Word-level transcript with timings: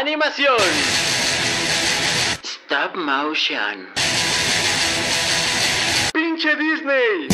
Animación. 0.00 0.56
Stop 2.44 2.94
motion. 2.94 3.88
Pinche 6.14 6.54
Disney. 6.54 7.26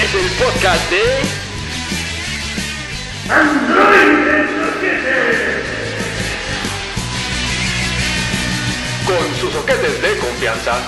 Es 0.00 0.14
el 0.14 0.30
podcast 0.38 0.90
de... 0.92 1.02
Con 9.04 9.34
sus 9.40 9.52
soquetes 9.52 10.00
de 10.00 10.16
confianza, 10.18 10.78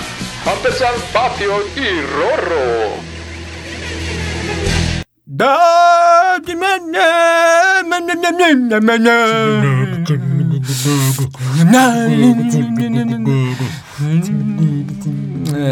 Ampersand, 0.45 1.03
Patio 1.11 1.67
y 1.75 1.99
Rorro. 2.15 3.08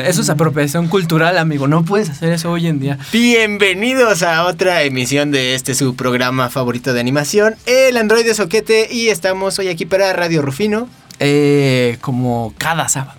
Eso 0.06 0.22
es 0.22 0.30
apropiación 0.30 0.88
cultural, 0.88 1.40
amigo. 1.40 1.68
No 1.68 1.84
puedes 1.84 2.12
hacer 2.12 2.34
eso 2.34 2.52
hoy 2.52 2.68
en 2.68 2.80
día. 2.80 3.00
Bienvenidos 3.12 4.22
a 4.22 4.46
otra 4.46 4.84
emisión 4.84 5.32
de 5.32 5.56
este 5.56 5.74
su 5.74 5.96
programa 5.96 6.52
favorito 6.52 6.94
de 6.94 7.00
animación, 7.00 7.56
El 7.66 7.98
Androide 7.98 8.36
Soquete, 8.36 8.88
y 8.92 9.08
estamos 9.08 9.58
hoy 9.58 9.70
aquí 9.70 9.88
para 9.88 10.14
Radio 10.14 10.44
Rufino. 10.44 10.88
Eh, 11.18 11.98
como 12.02 12.54
cada 12.60 12.90
sábado. 12.90 13.18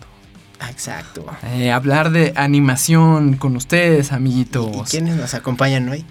Exacto. 0.70 1.26
Eh, 1.54 1.72
hablar 1.72 2.10
de 2.10 2.32
animación 2.36 3.34
con 3.34 3.56
ustedes, 3.56 4.12
amiguitos. 4.12 4.70
¿Y 4.76 4.82
quiénes 4.90 5.16
nos 5.16 5.34
acompañan 5.34 5.88
hoy? 5.88 6.04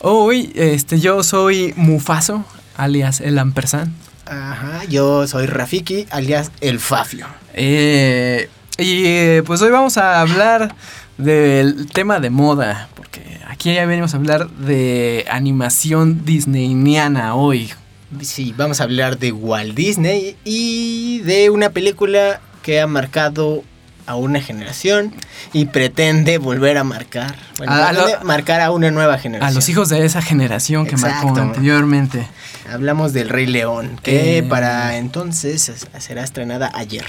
Hoy, 0.00 0.52
este, 0.54 1.00
yo 1.00 1.24
soy 1.24 1.74
Mufaso, 1.76 2.44
alias 2.76 3.20
el 3.20 3.36
Ampersand. 3.36 3.92
Ajá, 4.26 4.84
yo 4.84 5.26
soy 5.26 5.46
Rafiki, 5.46 6.06
alias 6.10 6.52
el 6.60 6.78
Fafio. 6.78 7.26
Eh, 7.54 8.48
y 8.76 9.06
eh, 9.06 9.42
pues 9.44 9.60
hoy 9.60 9.70
vamos 9.70 9.96
a 9.96 10.20
hablar 10.20 10.72
del 11.16 11.86
tema 11.88 12.20
de 12.20 12.30
moda, 12.30 12.88
porque 12.94 13.40
aquí 13.48 13.74
ya 13.74 13.86
venimos 13.86 14.14
a 14.14 14.18
hablar 14.18 14.48
de 14.50 15.24
animación 15.28 16.24
disneyniana 16.24 17.34
hoy. 17.34 17.72
Sí, 18.20 18.54
vamos 18.56 18.80
a 18.80 18.84
hablar 18.84 19.18
de 19.18 19.32
Walt 19.32 19.74
Disney 19.74 20.36
y 20.44 21.22
de 21.24 21.50
una 21.50 21.70
película 21.70 22.40
que 22.62 22.80
ha 22.80 22.86
marcado 22.86 23.64
a 24.08 24.16
una 24.16 24.40
generación 24.40 25.14
y 25.52 25.66
pretende 25.66 26.38
volver 26.38 26.78
a 26.78 26.84
marcar, 26.84 27.34
bueno, 27.58 27.72
A- 27.72 27.92
lo- 27.92 28.24
marcar 28.24 28.60
a 28.60 28.70
una 28.72 28.90
nueva 28.90 29.18
generación. 29.18 29.50
A 29.50 29.54
los 29.54 29.68
hijos 29.68 29.88
de 29.90 30.04
esa 30.04 30.22
generación 30.22 30.86
que 30.86 30.96
marcó 30.96 31.36
anteriormente. 31.38 32.26
Hablamos 32.72 33.12
del 33.12 33.28
Rey 33.28 33.46
León, 33.46 34.00
que 34.02 34.38
Eh. 34.38 34.42
para 34.42 34.96
entonces 34.96 35.68
es- 35.68 35.86
será 35.98 36.24
estrenada 36.24 36.70
ayer. 36.74 37.04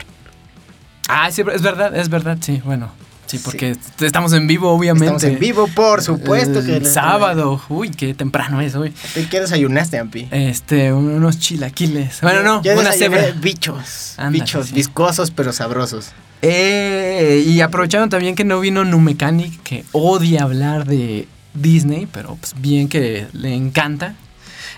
Ah, 1.08 1.31
sí, 1.31 1.42
es 1.53 1.61
verdad, 1.61 1.95
es 1.95 2.09
verdad, 2.09 2.38
sí, 2.42 2.61
bueno. 2.64 2.92
Sí, 3.25 3.38
Sí. 3.38 3.44
porque 3.45 3.75
estamos 4.00 4.33
en 4.33 4.47
vivo, 4.47 4.72
obviamente. 4.72 5.05
Estamos 5.05 5.23
en 5.23 5.38
vivo, 5.39 5.67
por 5.67 6.02
supuesto 6.02 6.66
que 6.66 6.77
El 6.77 6.86
sábado. 6.88 7.61
Uy, 7.70 7.92
qué 7.92 8.16
temprano 8.16 8.59
es 8.59 8.73
hoy. 8.75 8.92
¿Qué 9.30 9.39
desayunaste, 9.39 10.00
Ampi? 10.00 10.27
Este, 10.31 10.92
unos 10.92 11.38
chilaquiles. 11.38 12.22
Bueno, 12.22 12.42
no, 12.42 12.64
Yo 12.64 12.73
una 12.80 12.92
cebra. 12.92 13.22
bichos, 13.39 14.16
Ándale, 14.17 14.39
bichos 14.44 14.67
sí. 14.67 14.73
viscosos 14.73 15.30
pero 15.30 15.53
sabrosos. 15.53 16.11
Eh, 16.41 17.43
y 17.45 17.61
aprovecharon 17.61 18.09
también 18.09 18.35
que 18.35 18.45
no 18.45 18.59
vino 18.59 18.85
Numecanic, 18.85 19.61
que 19.63 19.83
odia 19.91 20.43
hablar 20.43 20.85
de 20.85 21.27
Disney, 21.53 22.07
pero 22.11 22.35
pues 22.35 22.55
bien 22.59 22.87
que 22.87 23.27
le 23.33 23.53
encanta. 23.53 24.15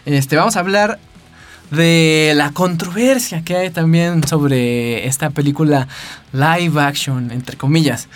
Este, 0.06 0.36
vamos 0.36 0.56
a 0.56 0.62
hablar 0.62 1.00
de 1.70 2.34
la 2.36 2.52
controversia 2.52 3.44
que 3.44 3.56
hay 3.56 3.70
también 3.70 4.28
sobre 4.28 5.06
esta 5.08 5.30
película 5.30 5.88
live 6.34 6.81
action, 6.81 7.31
entre 7.31 7.56
comillas. 7.58 8.07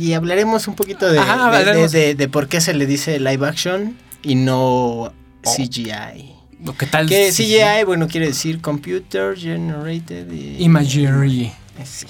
Y 0.00 0.12
hablaremos 0.12 0.68
un 0.68 0.74
poquito 0.74 1.10
de, 1.10 1.18
Ajá, 1.18 1.50
de- 1.88 2.14
de- 2.14 2.28
por 2.28 2.48
qué 2.48 2.60
se 2.60 2.72
le 2.74 2.86
dice 2.86 3.18
live 3.18 3.46
action 3.46 3.96
y 4.22 4.36
no 4.36 5.12
CGI. 5.42 6.30
¿O 6.64 6.72
¿Qué 6.74 6.86
tal? 6.86 7.08
Que 7.08 7.32
CGI, 7.32 7.84
bueno, 7.84 8.06
quiere 8.06 8.28
decir 8.28 8.60
Computer 8.60 9.36
Generated 9.36 10.30
y- 10.30 10.62
Imagery. 10.62 11.50
Eh, 11.78 11.86
sí. 11.86 12.06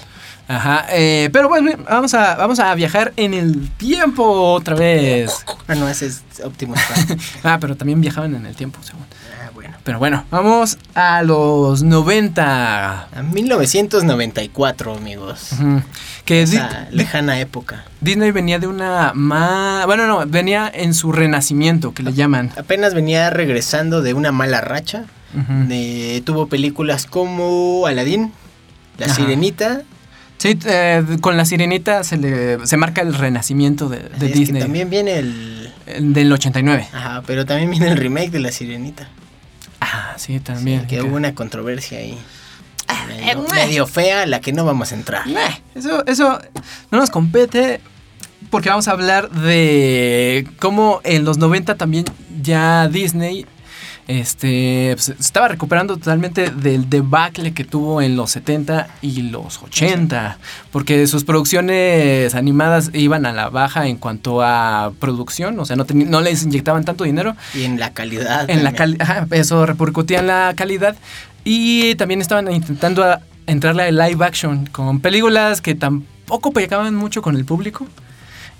Ajá, 0.47 0.85
eh, 0.89 1.29
pero 1.31 1.47
bueno, 1.47 1.71
vamos 1.89 2.13
a, 2.13 2.35
vamos 2.35 2.59
a 2.59 2.75
viajar 2.75 3.13
en 3.15 3.33
el 3.33 3.69
tiempo 3.71 4.23
otra 4.53 4.75
vez. 4.75 5.31
Ah, 5.67 5.75
no, 5.75 5.87
ese 5.87 6.07
es 6.07 6.21
Optimus 6.43 6.79
Prime. 7.07 7.21
Ah, 7.43 7.57
pero 7.61 7.77
también 7.77 8.01
viajaban 8.01 8.35
en 8.35 8.45
el 8.45 8.55
tiempo, 8.55 8.79
según. 8.83 9.03
ah, 9.41 9.51
bueno. 9.53 9.77
Pero 9.85 9.99
bueno, 9.99 10.25
vamos 10.29 10.77
a 10.95 11.23
los 11.23 11.81
90. 11.83 13.03
A 13.03 13.23
1994, 13.23 14.95
amigos. 14.95 15.51
Ujú. 15.53 15.81
Que 16.25 16.45
Di- 16.45 16.57
Esa 16.57 16.87
lejana 16.91 17.39
época. 17.39 17.85
Disney 18.01 18.31
venía 18.31 18.59
de 18.59 18.67
una 18.67 19.11
ma- 19.15 19.85
Bueno, 19.85 20.07
no, 20.07 20.25
venía 20.25 20.69
en 20.73 20.93
su 20.93 21.11
renacimiento, 21.13 21.93
que 21.93 22.03
le 22.03 22.13
llaman. 22.13 22.51
Apenas 22.57 22.93
venía 22.93 23.29
regresando 23.29 24.01
de 24.01 24.13
una 24.13 24.31
mala 24.31 24.59
racha. 24.61 25.05
De- 25.33 26.21
tuvo 26.25 26.45
películas 26.47 27.07
como 27.07 27.87
Aladdin, 27.87 28.31
La 28.97 29.05
Ajá. 29.07 29.15
Sirenita. 29.15 29.81
Sí, 30.37 30.57
eh, 30.65 31.03
con 31.21 31.37
la 31.37 31.45
sirenita 31.45 32.03
se 32.03 32.17
le 32.17 32.65
se 32.67 32.75
marca 32.77 33.01
el 33.01 33.13
renacimiento 33.13 33.87
de, 33.87 33.99
de 33.99 34.25
Es 34.27 34.33
que 34.33 34.39
Disney. 34.39 34.61
también 34.61 34.89
viene 34.89 35.19
el. 35.19 35.71
El 35.85 36.13
Del 36.13 36.31
89. 36.31 36.87
Ajá, 36.93 37.23
pero 37.25 37.45
también 37.45 37.69
viene 37.71 37.89
el 37.89 37.97
remake 37.97 38.31
de 38.31 38.39
La 38.39 38.51
Sirenita. 38.51 39.07
Ah, 39.81 40.13
sí, 40.17 40.39
también. 40.39 40.81
Sí, 40.81 40.87
que 40.87 41.01
hubo 41.01 41.15
una 41.15 41.33
controversia 41.35 41.97
ahí. 41.99 42.17
Medio, 43.07 43.31
eh, 43.31 43.51
medio 43.53 43.87
fea, 43.87 44.25
la 44.25 44.39
que 44.39 44.53
no 44.53 44.63
vamos 44.65 44.91
a 44.91 44.95
entrar. 44.95 45.23
Eso, 45.75 46.05
eso 46.05 46.39
no 46.91 46.99
nos 46.99 47.09
compete 47.09 47.81
porque 48.49 48.69
vamos 48.69 48.87
a 48.87 48.91
hablar 48.91 49.29
de 49.29 50.47
cómo 50.59 51.01
en 51.03 51.25
los 51.25 51.37
90 51.37 51.75
también 51.75 52.05
ya 52.41 52.87
Disney 52.87 53.45
este, 54.07 54.91
pues, 54.95 55.09
estaba 55.09 55.47
recuperando 55.47 55.95
totalmente 55.97 56.49
del 56.49 56.89
debacle 56.89 57.53
que 57.53 57.63
tuvo 57.63 58.01
en 58.01 58.15
los 58.15 58.31
70 58.31 58.87
y 59.01 59.21
los 59.23 59.61
80, 59.63 60.37
porque 60.71 61.07
sus 61.07 61.23
producciones 61.23 62.35
animadas 62.35 62.89
iban 62.93 63.25
a 63.25 63.31
la 63.33 63.49
baja 63.49 63.87
en 63.87 63.97
cuanto 63.97 64.41
a 64.41 64.91
producción, 64.99 65.59
o 65.59 65.65
sea, 65.65 65.75
no, 65.75 65.85
no 65.89 66.21
les 66.21 66.43
inyectaban 66.43 66.83
tanto 66.83 67.03
dinero 67.05 67.35
Y 67.53 67.63
en 67.63 67.79
la 67.79 67.93
calidad. 67.93 68.49
en 68.49 68.63
la 68.63 68.73
calidad, 68.73 69.31
eso 69.33 69.65
repercutía 69.65 70.19
en 70.19 70.27
la 70.27 70.53
calidad 70.55 70.95
y 71.45 71.95
también 71.95 72.21
estaban 72.21 72.51
intentando 72.51 73.03
a- 73.03 73.21
entrarle 73.47 73.83
a 73.83 73.91
live 73.91 74.25
action 74.25 74.65
con 74.67 74.99
películas 75.01 75.59
que 75.61 75.75
tampoco 75.75 76.51
pegaban 76.51 76.95
mucho 76.95 77.21
con 77.21 77.35
el 77.35 77.43
público. 77.45 77.87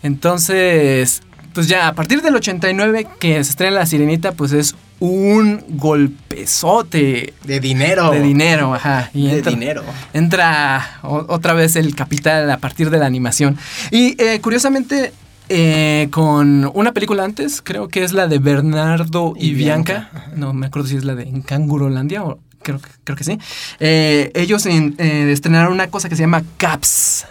Entonces, 0.03 1.21
pues 1.53 1.67
ya 1.67 1.87
a 1.87 1.93
partir 1.93 2.21
del 2.21 2.35
89 2.35 3.07
que 3.19 3.41
se 3.43 3.49
estrena 3.51 3.77
La 3.77 3.85
Sirenita, 3.85 4.33
pues 4.33 4.51
es 4.51 4.75
un 5.05 5.61
golpezote 5.67 7.33
De 7.43 7.59
dinero. 7.59 8.11
de 8.11 8.21
dinero, 8.21 8.73
ajá. 8.73 9.09
Y 9.13 9.27
De 9.27 9.39
entra- 9.39 9.51
dinero. 9.51 9.83
entra 10.13 10.99
o- 11.01 11.25
otra 11.27 11.53
vez 11.53 11.75
el 11.75 11.93
capital 11.93 12.49
a 12.49 12.57
partir 12.57 12.89
de 12.89 12.99
la 12.99 13.05
animación. 13.05 13.57
Y 13.91 14.15
eh, 14.21 14.39
curiosamente, 14.41 15.11
eh, 15.49 16.07
con 16.11 16.71
una 16.73 16.93
película 16.93 17.25
antes, 17.25 17.61
creo 17.61 17.89
que 17.89 18.03
es 18.03 18.13
la 18.13 18.27
de 18.27 18.39
Bernardo 18.39 19.33
y, 19.37 19.49
Y 19.49 19.53
Bianca. 19.55 20.09
Bianca, 20.13 20.31
No 20.37 20.53
me 20.53 20.67
acuerdo 20.67 20.87
si 20.87 20.95
es 20.95 21.03
la 21.03 21.15
de 21.15 21.23
En 21.23 21.41
Cangurolandia 21.41 22.23
o 22.23 22.39
creo, 22.61 22.79
que- 22.79 22.89
creo 23.03 23.17
que 23.17 23.25
sí. 23.25 23.37
Eh, 23.81 24.31
ellos 24.35 24.65
en- 24.65 24.95
estrenaron 24.99 25.73
una 25.73 25.87
cosa 25.87 26.07
que 26.07 26.15
se 26.15 26.21
llama 26.23 26.43
CAPS 26.57 27.25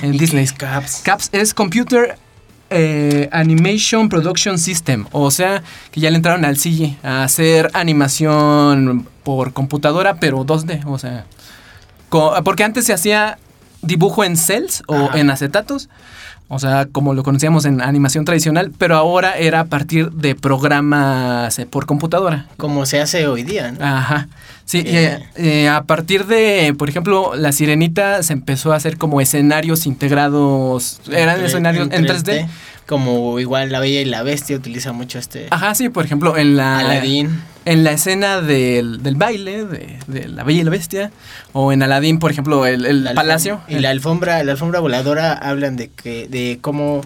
en 0.00 0.14
¿Y 0.14 0.18
Disney. 0.18 0.46
CAPS? 0.46 1.02
CAPS 1.04 1.28
es 1.32 1.52
Computer 1.52 2.16
eh, 2.70 3.28
Animation 3.32 4.08
Production 4.08 4.58
System. 4.58 5.06
O 5.12 5.30
sea, 5.30 5.62
que 5.90 6.00
ya 6.00 6.10
le 6.10 6.16
entraron 6.16 6.44
al 6.44 6.56
CG 6.56 6.96
a 7.02 7.24
hacer 7.24 7.70
animación 7.74 9.08
por 9.22 9.52
computadora, 9.52 10.16
pero 10.16 10.44
2D. 10.44 10.84
O 10.86 10.98
sea, 10.98 11.26
porque 12.44 12.64
antes 12.64 12.84
se 12.84 12.92
hacía 12.92 13.38
dibujo 13.82 14.24
en 14.24 14.36
cells 14.36 14.82
o 14.86 14.94
Ajá. 14.94 15.18
en 15.18 15.30
acetatos. 15.30 15.88
O 16.48 16.58
sea, 16.58 16.86
como 16.92 17.14
lo 17.14 17.22
conocíamos 17.22 17.64
en 17.64 17.80
animación 17.80 18.24
tradicional, 18.24 18.70
pero 18.76 18.96
ahora 18.96 19.38
era 19.38 19.60
a 19.60 19.64
partir 19.64 20.10
de 20.10 20.34
programas 20.34 21.58
eh, 21.58 21.66
por 21.66 21.86
computadora. 21.86 22.46
Como 22.58 22.84
se 22.84 23.00
hace 23.00 23.26
hoy 23.26 23.44
día, 23.44 23.72
¿no? 23.72 23.84
Ajá. 23.84 24.28
Sí, 24.66 24.82
eh, 24.86 25.20
eh, 25.36 25.68
a 25.68 25.84
partir 25.84 26.26
de, 26.26 26.74
por 26.78 26.88
ejemplo, 26.88 27.32
La 27.34 27.52
Sirenita 27.52 28.22
se 28.22 28.32
empezó 28.34 28.72
a 28.72 28.76
hacer 28.76 28.98
como 28.98 29.20
escenarios 29.20 29.86
integrados. 29.86 31.00
Eran 31.10 31.42
escenarios 31.42 31.88
en 31.90 32.06
3D. 32.06 32.46
Como 32.86 33.38
igual 33.40 33.72
La 33.72 33.80
Bella 33.80 34.00
y 34.00 34.04
la 34.04 34.22
Bestia 34.22 34.56
utiliza 34.56 34.92
mucho 34.92 35.18
este 35.18 35.46
Ajá, 35.50 35.74
sí, 35.74 35.88
por 35.88 36.04
ejemplo, 36.04 36.36
en 36.36 36.56
la, 36.56 36.78
Aladdin. 36.78 37.42
En 37.64 37.84
la 37.84 37.92
escena 37.92 38.40
del, 38.40 39.02
del 39.02 39.16
baile 39.16 39.64
de, 39.64 39.98
de 40.06 40.28
La 40.28 40.44
Bella 40.44 40.60
y 40.60 40.64
la 40.64 40.70
Bestia, 40.70 41.10
o 41.52 41.72
en 41.72 41.82
Aladdin, 41.82 42.18
por 42.18 42.30
ejemplo, 42.30 42.66
el, 42.66 42.84
el 42.86 43.04
La 43.04 43.14
palacio. 43.14 43.60
Y 43.68 43.78
la 43.78 43.90
alfombra, 43.90 44.42
la 44.44 44.52
alfombra 44.52 44.80
voladora 44.80 45.32
hablan 45.32 45.76
de 45.76 45.88
que, 45.88 46.28
de 46.28 46.58
cómo 46.60 47.02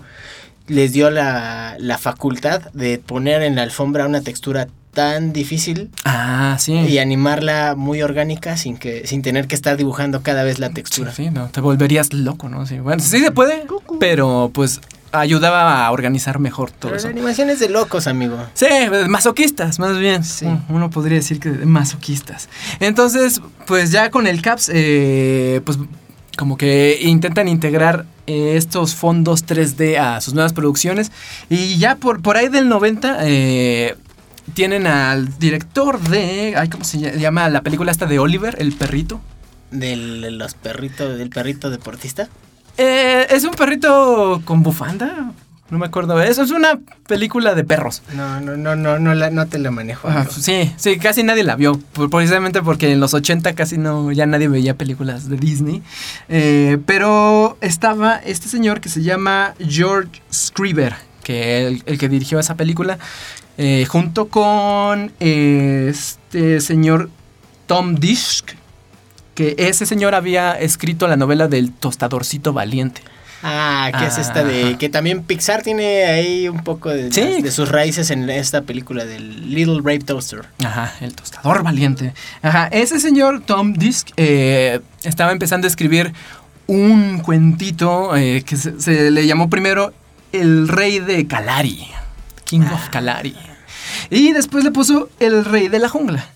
les 0.66 0.93
dio 0.93 1.10
la, 1.10 1.76
la 1.78 1.96
facultad 1.99 2.60
de 2.75 2.99
poner 2.99 3.43
en 3.43 3.56
la 3.56 3.62
alfombra 3.62 4.06
una 4.06 4.20
textura 4.20 4.69
tan 4.93 5.32
difícil 5.32 5.90
Ah, 6.05 6.56
sí. 6.58 6.72
y 6.72 6.99
animarla 6.99 7.75
muy 7.76 8.02
orgánica 8.02 8.56
sin 8.56 8.76
que 8.76 9.06
sin 9.06 9.22
tener 9.22 9.46
que 9.46 9.55
estar 9.55 9.76
dibujando 9.76 10.22
cada 10.22 10.43
vez 10.43 10.58
la 10.58 10.70
textura. 10.70 11.12
Sí, 11.12 11.31
no, 11.31 11.49
te 11.50 11.60
volverías 11.60 12.12
loco, 12.12 12.49
¿no? 12.49 12.66
Sí, 12.66 12.81
bueno, 12.81 13.00
sí 13.02 13.20
se 13.20 13.31
puede, 13.31 13.64
pero 14.00 14.50
pues 14.52 14.81
ayudaba 15.12 15.87
a 15.87 15.90
organizar 15.90 16.38
mejor 16.38 16.70
todo 16.70 16.90
Pero 16.90 16.96
eso. 16.96 17.06
la 17.08 17.12
animación 17.12 17.50
es 17.50 17.60
de 17.60 17.69
locos, 17.69 18.06
amigo. 18.06 18.37
Sí, 18.55 18.66
masoquistas, 19.08 19.78
más 19.78 19.99
bien. 19.99 20.25
Sí. 20.25 20.44
Un- 20.46 20.64
Uno 20.69 20.90
podría 20.90 21.16
decir 21.19 21.40
que 21.40 21.50
masoquistas. 21.50 22.49
Entonces, 22.81 23.40
pues 23.66 23.90
ya 23.90 24.10
con 24.10 24.26
el 24.26 24.43
CAPS, 24.43 24.70
eh, 24.72 25.60
pues 25.64 25.78
como 26.37 26.56
que 26.56 26.99
intentan 27.02 27.49
integrar 27.49 28.05
eh, 28.26 28.55
estos 28.56 28.94
fondos 28.94 29.44
3D 29.46 29.99
a 29.99 30.20
sus 30.20 30.34
nuevas 30.34 30.52
producciones. 30.52 31.10
Y 31.49 31.78
ya 31.78 31.96
por, 31.96 32.20
por 32.22 32.37
ahí 32.37 32.49
del 32.49 32.69
90 32.69 33.19
eh, 33.22 33.96
tienen 34.55 34.87
al 34.87 35.38
director 35.38 35.99
de... 36.00 36.55
Ay, 36.56 36.69
¿Cómo 36.69 36.84
se 36.84 36.99
lla- 36.99 37.16
llama 37.16 37.49
la 37.49 37.62
película 37.62 37.90
esta 37.90 38.06
de 38.06 38.19
Oliver, 38.19 38.56
el 38.60 38.72
perrito? 38.72 39.20
Del 39.70 40.20
de 40.22 40.31
los 40.31 40.55
perritos, 40.55 41.19
del 41.19 41.28
perrito 41.31 41.70
deportista. 41.70 42.28
Eh, 42.79 43.27
es 43.31 43.45
un 43.45 43.51
perrito 43.51 44.41
con 44.45 44.63
bufanda. 44.63 45.33
No 45.71 45.79
me 45.79 45.85
acuerdo. 45.85 46.23
Eso 46.23 46.43
es 46.43 46.51
una 46.51 46.79
película 47.07 47.55
de 47.55 47.63
perros. 47.63 48.03
No, 48.15 48.41
no, 48.41 48.57
no, 48.57 48.75
no, 48.75 48.99
no, 48.99 49.15
la, 49.15 49.31
no 49.31 49.47
te 49.47 49.59
la 49.59 49.71
manejo. 49.71 50.09
Amigo. 50.09 50.31
sí, 50.31 50.73
sí, 50.77 50.99
casi 50.99 51.23
nadie 51.23 51.45
la 51.45 51.57
vio, 51.57 51.79
precisamente 52.11 52.63
porque 52.63 52.91
en 52.91 53.01
los 53.01 53.13
80 53.13 53.55
casi 53.55 53.77
no, 53.77 54.11
ya 54.11 54.25
nadie 54.25 54.49
veía 54.49 54.75
películas 54.75 55.29
de 55.29 55.37
Disney. 55.37 55.83
Eh, 56.31 56.79
pero 56.87 57.59
estaba 57.61 58.17
este 58.17 58.49
señor 58.49 58.81
que 58.81 58.89
se 58.89 59.03
llama 59.03 59.55
George 59.59 60.23
Scriber, 60.33 60.95
que 61.23 61.67
el, 61.67 61.83
el 61.85 61.99
que 61.99 62.09
dirigió 62.09 62.39
esa 62.39 62.55
película, 62.55 62.99
eh, 63.59 63.85
junto 63.87 64.29
con 64.29 65.13
eh, 65.21 65.89
este 65.91 66.61
señor 66.61 67.11
Tom 67.67 67.97
Dishk, 67.97 68.57
que 69.38 69.55
ese 69.56 69.87
señor 69.87 70.17
había 70.17 70.58
escrito 70.58 71.06
la 71.06 71.17
novela 71.17 71.46
del 71.46 71.70
tostadorcito 71.70 72.52
valiente. 72.52 73.02
Ah, 73.44 73.93
que 73.96 74.05
es 74.06 74.19
esta 74.19 74.43
de 74.43 74.76
que 74.79 74.88
también 74.88 75.23
Pixar 75.23 75.62
tiene 75.62 76.06
ahí 76.06 76.49
un 76.49 76.64
poco 76.64 76.88
de, 76.88 77.12
Sí. 77.12 77.40
de 77.40 77.52
sus 77.52 77.69
raíces 77.69 78.11
en 78.11 78.29
esta 78.31 78.62
película 78.62 79.05
del 79.05 79.55
Little 79.55 79.81
Brave 79.81 80.00
Toaster. 80.00 80.46
Ajá, 80.64 80.93
el 81.00 81.14
tostador 81.14 81.62
valiente. 81.62 82.14
Ajá, 82.43 82.67
ese 82.73 82.99
señor 82.99 83.40
Tom 83.46 83.75
Disk 83.75 84.08
eh, 84.17 84.81
estaba 85.05 85.31
empezando 85.31 85.69
a 85.69 85.70
escribir 85.70 86.12
un 86.67 87.20
cuentito 87.20 88.17
eh, 88.17 88.43
que 88.44 88.56
se, 88.56 88.81
se 88.81 89.12
le 89.12 89.25
llamó 89.25 89.49
primero 89.49 89.93
El 90.32 90.67
Rey 90.67 90.99
de 90.99 91.29
Kalari, 91.29 91.87
King 92.44 92.62
of 92.75 92.88
Kalari. 92.88 93.37
Y 94.11 94.32
después 94.32 94.64
le 94.64 94.73
puso 94.73 95.11
El 95.20 95.44
Rey 95.44 95.69
de 95.69 95.79
la 95.79 95.88
Jungla. 95.88 96.26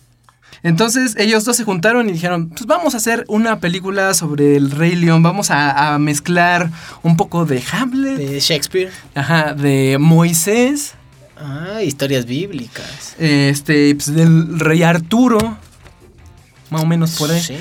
Entonces 0.65 1.17
ellos 1.19 1.45
dos 1.45 1.57
se 1.57 1.65
juntaron 1.65 2.09
y 2.09 2.13
dijeron, 2.13 2.49
pues 2.51 2.67
vamos 2.67 2.95
a 2.95 2.99
hacer 2.99 3.25
una 3.29 3.59
película 3.59 4.15
sobre 4.15 4.57
el 4.57 4.71
Rey 4.71 4.95
León, 4.95 5.23
vamos 5.23 5.51
a, 5.51 5.95
a 5.95 5.99
mezclar 5.99 6.71
un 7.03 7.17
poco 7.17 7.45
de 7.45 7.63
Hamlet, 7.73 8.17
De 8.17 8.39
Shakespeare. 8.41 8.91
ajá, 9.15 9.55
de 9.55 9.97
Moisés, 9.99 10.95
Ah, 11.37 11.83
historias 11.83 12.25
bíblicas. 12.27 13.17
este, 13.19 13.95
pues, 13.97 14.15
del 14.15 14.61
Rey 14.61 14.85
Arturo, 14.85 15.59
más 16.71 16.83
o 16.83 16.87
menos 16.87 17.17
por 17.19 17.31
ahí. 17.33 17.41
Sí. 17.41 17.57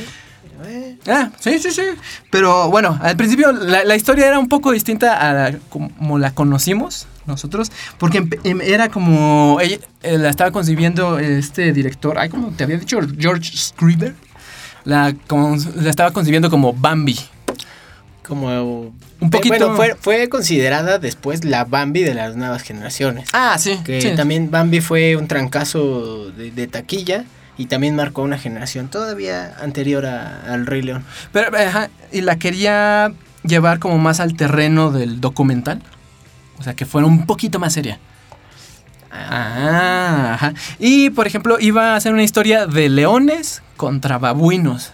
Eh, 0.65 0.97
Ah, 1.07 1.31
sí, 1.39 1.57
sí, 1.57 1.71
sí. 1.71 1.81
Pero 2.29 2.69
bueno, 2.69 2.99
al 3.01 3.17
principio 3.17 3.51
la, 3.51 3.83
la 3.83 3.95
historia 3.95 4.27
era 4.27 4.37
un 4.37 4.47
poco 4.47 4.71
distinta 4.71 5.17
a 5.17 5.33
la- 5.33 5.57
como 5.69 6.19
la 6.19 6.35
conocimos 6.35 7.07
nosotros, 7.31 7.71
porque 7.97 8.23
em- 8.43 8.61
era 8.61 8.89
como 8.89 9.57
ella 9.61 9.77
eh, 10.03 10.17
la 10.17 10.29
estaba 10.29 10.51
concibiendo 10.51 11.17
este 11.19 11.73
director, 11.73 12.17
ay, 12.19 12.29
como 12.29 12.49
te 12.51 12.63
había 12.63 12.77
dicho, 12.77 12.99
George 13.17 13.51
Scriber, 13.57 14.13
la, 14.83 15.13
estaba 15.85 16.11
concibiendo 16.11 16.49
como 16.49 16.73
Bambi. 16.73 17.17
Como 18.23 18.93
Un 19.19 19.29
poquito- 19.29 19.49
Bueno, 19.57 19.75
fue, 19.75 19.95
fue 19.99 20.29
considerada 20.29 20.97
después 20.99 21.43
la 21.43 21.65
Bambi 21.65 22.01
de 22.03 22.13
las 22.13 22.35
nuevas 22.35 22.61
generaciones. 22.63 23.29
Ah, 23.33 23.57
sí. 23.59 23.79
Que 23.83 24.01
sí. 24.01 24.11
también 24.15 24.49
Bambi 24.51 24.79
fue 24.81 25.15
un 25.15 25.27
trancazo 25.27 26.31
de, 26.31 26.51
de 26.51 26.67
taquilla 26.67 27.25
y 27.57 27.65
también 27.65 27.95
marcó 27.95 28.21
una 28.21 28.37
generación 28.37 28.87
todavía 28.89 29.55
anterior 29.61 30.05
a- 30.05 30.41
al 30.51 30.65
Rey 30.65 30.81
León. 30.81 31.03
Pero, 31.33 31.55
ajá, 31.57 31.89
y 32.11 32.21
la 32.21 32.37
quería 32.37 33.11
llevar 33.43 33.79
como 33.79 33.97
más 33.97 34.19
al 34.19 34.35
terreno 34.35 34.91
del 34.91 35.19
documental. 35.19 35.81
O 36.61 36.63
sea, 36.63 36.75
que 36.75 36.85
fuera 36.85 37.07
un 37.07 37.25
poquito 37.25 37.57
más 37.59 37.73
seria. 37.73 37.97
Ah, 39.11 40.33
ajá. 40.35 40.53
Y 40.79 41.09
por 41.09 41.27
ejemplo, 41.27 41.57
iba 41.59 41.93
a 41.93 41.95
hacer 41.95 42.13
una 42.13 42.23
historia 42.23 42.65
de 42.67 42.87
leones 42.87 43.61
contra 43.77 44.17
babuinos. 44.19 44.93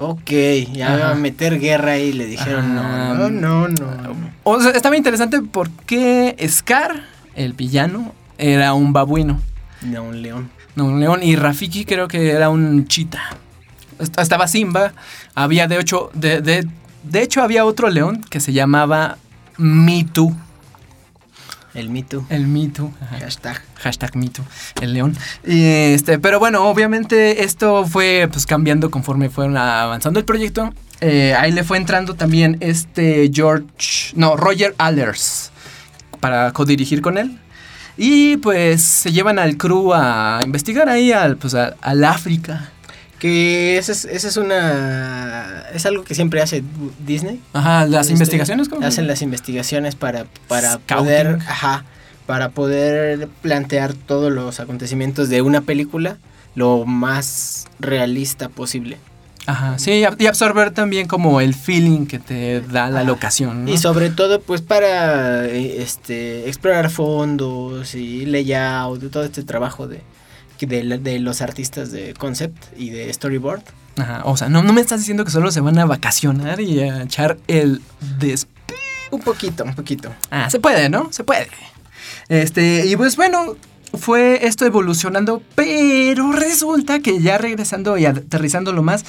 Ok, 0.00 0.30
ya 0.72 0.94
Ajá. 0.94 1.10
a 1.10 1.14
meter 1.14 1.58
guerra 1.58 1.92
ahí 1.92 2.12
le 2.12 2.26
dijeron 2.26 2.74
no, 2.74 3.14
no, 3.30 3.30
no, 3.30 3.68
no. 3.68 4.16
O 4.44 4.60
sea, 4.60 4.70
estaba 4.72 4.96
interesante 4.96 5.40
porque 5.40 6.36
Scar, 6.48 7.02
el 7.34 7.52
villano, 7.54 8.12
era 8.38 8.74
un 8.74 8.92
babuino, 8.92 9.40
No, 9.82 10.02
un 10.04 10.20
león. 10.22 10.50
no 10.76 10.84
un 10.86 11.00
león. 11.00 11.20
Y 11.22 11.34
Rafiki 11.36 11.84
creo 11.84 12.06
que 12.06 12.30
era 12.30 12.48
un 12.50 12.86
chita. 12.86 13.20
Est- 13.98 14.18
Estaba 14.20 14.46
Simba. 14.46 14.92
Había 15.34 15.66
de 15.66 15.80
hecho, 15.80 16.10
de, 16.14 16.40
de, 16.42 16.68
de 17.02 17.22
hecho 17.22 17.42
había 17.42 17.64
otro 17.64 17.88
león 17.90 18.24
que 18.30 18.38
se 18.40 18.52
llamaba 18.52 19.16
Mitu. 19.56 20.32
El 21.74 21.90
Me 21.90 22.02
Too. 22.02 22.24
El 22.30 22.46
Mitu. 22.46 22.92
Ajá. 23.00 23.18
Hashtag. 23.20 23.60
Hashtag 23.76 24.16
MeToo, 24.16 24.44
el 24.80 24.92
león. 24.94 25.16
Y, 25.46 25.62
este, 25.92 26.18
pero 26.18 26.38
bueno, 26.38 26.66
obviamente 26.68 27.44
esto 27.44 27.86
fue 27.86 28.28
pues 28.32 28.46
cambiando 28.46 28.90
conforme 28.90 29.28
fueron 29.30 29.56
avanzando 29.56 30.18
el 30.18 30.24
proyecto. 30.24 30.72
Eh, 31.00 31.34
ahí 31.38 31.52
le 31.52 31.62
fue 31.62 31.76
entrando 31.76 32.14
también 32.14 32.56
este 32.60 33.30
George, 33.32 34.12
no, 34.14 34.36
Roger 34.36 34.74
Allers 34.78 35.52
para 36.20 36.52
codirigir 36.52 37.00
con 37.02 37.18
él. 37.18 37.38
Y 37.96 38.36
pues 38.38 38.82
se 38.82 39.12
llevan 39.12 39.38
al 39.38 39.56
crew 39.56 39.92
a 39.94 40.40
investigar 40.44 40.88
ahí 40.88 41.12
al, 41.12 41.36
pues, 41.36 41.54
a- 41.54 41.74
al 41.80 42.04
África. 42.04 42.70
Que 43.18 43.78
esa 43.78 43.92
es, 43.92 44.04
esa 44.04 44.28
es 44.28 44.36
una... 44.36 45.64
Es 45.74 45.86
algo 45.86 46.04
que 46.04 46.14
siempre 46.14 46.40
hace 46.40 46.62
Disney. 47.04 47.40
Ajá, 47.52 47.84
las 47.86 48.02
Este, 48.02 48.12
investigaciones. 48.12 48.68
¿cómo? 48.68 48.86
Hacen 48.86 49.06
las 49.06 49.22
investigaciones 49.22 49.94
para, 49.96 50.26
para 50.46 50.74
Scouting. 50.74 50.96
poder... 51.04 51.38
Ajá. 51.46 51.84
Para 52.26 52.50
poder 52.50 53.26
plantear 53.40 53.94
todos 53.94 54.30
los 54.30 54.60
acontecimientos 54.60 55.30
de 55.30 55.40
una 55.40 55.62
película 55.62 56.18
lo 56.54 56.84
más 56.84 57.64
realista 57.80 58.50
posible. 58.50 58.98
Ajá, 59.46 59.78
sí, 59.78 60.04
y 60.18 60.26
absorber 60.26 60.72
también 60.72 61.08
como 61.08 61.40
el 61.40 61.54
feeling 61.54 62.04
que 62.04 62.18
te 62.18 62.60
da 62.60 62.90
la 62.90 63.00
Ah, 63.00 63.04
locación. 63.04 63.64
¿no? 63.64 63.70
Y 63.72 63.78
sobre 63.78 64.10
todo, 64.10 64.42
pues, 64.42 64.60
para 64.60 65.46
eh, 65.46 65.80
este 65.80 66.46
explorar 66.48 66.90
fondos 66.90 67.94
y 67.94 68.26
layout, 68.26 69.10
todo 69.10 69.24
este 69.24 69.42
trabajo 69.42 69.88
de, 69.88 70.02
de, 70.66 71.18
los 71.18 71.40
artistas 71.40 71.90
de 71.90 72.14
concept 72.14 72.56
y 72.76 72.90
de 72.90 73.12
storyboard. 73.12 73.62
Ajá, 73.96 74.22
o 74.24 74.36
sea, 74.36 74.48
no, 74.48 74.62
no 74.62 74.72
me 74.72 74.80
estás 74.80 75.00
diciendo 75.00 75.24
que 75.24 75.30
solo 75.30 75.50
se 75.50 75.60
van 75.60 75.78
a 75.78 75.86
vacacionar 75.86 76.60
y 76.60 76.80
a 76.80 77.02
echar 77.02 77.38
el 77.48 77.82
des... 78.18 78.46
Un 79.10 79.20
poquito, 79.20 79.64
un 79.64 79.74
poquito. 79.74 80.12
Ah, 80.30 80.50
se 80.50 80.60
puede, 80.60 80.88
¿no? 80.88 81.12
Se 81.12 81.24
puede. 81.24 81.48
Este, 82.28 82.86
y 82.86 82.96
pues 82.96 83.16
bueno, 83.16 83.56
fue 83.94 84.46
esto 84.46 84.66
evolucionando, 84.66 85.42
pero 85.54 86.32
resulta 86.32 87.00
que 87.00 87.20
ya 87.20 87.38
regresando 87.38 87.96
y 87.96 88.06
aterrizándolo 88.06 88.82
más, 88.82 89.04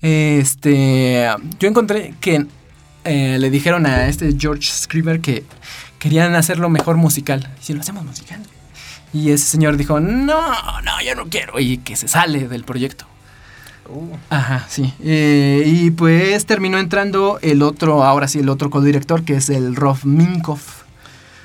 este, 0.00 1.28
yo 1.58 1.68
encontré 1.68 2.14
que 2.20 2.46
eh, 3.04 3.36
le 3.38 3.50
dijeron 3.50 3.86
a 3.86 4.08
este 4.08 4.34
George 4.38 4.70
Scriber 4.72 5.20
que 5.20 5.44
querían 5.98 6.34
hacerlo 6.34 6.68
mejor 6.70 6.96
musical. 6.96 7.48
¿Y 7.60 7.64
si 7.64 7.72
lo 7.74 7.80
hacemos 7.80 8.04
musical? 8.04 8.40
Y 9.12 9.30
ese 9.30 9.44
señor 9.46 9.76
dijo, 9.76 10.00
no, 10.00 10.80
no, 10.82 11.02
yo 11.04 11.14
no 11.14 11.26
quiero. 11.28 11.58
Y 11.60 11.78
que 11.78 11.96
se 11.96 12.08
sale 12.08 12.48
del 12.48 12.64
proyecto. 12.64 13.06
Uh, 13.88 14.16
Ajá, 14.30 14.64
sí. 14.68 14.94
Eh, 15.02 15.64
y 15.66 15.90
pues 15.90 16.46
terminó 16.46 16.78
entrando 16.78 17.38
el 17.42 17.62
otro, 17.62 18.04
ahora 18.04 18.26
sí, 18.28 18.38
el 18.38 18.48
otro 18.48 18.70
codirector, 18.70 19.24
que 19.24 19.34
es 19.36 19.50
el 19.50 19.76
Rolf 19.76 20.04
Minkoff, 20.04 20.82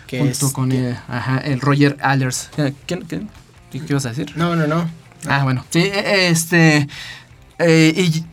que 0.06 0.20
junto 0.20 0.46
es- 0.48 0.54
con 0.54 0.72
el, 0.72 0.96
ajá, 1.10 1.40
el 1.40 1.60
Roger 1.60 1.98
Allers. 2.02 2.50
Eh, 2.58 2.74
¿Quién, 2.86 3.02
quién? 3.02 3.30
¿Qué, 3.72 3.80
qué 3.80 3.86
ibas 3.90 4.06
a 4.06 4.10
decir? 4.10 4.32
No, 4.38 4.56
no, 4.56 4.66
no. 4.68 4.90
Ah, 5.28 5.44
bueno. 5.44 5.66
Sí, 5.72 5.80
eh, 5.80 6.30
este... 6.30 6.88
eh, 7.60 7.94
y 7.98 8.24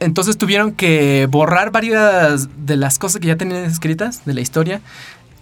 entonces 0.00 0.36
tuvieron 0.36 0.72
que 0.72 1.28
borrar 1.30 1.70
varias 1.70 2.48
de 2.66 2.76
las 2.76 2.98
cosas 2.98 3.20
que 3.20 3.28
ya 3.28 3.36
tenían 3.36 3.64
escritas 3.64 4.24
de 4.24 4.34
la 4.34 4.40
historia. 4.40 4.80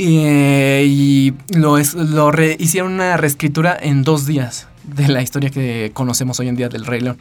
Eh, 0.05 0.85
y 0.87 1.35
lo, 1.55 1.79
es- 1.79 1.95
lo 1.95 2.31
re- 2.31 2.57
hicieron 2.59 2.93
una 2.93 3.17
reescritura 3.17 3.77
en 3.81 4.03
dos 4.03 4.27
días 4.27 4.69
de 4.85 5.09
la 5.09 5.23
historia 5.23 5.51
que 5.51 5.91
conocemos 5.95 6.39
hoy 6.41 6.49
en 6.49 6.57
día 6.57 6.69
del 6.69 6.85
Rey 6.87 7.01
León. 7.01 7.19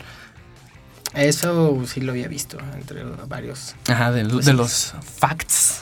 Eso 1.14 1.84
sí 1.86 2.00
lo 2.02 2.14
había 2.14 2.28
visto 2.28 2.58
entre 2.76 3.04
varios. 3.28 3.76
Ajá, 3.90 4.12
de, 4.12 4.26
Pues 4.26 4.46
de 4.46 4.54
los 4.54 4.94
facts. 5.18 5.82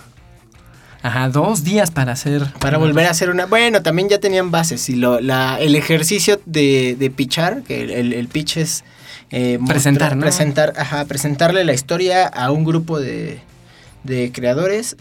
Ajá, 1.02 1.30
dos 1.30 1.64
días 1.64 1.92
para 1.92 2.12
hacer. 2.14 2.52
Para 2.60 2.78
volver 2.78 3.06
a 3.06 3.12
hacer 3.12 3.30
una... 3.30 3.46
Bueno, 3.46 3.82
también 3.82 4.10
ya 4.10 4.20
tenían 4.20 4.52
bases 4.52 4.90
y 4.90 4.96
lo, 4.96 5.22
la, 5.22 5.58
el 5.60 5.76
ejercicio 5.76 6.42
de, 6.46 6.98
de 7.00 7.10
pichar, 7.10 7.62
que 7.64 7.82
el, 7.84 7.90
el, 7.92 8.14
el 8.14 8.28
pitch 8.28 8.58
es... 8.58 8.84
eh, 9.32 9.60
Presentar, 9.66 10.16
¿no? 10.18 10.22
Presentar, 10.24 10.74
ajá, 10.76 11.06
presentarle 11.06 11.64
la 11.64 11.74
historia 11.74 12.26
a 12.28 12.52
un 12.52 12.66
grupo 12.66 13.00
de, 13.00 13.40
de 14.04 14.32
creadores. 14.34 14.98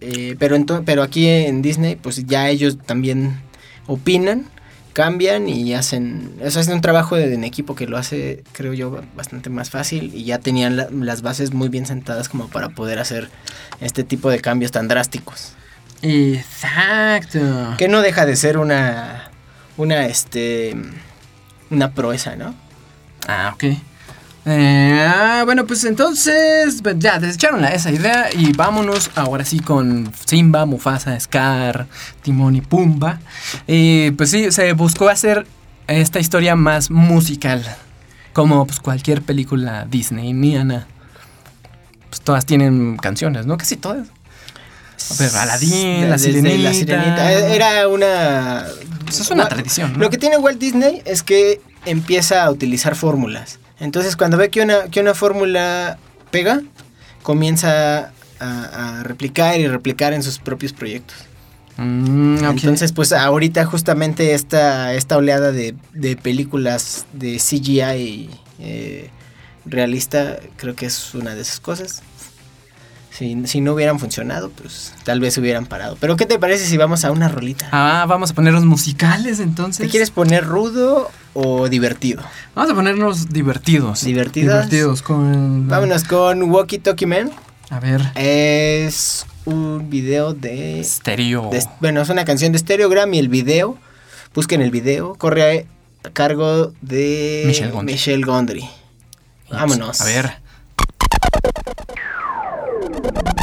Eh, 0.00 0.36
pero, 0.38 0.56
ento- 0.56 0.82
pero 0.84 1.02
aquí 1.02 1.28
en 1.28 1.62
Disney, 1.62 1.96
pues 1.96 2.24
ya 2.26 2.48
ellos 2.48 2.78
también 2.84 3.40
opinan, 3.86 4.46
cambian 4.92 5.48
y 5.48 5.74
hacen... 5.74 6.32
Eso 6.40 6.58
es 6.60 6.68
un 6.68 6.80
trabajo 6.80 7.16
de, 7.16 7.34
en 7.34 7.44
equipo 7.44 7.74
que 7.74 7.86
lo 7.86 7.98
hace, 7.98 8.42
creo 8.52 8.72
yo, 8.72 9.02
bastante 9.14 9.50
más 9.50 9.68
fácil. 9.70 10.10
Y 10.14 10.24
ya 10.24 10.38
tenían 10.38 10.76
la- 10.76 10.88
las 10.90 11.22
bases 11.22 11.52
muy 11.52 11.68
bien 11.68 11.86
sentadas 11.86 12.28
como 12.28 12.48
para 12.48 12.70
poder 12.70 12.98
hacer 12.98 13.28
este 13.80 14.04
tipo 14.04 14.30
de 14.30 14.40
cambios 14.40 14.72
tan 14.72 14.88
drásticos. 14.88 15.52
Exacto. 16.02 17.74
Que 17.78 17.88
no 17.88 18.00
deja 18.02 18.26
de 18.26 18.36
ser 18.36 18.58
una. 18.58 19.30
Una, 19.76 20.06
este. 20.06 20.74
Una 21.70 21.92
proeza, 21.92 22.36
¿no? 22.36 22.54
Ah, 23.26 23.52
ok. 23.54 23.64
Eh, 24.48 25.42
bueno, 25.44 25.66
pues 25.66 25.82
entonces 25.84 26.78
pues 26.80 26.94
ya 27.00 27.18
desecharon 27.18 27.60
la- 27.60 27.70
esa 27.70 27.90
idea 27.90 28.28
y 28.32 28.52
vámonos 28.52 29.10
ahora 29.16 29.44
sí 29.44 29.58
con 29.58 30.12
Simba, 30.24 30.64
Mufasa, 30.66 31.18
Scar, 31.18 31.86
Timón 32.22 32.54
y 32.54 32.60
Pumba. 32.60 33.18
Y 33.66 34.12
pues 34.12 34.30
sí, 34.30 34.52
se 34.52 34.72
buscó 34.72 35.08
hacer 35.08 35.46
esta 35.88 36.20
historia 36.20 36.54
más 36.54 36.90
musical, 36.92 37.64
como 38.32 38.64
pues 38.66 38.78
cualquier 38.78 39.20
película 39.22 39.84
disneyniana. 39.90 40.86
Pues 42.08 42.20
todas 42.20 42.46
tienen 42.46 42.96
canciones, 42.98 43.46
¿no? 43.46 43.56
Casi 43.58 43.76
todas. 43.76 44.06
Pero 45.18 45.38
Aladín, 45.38 46.08
La 46.08 46.18
Sirenita. 46.18 46.56
La 46.58 46.72
Sirenita. 46.72 47.32
Eh, 47.32 47.54
Era 47.56 47.88
una. 47.88 48.64
Pues 49.04 49.20
es 49.20 49.30
una 49.30 49.48
tradición, 49.48 49.92
¿no? 49.94 49.98
Lo 49.98 50.10
que 50.10 50.18
tiene 50.18 50.36
Walt 50.36 50.58
Disney 50.60 51.02
es 51.04 51.22
que 51.24 51.60
empieza 51.84 52.44
a 52.44 52.50
utilizar 52.50 52.94
fórmulas. 52.94 53.58
Entonces, 53.80 54.16
cuando 54.16 54.36
ve 54.36 54.50
que 54.50 54.62
una, 54.62 54.84
que 54.84 55.00
una 55.00 55.14
fórmula 55.14 55.98
pega, 56.30 56.62
comienza 57.22 58.12
a, 58.40 58.98
a 58.98 59.02
replicar 59.02 59.60
y 59.60 59.66
replicar 59.66 60.12
en 60.12 60.22
sus 60.22 60.38
propios 60.38 60.72
proyectos. 60.72 61.16
Mm. 61.76 62.38
Entonces, 62.44 62.92
pues 62.92 63.12
ahorita 63.12 63.64
justamente 63.66 64.34
esta, 64.34 64.94
esta 64.94 65.16
oleada 65.16 65.52
de, 65.52 65.74
de 65.92 66.16
películas 66.16 67.06
de 67.12 67.36
CGI 67.36 68.30
eh, 68.58 69.10
realista, 69.66 70.38
creo 70.56 70.74
que 70.74 70.86
es 70.86 71.14
una 71.14 71.34
de 71.34 71.42
esas 71.42 71.60
cosas. 71.60 72.02
Si, 73.16 73.46
si 73.46 73.60
no 73.62 73.72
hubieran 73.72 73.98
funcionado, 73.98 74.50
pues 74.50 74.92
tal 75.04 75.20
vez 75.20 75.38
hubieran 75.38 75.64
parado. 75.66 75.96
Pero 76.00 76.16
¿qué 76.16 76.26
te 76.26 76.38
parece 76.38 76.66
si 76.66 76.76
vamos 76.76 77.04
a 77.04 77.10
una 77.12 77.28
rolita? 77.28 77.66
Ah, 77.72 78.04
vamos 78.06 78.30
a 78.30 78.34
poner 78.34 78.52
los 78.52 78.64
musicales 78.66 79.40
entonces. 79.40 79.86
¿Te 79.86 79.90
quieres 79.90 80.10
poner 80.10 80.44
rudo 80.44 81.10
o 81.32 81.68
divertido? 81.70 82.22
Vamos 82.54 82.72
a 82.72 82.74
ponernos 82.74 83.30
divertidos. 83.30 84.02
¿Divertidas? 84.04 84.68
Divertidos 84.68 85.00
con... 85.02 85.66
Vámonos 85.66 86.04
con 86.04 86.42
Walkie 86.50 86.78
Talkie 86.78 87.06
Man. 87.06 87.30
A 87.70 87.80
ver. 87.80 88.02
Es 88.16 89.24
un 89.46 89.88
video 89.88 90.34
de... 90.34 90.80
Estéreo. 90.80 91.48
de- 91.50 91.64
bueno, 91.80 92.02
es 92.02 92.10
una 92.10 92.24
canción 92.26 92.52
de 92.52 92.58
Stereogram 92.58 93.14
y 93.14 93.18
el 93.18 93.28
video, 93.28 93.78
busquen 94.34 94.60
el 94.60 94.70
video, 94.70 95.14
corre 95.14 95.66
a 96.04 96.10
cargo 96.10 96.72
de 96.82 97.44
Michel 97.46 97.70
Gondry. 97.72 97.92
Michel 97.94 98.24
Gondry. 98.26 98.68
Vámonos. 99.50 100.00
A 100.00 100.04
ver. 100.04 100.32
you 103.06 103.22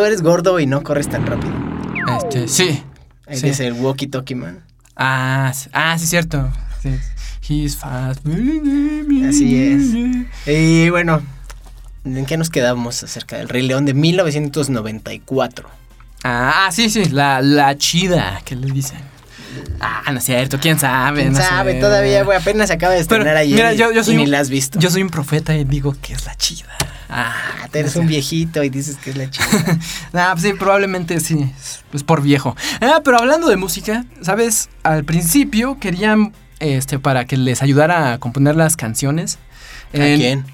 tú 0.00 0.06
eres 0.06 0.22
gordo 0.22 0.58
y 0.60 0.64
no 0.66 0.82
corres 0.82 1.10
tan 1.10 1.26
rápido. 1.26 1.52
Este, 2.16 2.48
sí. 2.48 2.82
Ese 3.26 3.40
Sí. 3.42 3.48
es 3.48 3.60
el 3.60 3.74
Walkie 3.74 4.06
Talkie 4.06 4.34
Man. 4.34 4.64
Ah, 4.96 5.52
ah, 5.74 5.98
sí, 5.98 6.06
cierto. 6.06 6.50
Sí. 6.82 6.98
He's 7.46 7.76
fast. 7.76 8.20
Así 8.26 9.62
es. 9.62 10.48
Y 10.48 10.88
bueno, 10.88 11.20
¿en 12.06 12.24
qué 12.24 12.38
nos 12.38 12.48
quedamos 12.48 13.02
acerca 13.02 13.36
del 13.36 13.48
Rey 13.50 13.62
León 13.62 13.84
de 13.84 13.92
1994? 13.92 15.68
Ah, 16.24 16.70
sí, 16.72 16.88
sí, 16.88 17.04
la, 17.06 17.42
la 17.42 17.76
chida, 17.76 18.40
que 18.44 18.56
le 18.56 18.70
dicen. 18.72 18.98
Ah, 19.80 20.10
no 20.12 20.18
es 20.18 20.24
cierto, 20.24 20.58
quién 20.60 20.78
sabe. 20.78 21.22
¿Quién 21.22 21.32
no 21.34 21.38
sabe? 21.40 21.72
sé. 21.74 21.80
Todavía, 21.80 22.22
güey, 22.24 22.38
apenas 22.38 22.68
se 22.68 22.74
acaba 22.74 22.94
de 22.94 23.04
Pero, 23.04 23.20
estrenar 23.22 23.36
ayer 23.36 23.54
mira, 23.56 23.72
yo, 23.74 23.92
yo 23.92 24.02
soy 24.02 24.14
y 24.14 24.16
ni 24.18 24.26
la 24.26 24.40
has 24.40 24.48
visto. 24.48 24.78
Yo 24.78 24.88
soy 24.90 25.02
un 25.02 25.10
profeta 25.10 25.54
y 25.54 25.64
digo 25.64 25.94
que 26.00 26.14
es 26.14 26.24
la 26.24 26.34
chida. 26.36 26.68
Ah, 27.12 27.34
eres 27.72 27.96
un 27.96 28.06
viejito 28.06 28.62
y 28.62 28.70
dices 28.70 28.96
que 28.96 29.10
es 29.10 29.16
la 29.16 29.28
chica. 29.30 29.78
Ah, 30.14 30.30
pues 30.32 30.42
sí, 30.44 30.52
probablemente 30.58 31.18
sí. 31.20 31.52
Pues 31.90 32.02
por 32.04 32.22
viejo. 32.22 32.56
Ah, 32.80 33.00
pero 33.04 33.18
hablando 33.18 33.48
de 33.48 33.56
música, 33.56 34.04
¿sabes? 34.22 34.68
Al 34.84 35.04
principio 35.04 35.78
querían, 35.80 36.32
este, 36.60 36.98
para 36.98 37.24
que 37.24 37.36
les 37.36 37.62
ayudara 37.62 38.12
a 38.12 38.18
componer 38.18 38.54
las 38.56 38.76
canciones. 38.76 39.38
¿A 39.92 39.96
en- 40.06 40.18
quién? 40.18 40.44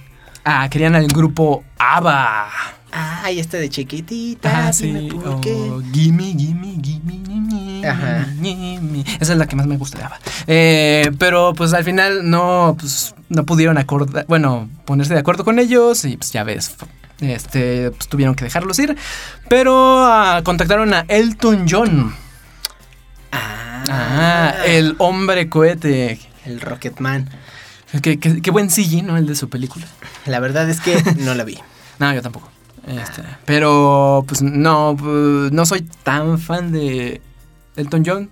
Ah, 0.44 0.68
querían 0.70 0.94
al 0.94 1.06
grupo 1.08 1.64
ABBA. 1.78 2.48
Ay, 2.92 3.40
este 3.40 3.58
de 3.58 3.68
chiquitita. 3.68 4.68
Ah, 4.68 4.72
sí. 4.72 5.08
por 5.12 5.40
qué. 5.40 5.52
o 5.52 5.82
gimme, 5.92 6.34
gimme, 6.36 6.76
gimme, 6.82 7.20
gimme, 7.26 7.86
Ajá. 7.86 8.26
gimme. 8.42 9.04
Esa 9.20 9.32
es 9.32 9.38
la 9.38 9.46
que 9.46 9.56
más 9.56 9.66
me 9.66 9.76
gusta 9.76 9.98
de 9.98 10.04
ABBA. 10.04 10.18
Eh, 10.46 11.10
pero 11.18 11.52
pues 11.54 11.72
al 11.74 11.84
final 11.84 12.28
no, 12.30 12.76
pues, 12.78 13.14
no 13.28 13.44
pudieron 13.44 13.76
acordar, 13.78 14.24
bueno, 14.28 14.68
ponerse 14.84 15.12
de 15.14 15.20
acuerdo 15.20 15.44
con 15.44 15.58
ellos 15.58 16.04
y 16.04 16.16
pues 16.16 16.32
ya 16.32 16.44
ves, 16.44 16.76
este, 17.20 17.90
pues 17.90 18.08
tuvieron 18.08 18.34
que 18.34 18.44
dejarlos 18.44 18.78
ir. 18.78 18.96
Pero 19.48 20.04
ah, 20.04 20.40
contactaron 20.44 20.94
a 20.94 21.04
Elton 21.08 21.66
John. 21.68 22.14
Ah, 23.32 23.84
Ah, 23.88 24.54
el 24.66 24.94
hombre 24.98 25.48
cohete. 25.48 26.18
el 26.44 26.60
Rocketman. 26.60 27.28
Qué, 28.02 28.18
qué- 28.18 28.42
qué 28.42 28.50
buen 28.50 28.68
CG, 28.70 29.02
¿no? 29.04 29.16
El 29.16 29.26
de 29.26 29.36
su 29.36 29.48
película. 29.48 29.86
La 30.26 30.40
verdad 30.40 30.68
es 30.68 30.80
que 30.80 31.00
no 31.18 31.34
la 31.34 31.44
vi. 31.44 31.58
No, 31.98 32.12
yo 32.12 32.20
tampoco. 32.20 32.50
Este, 32.86 33.22
pero, 33.44 34.24
pues 34.28 34.42
no, 34.42 34.96
pues, 34.98 35.50
no 35.52 35.66
soy 35.66 35.82
tan 36.02 36.38
fan 36.38 36.70
de 36.72 37.20
Elton 37.76 38.02
John. 38.06 38.30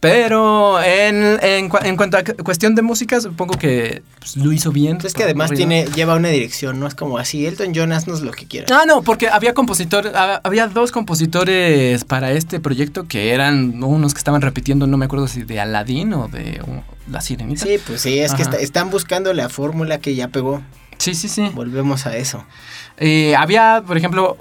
Pero 0.00 0.80
en, 0.80 1.38
en, 1.42 1.70
en 1.82 1.96
cuanto 1.96 2.18
a 2.18 2.22
cu- 2.22 2.36
cuestión 2.44 2.76
de 2.76 2.82
música, 2.82 3.20
supongo 3.20 3.54
que 3.58 4.02
pues, 4.20 4.36
lo 4.36 4.52
hizo 4.52 4.70
bien. 4.70 4.98
Es 5.02 5.12
que 5.12 5.24
además 5.24 5.48
Corrido. 5.48 5.68
tiene, 5.68 5.86
lleva 5.92 6.14
una 6.14 6.28
dirección, 6.28 6.78
no 6.78 6.86
es 6.86 6.94
como 6.94 7.18
así. 7.18 7.44
Elton 7.46 7.72
John, 7.74 7.90
haznos 7.90 8.22
lo 8.22 8.30
que 8.30 8.46
quieras. 8.46 8.70
Ah, 8.70 8.84
no, 8.86 9.02
porque 9.02 9.28
había 9.28 9.54
compositores, 9.54 10.12
hab- 10.12 10.40
había 10.44 10.68
dos 10.68 10.92
compositores 10.92 12.04
para 12.04 12.30
este 12.30 12.60
proyecto 12.60 13.08
que 13.08 13.32
eran 13.32 13.82
unos 13.82 14.14
que 14.14 14.18
estaban 14.18 14.40
repitiendo, 14.40 14.86
no 14.86 14.96
me 14.98 15.06
acuerdo 15.06 15.26
si 15.26 15.42
de 15.42 15.58
Aladdin 15.58 16.12
o 16.14 16.28
de 16.28 16.60
uh, 16.64 17.10
La 17.10 17.20
Sirenita. 17.20 17.66
Sí, 17.66 17.78
pues 17.84 18.00
sí, 18.00 18.20
es 18.20 18.34
que 18.34 18.42
está- 18.42 18.58
están 18.58 18.90
buscando 18.90 19.34
la 19.34 19.48
fórmula 19.48 19.98
que 19.98 20.14
ya 20.14 20.28
pegó. 20.28 20.62
sí, 20.98 21.16
sí. 21.16 21.28
sí. 21.28 21.50
Volvemos 21.56 22.06
a 22.06 22.16
eso. 22.16 22.44
Eh, 23.00 23.34
había, 23.36 23.82
por 23.86 23.96
ejemplo, 23.96 24.36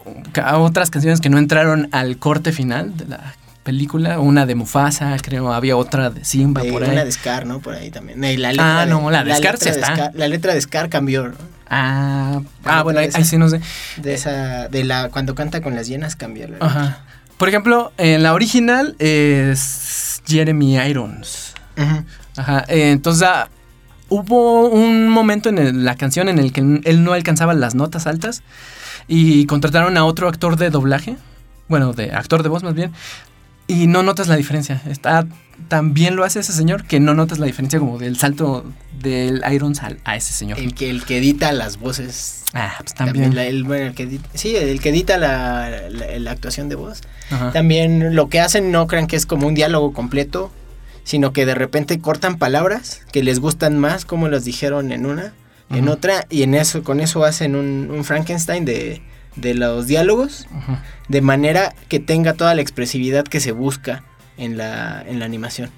otras 0.55 0.89
canciones 0.89 1.21
que 1.21 1.29
no 1.29 1.37
entraron 1.37 1.89
al 1.91 2.17
corte 2.17 2.51
final 2.51 2.95
de 2.97 3.05
la 3.05 3.33
película. 3.63 4.19
Una 4.19 4.45
de 4.45 4.55
Mufasa, 4.55 5.15
creo. 5.21 5.53
Había 5.53 5.75
otra 5.77 6.09
de 6.09 6.23
Simba 6.25 6.63
Eh, 6.63 6.71
por 6.71 6.83
ahí. 6.83 6.89
una 6.91 7.05
de 7.05 7.11
Scar, 7.11 7.45
¿no? 7.45 7.59
Por 7.59 7.75
ahí 7.75 7.91
también. 7.91 8.23
Eh, 8.23 8.37
la 8.37 8.49
Ah, 8.57 8.85
de- 8.85 8.91
no, 8.91 9.11
la 9.11 9.23
de 9.23 9.35
Scar 9.35 9.53
letra 9.53 9.57
sí 9.73 9.79
está. 9.79 9.93
Scar- 9.95 10.11
la 10.15 10.27
letra 10.27 10.53
de 10.53 10.61
Scar 10.61 10.89
cambió, 10.89 11.27
¿no? 11.27 11.35
Ah, 11.69 12.39
Ah, 12.63 12.81
bueno, 12.83 12.99
ahí, 13.01 13.07
esa. 13.07 13.17
ahí 13.17 13.25
sí 13.25 13.37
no 13.37 13.49
sé. 13.49 13.59
De 13.97 14.13
esa, 14.13 14.69
de 14.69 14.83
la, 14.85 15.09
cuando 15.09 15.35
canta 15.35 15.61
con 15.61 15.75
las 15.75 15.87
llenas 15.87 16.15
cambió. 16.15 16.47
la- 16.47 16.57
Ajá. 16.65 16.99
Por 17.37 17.49
ejemplo, 17.49 17.91
en 17.97 18.23
la 18.23 18.33
original 18.33 18.95
es 18.99 20.21
Jeremy 20.25 20.77
Irons. 20.77 21.53
Ujú. 21.77 22.03
Ajá. 22.37 22.65
eh, 22.69 22.91
entonces 22.91 23.27
ah, 23.27 23.49
hubo 24.09 24.69
un 24.69 25.09
momento 25.09 25.49
en 25.49 25.57
el- 25.57 25.85
la 25.85 25.95
canción 25.95 26.29
en 26.29 26.39
el 26.39 26.51
que 26.53 26.61
él 26.83 27.03
no 27.03 27.13
alcanzaba 27.13 27.53
las 27.53 27.75
notas 27.75 28.07
altas 28.07 28.43
y 29.07 29.45
contrataron 29.45 29.97
a 29.97 30.05
otro 30.05 30.27
actor 30.27 30.55
de 30.57 30.69
doblaje, 30.69 31.17
bueno, 31.67 31.93
de 31.93 32.11
actor 32.11 32.43
de 32.43 32.49
voz 32.49 32.63
más 32.63 32.73
bien, 32.73 32.91
y 33.67 33.87
no 33.87 34.03
notas 34.03 34.27
la 34.27 34.35
diferencia. 34.37 34.81
Está 34.87 35.27
tan 35.67 35.93
bien 35.93 36.15
lo 36.15 36.23
hace 36.23 36.39
ese 36.39 36.53
señor 36.53 36.83
que 36.85 36.99
no 36.99 37.13
notas 37.15 37.39
la 37.39 37.47
diferencia 37.47 37.79
como 37.79 37.97
del 37.97 38.17
salto 38.17 38.63
del 39.01 39.41
Irons 39.51 39.81
al- 39.83 39.99
a 40.05 40.15
ese 40.15 40.31
señor. 40.31 40.59
El 40.59 40.73
que, 40.73 40.89
el 40.89 41.03
que 41.03 41.17
edita 41.17 41.51
las 41.51 41.77
voces. 41.77 42.43
Ah, 42.53 42.75
pues 42.79 42.93
También. 42.93 43.25
también. 43.25 43.35
la- 43.35 43.45
el, 43.45 43.63
bueno, 43.63 43.87
el 43.87 43.93
que 43.95 44.03
edita, 44.03 44.29
sí, 44.35 44.55
el 44.55 44.79
que 44.79 44.89
edita 44.89 45.17
la, 45.17 45.69
la- 45.89 46.19
la 46.19 46.31
actuación 46.31 46.69
de 46.69 46.75
voz. 46.75 47.01
Ajá. 47.31 47.51
También 47.51 48.15
lo 48.15 48.29
que 48.29 48.39
hacen 48.39 48.71
no 48.71 48.87
crean 48.87 49.07
que 49.07 49.15
es 49.15 49.25
como 49.25 49.47
un 49.47 49.53
diálogo 49.55 49.91
completo, 49.93 50.51
sino 51.07 51.31
que 51.31 51.45
de 51.45 51.55
repente 51.55 51.99
cortan 52.01 52.37
palabras 52.37 52.99
que 53.13 53.23
les 53.23 53.39
gustan 53.39 53.79
más, 53.79 54.03
como 54.03 54.27
las 54.27 54.43
dijeron 54.43 54.91
en 54.91 55.05
una, 55.05 55.31
en 55.69 55.87
otra, 55.87 56.25
y 56.29 56.43
en 56.43 56.53
eso, 56.53 56.83
con 56.83 56.99
eso 56.99 57.23
hacen 57.23 57.55
un, 57.55 57.89
un 57.89 58.03
Frankenstein 58.03 58.65
de, 58.65 59.01
de 59.37 59.53
los 59.53 59.87
diálogos, 59.87 60.47
de 61.07 61.21
manera 61.21 61.73
que 61.87 61.99
tenga 62.01 62.33
toda 62.33 62.53
la 62.55 62.61
expresividad 62.61 63.23
que 63.23 63.39
se 63.39 63.53
busca 63.53 64.03
en 64.37 64.57
la, 64.57 65.01
en 65.07 65.19
la 65.19 65.25
animación. 65.25 65.69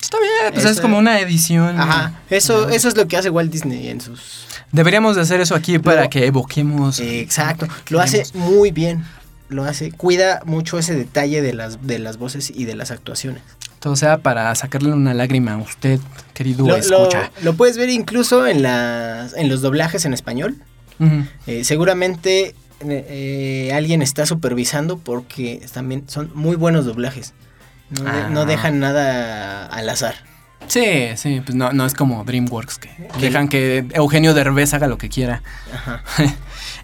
Está 0.00 0.16
bien, 0.18 0.54
pues 0.54 0.64
es 0.64 0.70
Eso- 0.72 0.82
como 0.82 0.96
una 0.96 1.20
edición. 1.20 1.78
Ajá, 1.78 2.20
eso, 2.30 2.70
eso 2.70 2.88
es 2.88 2.96
lo 2.96 3.06
que 3.06 3.18
hace 3.18 3.28
Walt 3.28 3.52
Disney 3.52 3.88
en 3.88 4.00
sus... 4.00 4.46
Deberíamos 4.72 5.16
de 5.16 5.22
hacer 5.22 5.40
eso 5.42 5.54
aquí 5.54 5.78
para 5.78 6.04
Lo- 6.04 6.10
que 6.10 6.24
evoquemos. 6.26 7.00
Exacto, 7.00 7.66
lo 7.90 8.00
hace 8.00 8.24
muy 8.34 8.70
bien, 8.70 9.04
lo 9.50 9.64
hace, 9.64 9.90
cuida 9.92 10.40
mucho 10.46 10.78
ese 10.78 10.94
detalle 10.94 11.42
de 11.42 11.52
las, 11.54 11.86
de 11.86 11.98
las 11.98 12.16
voces 12.16 12.50
y 12.54 12.64
de 12.64 12.74
las 12.76 12.90
actuaciones. 12.90 13.42
Todo 13.80 13.94
sea 13.96 14.18
para 14.18 14.54
sacarle 14.54 14.92
una 14.92 15.14
lágrima 15.14 15.52
a 15.54 15.56
usted, 15.58 16.00
querido 16.34 16.66
Lo, 16.66 16.76
escucha. 16.76 17.30
lo 17.42 17.54
puedes 17.54 17.76
ver 17.76 17.88
incluso 17.90 18.46
en, 18.46 18.62
las, 18.62 19.34
en 19.34 19.48
los 19.48 19.60
doblajes 19.62 20.04
en 20.04 20.14
español. 20.14 20.56
Eh, 21.46 21.62
seguramente 21.62 22.46
eh, 22.48 22.54
eh, 23.68 23.72
alguien 23.72 24.02
está 24.02 24.26
supervisando 24.26 24.98
porque 24.98 25.64
también 25.72 26.04
son 26.08 26.30
muy 26.34 26.56
buenos 26.56 26.86
doblajes. 26.86 27.34
No, 27.90 28.02
de- 28.04 28.10
Ah. 28.10 28.28
no 28.30 28.46
dejan 28.46 28.80
nada 28.80 29.66
al 29.66 29.88
azar. 29.88 30.16
Sí, 30.66 30.84
sí, 31.16 31.40
pues 31.44 31.54
no, 31.54 31.72
no 31.72 31.86
es 31.86 31.94
como 31.94 32.24
DreamWorks 32.24 32.78
que 32.78 32.90
dejan 33.20 33.48
que 33.48 33.86
Eugenio 33.94 34.34
Derbez 34.34 34.74
haga 34.74 34.86
lo 34.88 34.98
que 34.98 35.08
quiera. 35.08 35.42
Ajá. 35.72 36.02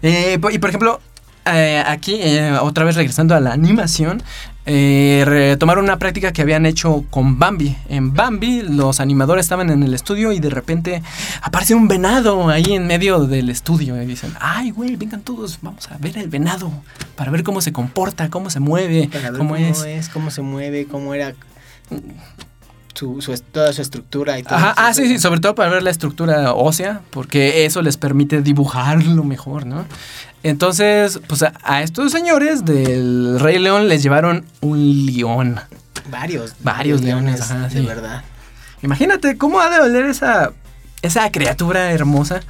Eh, 0.01 0.37
y 0.51 0.57
por 0.59 0.69
ejemplo, 0.69 0.99
eh, 1.45 1.81
aquí, 1.85 2.15
eh, 2.21 2.51
otra 2.61 2.83
vez 2.83 2.95
regresando 2.95 3.33
a 3.33 3.39
la 3.39 3.53
animación, 3.53 4.21
eh, 4.67 5.23
retomaron 5.25 5.83
una 5.83 5.97
práctica 5.99 6.31
que 6.33 6.41
habían 6.41 6.65
hecho 6.65 7.03
con 7.09 7.37
Bambi. 7.37 7.75
En 7.89 8.13
Bambi, 8.13 8.63
los 8.63 8.99
animadores 8.99 9.45
estaban 9.45 9.69
en 9.69 9.83
el 9.83 9.93
estudio 9.93 10.31
y 10.31 10.39
de 10.39 10.49
repente 10.49 11.03
aparece 11.41 11.75
un 11.75 11.87
venado 11.87 12.49
ahí 12.49 12.65
en 12.73 12.87
medio 12.87 13.25
del 13.25 13.49
estudio. 13.49 14.01
Y 14.01 14.05
dicen, 14.05 14.33
ay, 14.39 14.71
güey, 14.71 14.95
vengan 14.95 15.21
todos, 15.21 15.59
vamos 15.61 15.87
a 15.91 15.97
ver 15.97 16.17
el 16.17 16.29
venado 16.29 16.71
para 17.15 17.31
ver 17.31 17.43
cómo 17.43 17.61
se 17.61 17.71
comporta, 17.71 18.29
cómo 18.29 18.49
se 18.49 18.59
mueve, 18.59 19.07
Para 19.11 19.29
ver 19.31 19.37
cómo, 19.37 19.53
cómo, 19.53 19.65
es. 19.65 19.83
es. 19.85 20.09
cómo 20.09 20.31
se 20.31 20.41
mueve, 20.41 20.85
cómo 20.87 21.13
era 21.13 21.33
su, 22.93 23.21
su- 23.21 23.37
toda 23.51 23.73
su 23.73 23.81
estructura 23.81 24.39
y 24.39 24.43
todo. 24.43 24.55
Ajá, 24.55 24.73
ah, 24.77 24.93
sí, 24.93 25.07
sí, 25.07 25.19
sobre 25.19 25.41
todo 25.41 25.53
para 25.53 25.69
ver 25.69 25.83
la 25.83 25.89
estructura 25.89 26.53
ósea, 26.53 27.01
porque 27.09 27.65
eso 27.65 27.81
les 27.81 27.97
permite 27.97 28.41
dibujarlo 28.41 29.23
mejor, 29.23 29.65
¿no? 29.65 29.85
Entonces, 30.47 31.19
pues 31.27 31.41
a, 31.41 31.53
a 31.63 31.81
estos 31.81 32.11
señores 32.11 32.63
del 32.65 33.39
Rey 33.39 33.57
León 33.57 33.87
les 33.89 34.03
llevaron 34.03 34.45
un 34.61 35.05
león. 35.07 35.59
Varios. 36.11 36.53
Varios 36.59 37.01
leones, 37.01 37.41
ajá, 37.41 37.67
de 37.67 37.79
sí. 37.81 37.85
verdad. 37.85 38.23
Imagínate 38.83 39.37
cómo 39.39 39.59
ha 39.59 39.71
de 39.71 39.79
oler 39.79 40.05
esa, 40.05 40.51
esa 41.01 41.31
criatura 41.31 41.91
hermosa. 41.91 42.41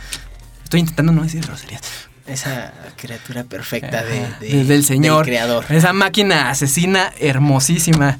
Estoy 0.65 0.81
intentando 0.81 1.13
no 1.13 1.23
decir 1.23 1.45
groserías. 1.45 1.81
Esa 2.27 2.73
criatura 2.97 3.45
perfecta 3.45 4.03
de, 4.03 4.23
Ajá, 4.25 4.39
de- 4.41 4.47
de- 4.49 4.63
del 4.65 4.84
señor. 4.84 5.23
creador. 5.23 5.63
Esa 5.69 5.93
máquina 5.93 6.49
asesina 6.49 7.13
hermosísima. 7.19 8.17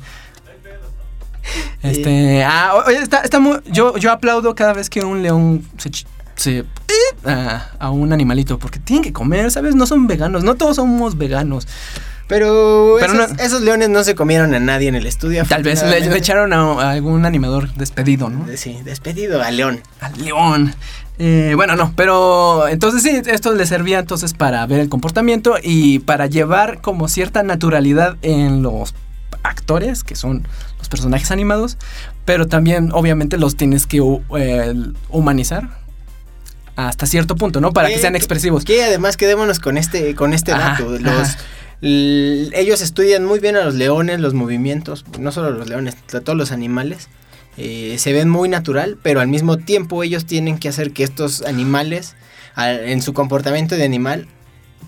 Este, 1.84 2.44
ah, 2.44 2.82
oye, 2.88 2.98
está, 3.00 3.20
está 3.22 3.40
muy, 3.40 3.58
yo, 3.68 3.98
yo 3.98 4.12
aplaudo 4.12 4.56
cada 4.56 4.72
vez 4.74 4.90
que 4.90 5.04
un 5.04 5.22
león 5.22 5.68
se, 5.78 5.92
se 6.36 6.66
a, 7.26 7.70
a 7.80 7.90
un 7.92 8.14
animalito, 8.14 8.60
porque 8.60 8.80
tienen 8.80 9.04
que 9.04 9.14
comer, 9.14 9.50
¿sabes? 9.52 9.76
No 9.76 9.86
son 9.88 10.08
veganos, 10.08 10.44
no 10.44 10.56
todos 10.56 10.76
somos 10.78 11.18
veganos. 11.18 11.68
Pero, 12.28 12.98
Pero 13.00 13.14
esos, 13.14 13.30
no- 13.38 13.44
esos 13.44 13.62
leones 13.62 13.90
no 13.90 14.04
se 14.04 14.16
comieron 14.16 14.54
a 14.56 14.60
nadie 14.60 14.88
en 14.88 14.96
el 14.96 15.06
estudio. 15.06 15.44
Tal 15.48 15.62
vez 15.62 15.84
le, 15.84 15.98
echaron 16.18 16.54
a, 16.54 16.58
a 16.82 16.92
algún 16.92 17.24
animador 17.26 17.72
despedido, 17.76 18.30
¿no? 18.30 18.46
Sí, 18.58 18.80
despedido 18.84 19.42
a 19.44 19.52
León. 19.52 19.82
Al 20.02 20.24
león. 20.24 20.74
Eh, 21.20 21.54
bueno, 21.56 21.76
no, 21.76 21.94
pero 21.96 22.68
entonces 22.68 23.04
sí, 23.04 23.22
esto 23.32 23.54
le 23.54 23.66
servía 23.68 24.00
entonces 24.00 24.34
para 24.34 24.66
ver 24.66 24.80
el 24.80 24.90
comportamiento 24.90 25.56
y 25.64 26.00
para 26.00 26.26
llevar 26.26 26.82
como 26.82 27.08
cierta 27.08 27.42
naturalidad 27.44 28.18
en 28.24 28.64
los 28.64 28.96
actores, 29.44 30.04
que 30.04 30.16
son 30.16 30.48
los 30.80 30.90
personajes 30.90 31.30
animados, 31.32 31.78
pero 32.26 32.48
también 32.48 32.90
obviamente 32.92 33.38
los 33.38 33.56
tienes 33.56 33.86
que 33.88 34.02
eh, 34.38 34.74
humanizar 35.10 35.70
hasta 36.76 37.06
cierto 37.06 37.36
punto, 37.36 37.62
¿no? 37.62 37.72
Para 37.74 37.90
que 37.90 37.98
sean 38.00 38.16
expresivos. 38.16 38.66
Que 38.66 38.84
además 38.84 39.18
quedémonos 39.18 39.60
con 39.60 39.78
este, 39.78 40.14
con 40.16 40.34
este 40.34 40.52
Ajá, 40.52 40.72
dato. 40.72 40.90
Los, 41.00 41.30
ajá. 41.30 41.38
ellos 41.82 42.82
estudian 42.82 43.26
muy 43.26 43.40
bien 43.40 43.56
a 43.56 43.64
los 43.64 43.76
leones, 43.76 44.20
los 44.20 44.34
movimientos, 44.34 45.06
no 45.20 45.32
solo 45.32 45.52
los 45.52 45.68
leones, 45.70 45.96
a 46.14 46.20
todos 46.22 46.38
los 46.38 46.52
animales. 46.52 47.10
Eh, 47.58 47.96
se 48.00 48.12
ven 48.12 48.30
muy 48.30 48.50
natural, 48.50 48.98
pero 49.02 49.22
al 49.22 49.28
mismo 49.30 49.58
tiempo 49.58 50.04
ellos 50.04 50.26
tienen 50.26 50.58
que 50.58 50.68
hacer 50.68 50.92
que 50.92 51.04
estos 51.04 51.42
animales, 51.44 52.16
en 52.58 53.02
su 53.02 53.14
comportamiento 53.14 53.76
de 53.76 53.84
animal, 53.86 54.28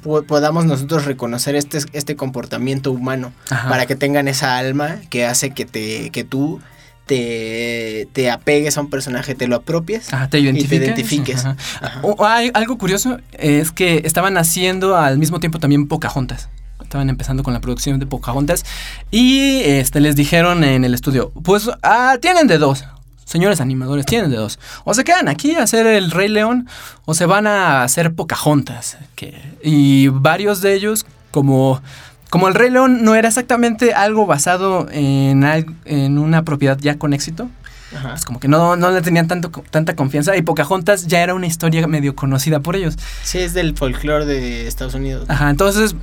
po- 0.04 0.23
podamos 0.23 0.65
nosotros 0.65 1.06
reconocer 1.06 1.56
este, 1.56 1.80
este 1.93 2.15
comportamiento 2.17 2.91
humano 2.91 3.32
Ajá. 3.50 3.69
para 3.69 3.86
que 3.86 3.95
tengan 3.95 4.28
esa 4.28 4.58
alma 4.58 4.97
que 5.10 5.26
hace 5.26 5.52
que 5.52 5.65
te 5.65 6.10
que 6.10 6.26
tú 6.26 6.60
te, 7.08 8.08
te 8.13 8.30
apegues 8.30 8.78
a 8.78 8.82
un 8.82 8.89
personaje, 8.89 9.34
te 9.36 9.48
lo 9.48 9.56
apropies 9.56 10.13
Ajá, 10.13 10.30
te 10.30 10.39
y 10.39 10.43
te 10.43 10.50
identifiques. 10.50 10.88
identifiques. 10.88 11.46
Ajá. 11.46 11.56
Ajá. 11.82 12.00
O- 12.04 12.26
hay- 12.26 12.52
algo 12.54 12.78
curioso 12.78 13.17
es 13.32 13.72
que 13.72 14.02
estaban 14.06 14.38
haciendo 14.38 14.96
al 14.96 15.17
mismo 15.17 15.39
tiempo 15.39 15.60
también 15.60 15.88
Pocahontas. 15.88 16.50
Estaban 16.82 17.10
empezando 17.10 17.43
con 17.43 17.54
la 17.54 17.60
producción 17.60 18.00
de 18.00 18.06
Pocahontas. 18.06 18.63
Y 19.12 19.62
este, 19.63 20.00
les 20.00 20.15
dijeron 20.15 20.63
en 20.63 20.86
el 20.86 20.93
estudio: 20.93 21.32
Pues 21.43 21.70
ah, 21.84 22.17
tienen 22.22 22.48
de 22.48 22.58
dos. 22.60 22.86
Señores 23.26 23.60
animadores, 23.60 24.06
tienen 24.06 24.30
de 24.32 24.38
dos. 24.38 24.58
O 24.86 24.93
se 24.93 25.04
quedan 25.04 25.28
aquí 25.28 25.56
a 25.56 25.63
hacer 25.63 25.86
el 25.86 26.12
Rey 26.12 26.30
León 26.30 26.67
o 27.04 27.13
se 27.13 27.26
van 27.26 27.46
a 27.46 27.84
hacer 27.84 28.13
Pocahontas. 28.13 28.98
Que, 29.15 29.34
y 29.62 30.08
varios 30.08 30.62
de 30.62 30.76
ellos, 30.76 31.06
como, 31.32 31.82
como 32.30 32.48
el 32.48 32.56
Rey 32.56 32.70
León 32.70 33.04
no 33.04 33.16
era 33.16 33.28
exactamente 33.28 33.94
algo 33.94 34.26
basado 34.26 34.88
en, 34.92 36.18
una 36.18 36.44
propiedad 36.44 36.78
ya 36.78 36.98
con 36.98 37.13
éxito, 37.13 37.50
Ajá. 37.96 38.10
pues 38.10 38.26
como 38.26 38.40
que 38.40 38.48
no, 38.48 38.76
no 38.76 38.92
le 38.92 39.02
tenían 39.02 39.28
tanto, 39.28 39.50
tanta 39.70 39.96
confianza. 39.96 40.36
Y 40.36 40.42
Pocahontas 40.42 41.08
ya 41.08 41.22
era 41.22 41.34
una 41.34 41.48
historia 41.48 41.88
medio 41.88 42.16
conocida 42.16 42.60
por 42.60 42.76
ellos. 42.76 42.98
Sí, 43.24 43.40
es 43.40 43.54
del 43.54 43.76
folclore 43.76 44.26
de 44.26 44.68
Estados 44.68 44.94
Unidos. 44.94 45.30
Ajá, 45.30 45.50
entonces 45.50 45.96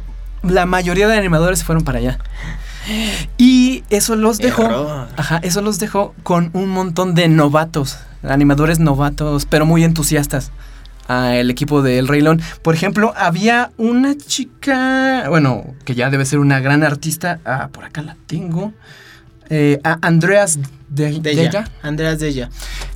la 0.43 0.67
mayoría 0.67 1.09
de 1.09 1.17
animadores 1.17 1.61
se 1.61 1.65
fueron 1.65 1.85
para 1.85 1.99
allá. 1.99 2.19
Y 3.39 3.85
eso 3.91 4.15
los 4.17 4.39
dejó. 4.39 4.65
Error. 4.65 5.09
Ajá, 5.17 5.39
eso 5.43 5.63
los 5.63 5.79
dejó 5.79 6.15
con 6.23 6.51
un 6.53 6.69
montón 6.69 7.15
de 7.15 7.29
novatos, 7.29 7.99
animadores 8.23 8.79
novatos, 8.79 9.47
pero 9.47 9.65
muy 9.67 9.85
entusiastas. 9.85 10.53
Al 11.07 11.51
equipo 11.51 11.83
del 11.83 12.09
Rey 12.09 12.21
León. 12.21 12.41
Por 12.63 12.75
ejemplo, 12.75 13.13
había 13.17 13.71
una 13.77 14.17
chica, 14.17 15.29
bueno, 15.29 15.75
que 15.85 15.95
ya 15.95 16.11
debe 16.11 16.25
ser 16.25 16.39
una 16.39 16.61
gran 16.61 16.83
artista. 16.83 17.41
Ah, 17.45 17.69
por 17.73 17.85
acá 17.85 18.03
la 18.03 18.17
tengo. 18.27 18.73
Eh, 19.51 19.79
a 19.85 19.99
Andreas 20.01 20.59
de, 20.89 21.21
De 21.21 21.33
ella. 21.33 21.69
Andreas 21.83 22.19
de 22.19 22.29
ella. 22.29 22.51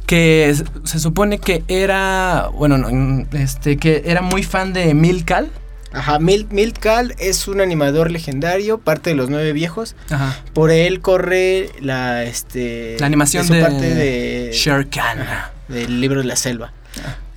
que 0.06 0.54
se 0.84 0.98
supone 0.98 1.38
que 1.38 1.62
era, 1.68 2.48
bueno, 2.54 2.78
no, 2.78 2.88
mm, 2.90 3.26
este, 3.32 3.76
que 3.76 4.02
era 4.06 4.22
muy 4.22 4.42
fan 4.42 4.72
de 4.72 4.94
Milcal. 4.94 5.50
Ajá, 5.92 6.18
Milt, 6.18 6.52
Milt 6.52 6.78
Kahl 6.78 7.14
es 7.18 7.48
un 7.48 7.60
animador 7.60 8.10
legendario, 8.10 8.78
parte 8.78 9.10
de 9.10 9.16
los 9.16 9.30
nueve 9.30 9.52
viejos. 9.52 9.96
Ajá. 10.10 10.38
Por 10.52 10.70
él 10.70 11.00
corre 11.00 11.70
la 11.80 12.24
este 12.24 12.96
La 13.00 13.06
animación 13.06 13.46
su 13.46 13.54
de, 13.54 13.62
parte 13.62 13.94
de 13.94 14.50
Shere 14.52 14.88
Khan. 14.88 15.20
Ajá, 15.20 15.52
del 15.68 16.00
libro 16.00 16.20
de 16.20 16.26
la 16.26 16.36
selva. 16.36 16.72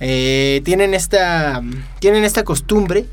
Eh, 0.04 0.62
tienen 0.64 0.94
esta 0.94 1.62
tienen 2.00 2.24
esta 2.24 2.42
costumbre 2.42 3.06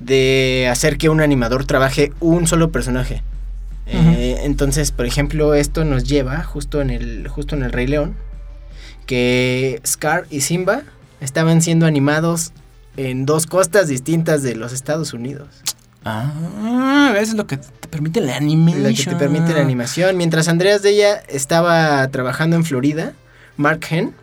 de 0.00 0.66
hacer 0.70 0.96
que 0.96 1.10
un 1.10 1.20
animador 1.20 1.66
trabaje 1.66 2.10
un 2.20 2.46
solo 2.46 2.72
personaje. 2.72 3.22
Eh, 3.86 4.38
entonces, 4.44 4.92
por 4.92 5.04
ejemplo, 5.04 5.52
esto 5.52 5.84
nos 5.84 6.04
lleva 6.04 6.42
justo 6.42 6.80
en 6.80 6.88
el 6.88 7.28
justo 7.28 7.54
en 7.54 7.62
el 7.62 7.72
Rey 7.72 7.86
León 7.86 8.14
que 9.04 9.82
Scar 9.86 10.24
y 10.30 10.40
Simba 10.40 10.82
estaban 11.20 11.60
siendo 11.60 11.84
animados 11.84 12.52
en 12.96 13.26
dos 13.26 13.46
costas 13.46 13.88
distintas 13.88 14.42
de 14.42 14.54
los 14.54 14.72
Estados 14.72 15.12
Unidos. 15.12 15.48
Ah, 16.06 17.12
eso 17.16 17.32
es 17.32 17.34
lo 17.34 17.46
que 17.46 17.58
te 17.58 17.88
permite 17.88 18.22
la 18.22 18.36
animación. 18.36 18.82
La 18.82 18.92
que 18.94 19.04
te 19.04 19.16
permite 19.16 19.52
la 19.52 19.60
animación. 19.60 20.16
Mientras 20.16 20.48
Andreas 20.48 20.80
de 20.80 20.90
ella 20.90 21.22
estaba 21.28 22.08
trabajando 22.08 22.56
en 22.56 22.64
Florida, 22.64 23.12
Mark 23.58 23.80
Hen 23.90 24.14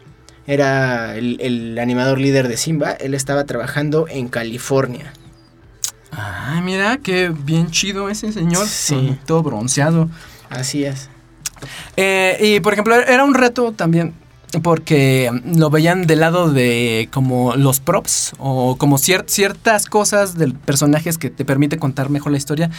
era 0.50 1.16
el, 1.16 1.38
el 1.42 1.78
animador 1.78 2.20
líder 2.20 2.48
de 2.48 2.58
Simba. 2.58 2.94
Él 2.94 3.14
estaba 3.14 3.44
trabajando 3.44 4.08
en 4.10 4.30
California. 4.30 5.14
Ah, 6.12 6.60
mira, 6.64 6.98
qué 6.98 7.30
bien 7.30 7.70
chido 7.70 8.10
ese 8.10 8.32
señor. 8.32 8.66
Sí. 8.66 9.16
Todo 9.28 9.44
bronceado. 9.44 10.10
Así 10.50 10.84
es. 10.84 11.08
Eh, 11.96 12.38
y 12.42 12.60
por 12.62 12.74
ejemplo, 12.74 12.96
era 12.96 13.24
un 13.24 13.36
reto 13.36 13.74
también. 13.74 14.16
Porque 14.64 15.30
lo 15.46 15.70
veían 15.70 16.08
del 16.08 16.22
lado 16.22 16.52
de 16.52 17.08
como 17.14 17.56
los 17.56 17.80
props 17.80 18.34
o 18.40 18.78
como 18.78 18.98
cier- 18.98 19.26
ciertas 19.28 19.86
cosas 19.86 20.36
del 20.40 20.54
personajes 20.56 21.20
que 21.20 21.30
te 21.30 21.46
permite 21.46 21.78
contar 21.78 22.10
mejor 22.10 22.32
la 22.32 22.40
historia. 22.40 22.72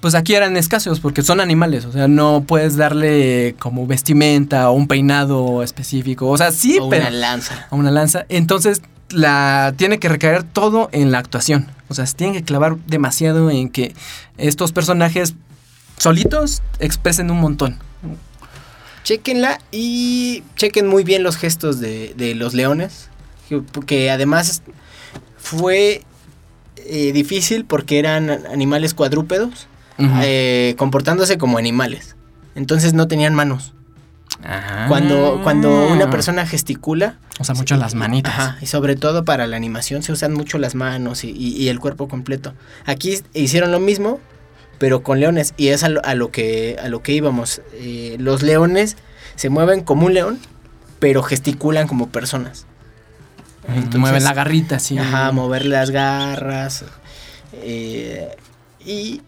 Pues 0.00 0.14
aquí 0.14 0.34
eran 0.34 0.56
escasos 0.56 1.00
porque 1.00 1.22
son 1.22 1.40
animales. 1.40 1.84
O 1.84 1.92
sea, 1.92 2.08
no 2.08 2.44
puedes 2.46 2.76
darle 2.76 3.54
como 3.58 3.86
vestimenta 3.86 4.70
o 4.70 4.72
un 4.72 4.88
peinado 4.88 5.62
específico. 5.62 6.28
O 6.28 6.38
sea, 6.38 6.50
sí, 6.50 6.78
o 6.80 6.88
pero 6.88 7.02
una 7.02 7.10
lanza. 7.10 7.66
a 7.70 7.74
una 7.76 7.90
lanza. 7.90 8.24
Entonces, 8.30 8.80
la 9.10 9.74
tiene 9.76 9.98
que 9.98 10.08
recaer 10.08 10.44
todo 10.44 10.88
en 10.92 11.12
la 11.12 11.18
actuación. 11.18 11.66
O 11.88 11.94
sea, 11.94 12.06
se 12.06 12.14
tiene 12.14 12.32
que 12.34 12.42
clavar 12.42 12.76
demasiado 12.86 13.50
en 13.50 13.68
que 13.68 13.94
estos 14.38 14.72
personajes 14.72 15.34
solitos 15.98 16.62
expresen 16.78 17.30
un 17.30 17.40
montón. 17.40 17.78
Chequenla 19.04 19.58
y 19.72 20.42
chequen 20.56 20.86
muy 20.86 21.04
bien 21.04 21.22
los 21.22 21.36
gestos 21.36 21.80
de, 21.80 22.14
de 22.16 22.34
los 22.34 22.54
leones. 22.54 23.08
Que, 23.86 24.10
además 24.10 24.62
fue 25.38 26.02
eh, 26.76 27.12
difícil 27.12 27.64
porque 27.64 27.98
eran 27.98 28.30
animales 28.46 28.94
cuadrúpedos. 28.94 29.66
Eh, 30.22 30.74
comportándose 30.78 31.38
como 31.38 31.58
animales. 31.58 32.14
Entonces 32.54 32.92
no 32.94 33.08
tenían 33.08 33.34
manos. 33.34 33.72
Ah. 34.44 34.84
Cuando, 34.86 35.40
cuando 35.42 35.88
una 35.88 36.08
persona 36.10 36.46
gesticula, 36.46 37.18
O 37.40 37.44
sea, 37.44 37.56
mucho 37.56 37.76
las 37.76 37.94
manitas. 37.96 38.32
Ajá, 38.32 38.58
y 38.60 38.66
sobre 38.66 38.94
todo 38.94 39.24
para 39.24 39.48
la 39.48 39.56
animación 39.56 40.04
se 40.04 40.12
usan 40.12 40.32
mucho 40.34 40.58
las 40.58 40.76
manos 40.76 41.24
y, 41.24 41.30
y- 41.30 41.56
y 41.56 41.68
el 41.68 41.80
cuerpo 41.80 42.06
completo. 42.06 42.54
Aquí 42.86 43.18
hicieron 43.34 43.72
lo 43.72 43.80
mismo, 43.80 44.20
pero 44.78 45.02
con 45.02 45.20
leones, 45.20 45.54
y 45.56 45.68
es 45.68 45.82
a 45.84 45.88
lo, 45.88 46.04
a 46.04 46.14
lo 46.14 46.30
que, 46.30 46.76
a 46.82 46.88
lo 46.88 47.02
que 47.02 47.12
íbamos. 47.12 47.60
Eh, 47.74 48.16
los 48.18 48.42
leones 48.42 48.96
se 49.36 49.48
mueven 49.50 49.82
como 49.82 50.06
un 50.06 50.14
león, 50.14 50.38
pero 50.98 51.22
gesticulan 51.22 51.86
como 51.88 52.08
personas. 52.08 52.66
Entonces, 53.68 54.00
mueven 54.00 54.24
la 54.24 54.32
garrita, 54.34 54.78
sí. 54.78 54.96
Ajá, 54.98 55.30
mover 55.32 55.66
las 55.66 55.90
garras. 55.90 56.84
eh, 57.52 58.34
y, 58.84 59.20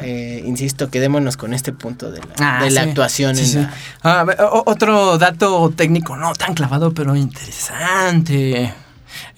eh, 0.00 0.42
insisto, 0.44 0.90
quedémonos 0.90 1.36
con 1.36 1.54
este 1.54 1.72
punto 1.72 2.10
de 2.10 2.18
la, 2.20 2.26
Ah, 2.38 2.64
de 2.64 2.70
la 2.70 2.82
sí. 2.84 2.88
actuación. 2.90 3.36
Sí, 3.36 3.42
en 3.42 3.48
sí. 3.48 3.58
la- 3.58 3.72
Ah, 4.02 4.26
otro 4.66 5.16
dato 5.18 5.72
técnico, 5.74 6.16
no 6.16 6.32
tan 6.34 6.54
clavado, 6.54 6.92
pero 6.92 7.16
interesante. 7.16 8.74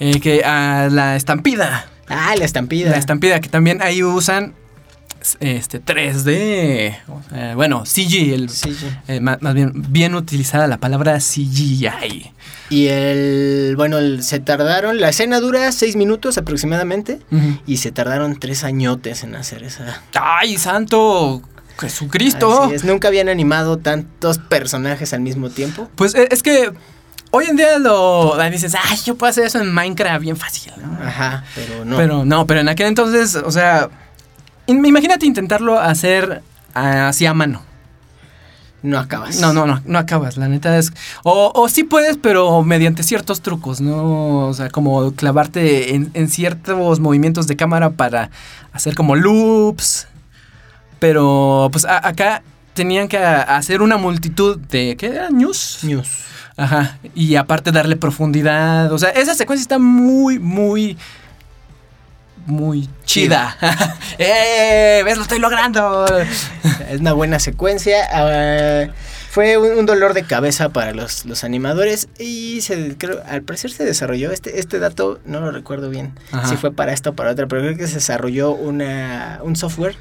Eh, 0.00 0.20
que 0.20 0.42
ah, 0.44 0.88
la 0.90 1.16
estampida. 1.16 1.86
Ah, 2.08 2.34
la 2.36 2.44
estampida. 2.44 2.90
La 2.90 2.96
estampida, 2.96 3.40
que 3.40 3.48
también 3.48 3.80
ahí 3.82 4.02
usan 4.02 4.54
este 5.40 5.80
3D. 5.82 6.96
o 7.08 7.20
sea, 7.28 7.54
bueno, 7.54 7.84
CG, 7.86 8.32
el, 8.34 8.48
sí. 8.48 8.74
eh, 9.08 9.20
más, 9.20 9.38
bien, 9.54 9.72
bien 9.88 10.14
utilizada 10.14 10.66
la 10.66 10.78
palabra 10.78 11.18
CGI. 11.18 12.32
Y 12.70 12.86
el, 12.88 13.74
bueno, 13.76 13.98
el- 13.98 14.22
se 14.22 14.38
tardaron, 14.40 15.00
la 15.00 15.08
escena 15.08 15.40
dura 15.40 15.70
seis 15.72 15.96
minutos 15.96 16.38
aproximadamente 16.38 17.18
y 17.66 17.78
se 17.78 17.90
tardaron 17.92 18.38
tres 18.38 18.64
añotes 18.64 19.22
en 19.24 19.34
hacer 19.34 19.62
esa. 19.64 20.02
¡Ay, 20.14 20.56
santo 20.56 21.42
Jesucristo! 21.78 22.64
Así 22.64 22.74
es, 22.74 22.84
nunca 22.84 23.08
habían 23.08 23.28
animado 23.28 23.78
tantos 23.78 24.38
personajes 24.38 25.12
al 25.12 25.20
mismo 25.20 25.50
tiempo. 25.50 25.88
Pues 25.96 26.14
eh, 26.14 26.28
es 26.30 26.42
que 26.42 26.72
hoy 27.32 27.46
en 27.46 27.56
día 27.56 27.78
lo 27.78 28.36
dices, 28.50 28.74
ay, 28.80 28.98
yo 29.04 29.16
puedo 29.16 29.30
hacer 29.30 29.44
eso 29.46 29.60
en 29.60 29.72
Minecraft 29.72 30.20
bien 30.22 30.36
fácil. 30.36 30.72
¿no? 30.76 30.98
Ajá, 31.04 31.44
pero 31.54 31.84
no. 31.84 31.96
Pero 31.96 32.24
no, 32.24 32.46
pero 32.46 32.60
en 32.60 32.68
aquel 32.68 32.86
entonces, 32.86 33.34
o 33.34 33.50
sea, 33.50 33.88
imagínate 34.70 35.26
intentarlo 35.26 35.78
hacer 35.78 36.42
ah, 36.74 37.08
así 37.08 37.26
a 37.26 37.34
mano. 37.34 37.62
no 38.82 38.98
acabas. 38.98 39.40
No, 39.40 39.52
no, 39.52 39.66
no, 39.66 39.80
no 39.84 39.98
acabas, 39.98 40.36
la 40.38 40.48
neta 40.48 40.78
es... 40.78 40.92
O, 41.22 41.52
o 41.54 41.68
sí 41.68 41.84
puedes, 41.84 42.16
pero 42.16 42.62
mediante 42.62 43.02
ciertos 43.02 43.42
trucos, 43.42 43.80
¿no? 43.80 44.46
O 44.46 44.54
sea, 44.54 44.70
como 44.70 45.12
clavarte 45.12 45.94
en, 45.94 46.10
en 46.14 46.28
ciertos 46.28 46.98
movimientos 47.00 47.46
de 47.46 47.56
cámara 47.56 47.90
para 47.90 48.30
hacer 48.72 48.94
como 48.94 49.16
loops. 49.16 50.06
Pero 50.98 51.68
pues 51.72 51.84
a- 51.84 52.06
acá 52.08 52.42
tenían 52.74 53.08
que 53.08 53.18
hacer 53.18 53.82
una 53.82 53.96
multitud 53.98 54.58
de... 54.58 54.96
¿Qué 54.98 55.06
era? 55.06 55.28
¿News? 55.30 55.80
News. 55.82 56.08
Ajá. 56.56 56.98
Y 57.14 57.36
aparte 57.36 57.72
darle 57.72 57.96
profundidad. 57.96 58.92
O 58.92 58.98
sea, 58.98 59.10
esa 59.10 59.34
secuencia 59.34 59.62
está 59.62 59.78
muy, 59.78 60.38
muy... 60.38 60.96
Muy 62.46 62.88
chida. 63.04 63.56
¡Eh! 64.18 65.02
¿Ves? 65.04 65.16
Lo 65.16 65.22
estoy 65.22 65.38
logrando. 65.38 66.06
Es 66.88 67.00
una 67.00 67.12
buena 67.12 67.38
secuencia. 67.38 67.98
ah, 68.12 68.86
fue 69.30 69.56
un, 69.58 69.78
un 69.78 69.86
dolor 69.86 70.12
de 70.14 70.24
cabeza 70.24 70.70
para 70.70 70.92
los, 70.92 71.24
los 71.24 71.44
animadores 71.44 72.08
y 72.18 72.62
se, 72.62 72.96
creo, 72.98 73.22
al 73.28 73.42
parecer 73.42 73.70
se 73.70 73.84
desarrolló, 73.84 74.32
este, 74.32 74.58
este 74.58 74.80
dato 74.80 75.20
no 75.24 75.38
lo 75.40 75.52
recuerdo 75.52 75.88
bien, 75.88 76.14
Ajá. 76.32 76.48
si 76.48 76.56
fue 76.56 76.72
para 76.72 76.92
esto 76.92 77.10
o 77.10 77.12
para 77.14 77.30
otra, 77.30 77.46
pero 77.46 77.62
creo 77.62 77.76
que 77.76 77.86
se 77.86 77.94
desarrolló 77.94 78.50
una, 78.50 79.38
un 79.44 79.54
software 79.54 79.94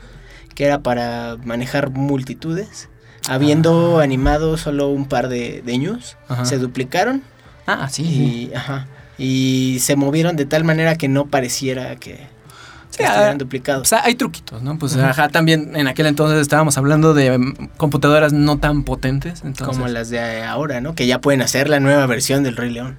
que 0.55 0.65
era 0.65 0.79
para 0.79 1.37
manejar 1.43 1.91
multitudes. 1.91 2.89
Habiendo 3.27 3.99
animado 3.99 4.57
solo 4.57 4.87
un 4.87 5.05
par 5.07 5.29
de, 5.29 5.61
de 5.63 5.77
news, 5.77 6.17
Ajá. 6.27 6.45
se 6.45 6.57
duplicaron 6.57 7.21
Ah, 7.67 7.87
sí. 7.87 8.01
y, 8.51 8.55
ajá, 8.55 8.87
y 9.19 9.77
se 9.81 9.95
movieron 9.97 10.35
de 10.37 10.45
tal 10.45 10.63
manera 10.63 10.95
que 10.95 11.09
no 11.09 11.25
pareciera 11.25 11.97
que, 11.97 12.15
que 12.95 13.03
ah, 13.03 13.07
estuvieran 13.07 13.37
duplicados. 13.37 13.81
O 13.81 13.85
sea, 13.85 14.01
hay 14.03 14.15
truquitos, 14.15 14.63
¿no? 14.63 14.79
Pues 14.79 14.95
ajá, 14.95 15.27
también 15.27 15.75
en 15.75 15.87
aquel 15.87 16.05
entonces 16.05 16.39
estábamos 16.39 16.77
hablando 16.77 17.13
de 17.13 17.37
mm, 17.37 17.69
computadoras 17.77 18.31
no 18.31 18.57
tan 18.59 18.83
potentes. 18.83 19.41
Entonces, 19.43 19.67
como 19.67 19.89
las 19.89 20.09
de 20.09 20.43
ahora, 20.43 20.79
¿no? 20.79 20.95
Que 20.95 21.05
ya 21.05 21.19
pueden 21.19 21.41
hacer 21.41 21.69
la 21.69 21.81
nueva 21.81 22.05
versión 22.05 22.43
del 22.43 22.55
Rey 22.55 22.71
León. 22.71 22.97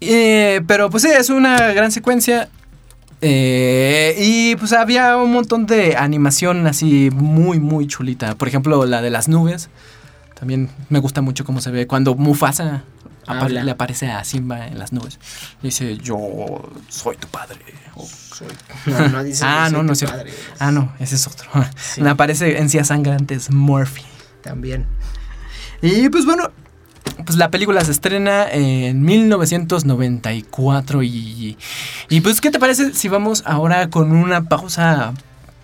Eh, 0.00 0.62
pero 0.66 0.90
pues 0.90 1.02
sí, 1.02 1.10
es 1.10 1.28
una 1.28 1.72
gran 1.72 1.92
secuencia. 1.92 2.48
Eh, 3.20 4.14
y 4.18 4.56
pues 4.56 4.72
había 4.72 5.16
un 5.16 5.32
montón 5.32 5.66
de 5.66 5.96
animación 5.96 6.66
así 6.66 7.10
muy, 7.12 7.58
muy 7.58 7.86
chulita. 7.86 8.36
Por 8.36 8.48
ejemplo, 8.48 8.86
la 8.86 9.02
de 9.02 9.10
las 9.10 9.28
nubes. 9.28 9.68
También 10.38 10.70
me 10.88 11.00
gusta 11.00 11.20
mucho 11.20 11.44
cómo 11.44 11.60
se 11.60 11.72
ve 11.72 11.88
cuando 11.88 12.14
Mufasa 12.14 12.84
Habla. 13.28 13.64
le 13.64 13.70
aparece 13.70 14.10
a 14.10 14.24
Simba 14.24 14.66
en 14.66 14.78
las 14.78 14.92
nubes. 14.92 15.18
Dice, 15.62 15.96
yo 15.98 16.16
soy 16.88 17.16
tu 17.16 17.28
padre. 17.28 17.58
O- 17.94 18.08
No, 18.86 19.08
no 19.08 19.24
dice 19.24 19.44
ah, 19.44 19.64
"Yo 19.64 19.70
soy 19.70 19.76
no, 19.78 19.82
no 19.82 19.92
es 19.92 19.98
cierto. 19.98 20.16
padre". 20.16 20.32
Ah, 20.60 20.70
no, 20.70 20.92
ese 21.00 21.16
es 21.16 21.26
otro. 21.26 21.48
Sí. 21.76 22.00
Me 22.02 22.10
aparece 22.10 22.58
encías 22.58 22.88
sangrantes 22.88 23.50
Murphy. 23.50 24.02
También. 24.42 24.86
Y 25.82 26.08
pues 26.08 26.24
bueno, 26.24 26.50
pues 27.24 27.36
la 27.36 27.50
película 27.50 27.84
se 27.84 27.90
estrena 27.92 28.46
en 28.50 29.02
1994 29.02 31.02
y, 31.02 31.56
y 32.08 32.20
pues 32.20 32.40
¿qué 32.40 32.50
te 32.50 32.58
parece 32.58 32.94
si 32.94 33.08
vamos 33.08 33.42
ahora 33.46 33.88
con 33.90 34.12
una 34.12 34.44
pausa 34.44 35.12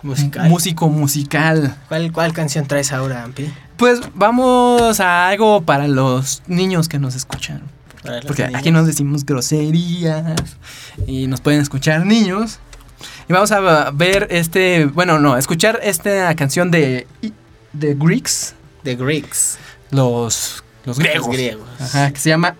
Musical. 0.03 0.49
músico 0.49 0.89
musical? 0.89 1.75
¿Cuál, 1.87 2.11
¿Cuál 2.11 2.33
canción 2.33 2.67
traes 2.67 2.91
ahora, 2.91 3.23
Ampi? 3.23 3.51
Pues 3.77 3.99
vamos 4.13 4.99
a 4.99 5.27
algo 5.27 5.61
para 5.61 5.87
los 5.87 6.41
niños 6.47 6.87
que 6.87 6.97
nos 6.99 7.15
escuchan. 7.15 7.61
Los 8.03 8.25
Porque 8.25 8.45
niños. 8.45 8.59
aquí 8.59 8.71
nos 8.71 8.87
decimos 8.87 9.25
groserías 9.25 10.43
y 11.07 11.27
nos 11.27 11.41
pueden 11.41 11.61
escuchar 11.61 12.05
niños. 12.05 12.59
Y 13.27 13.33
vamos 13.33 13.51
a 13.51 13.91
ver 13.91 14.27
este, 14.29 14.85
bueno, 14.85 15.19
no, 15.19 15.37
escuchar 15.37 15.79
esta 15.83 16.33
canción 16.35 16.71
de, 16.71 17.07
de 17.73 17.95
Greeks, 17.95 18.53
The 18.83 18.95
Greeks. 18.95 19.57
los, 19.91 20.63
los 20.85 20.97
griegos. 20.99 21.29
griegos. 21.35 21.67
Ajá, 21.79 22.11
que 22.11 22.19
se 22.19 22.29
llama 22.29 22.55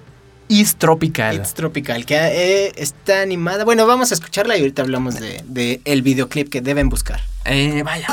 East 0.50 0.80
Tropical. 0.80 1.36
It's 1.38 1.54
Tropical, 1.54 2.06
que 2.06 2.16
eh, 2.18 2.72
está 2.76 3.22
animada. 3.22 3.64
Bueno, 3.64 3.88
vamos 3.88 4.12
a 4.12 4.16
escucharla 4.16 4.58
y 4.58 4.62
ahorita 4.62 4.82
hablamos 4.82 5.16
de, 5.20 5.44
de 5.48 5.82
el 5.86 6.02
videoclip 6.02 6.50
que 6.50 6.62
deben 6.62 6.90
buscar. 6.90 7.22
Eh, 7.46 7.84
vaya. 7.86 8.08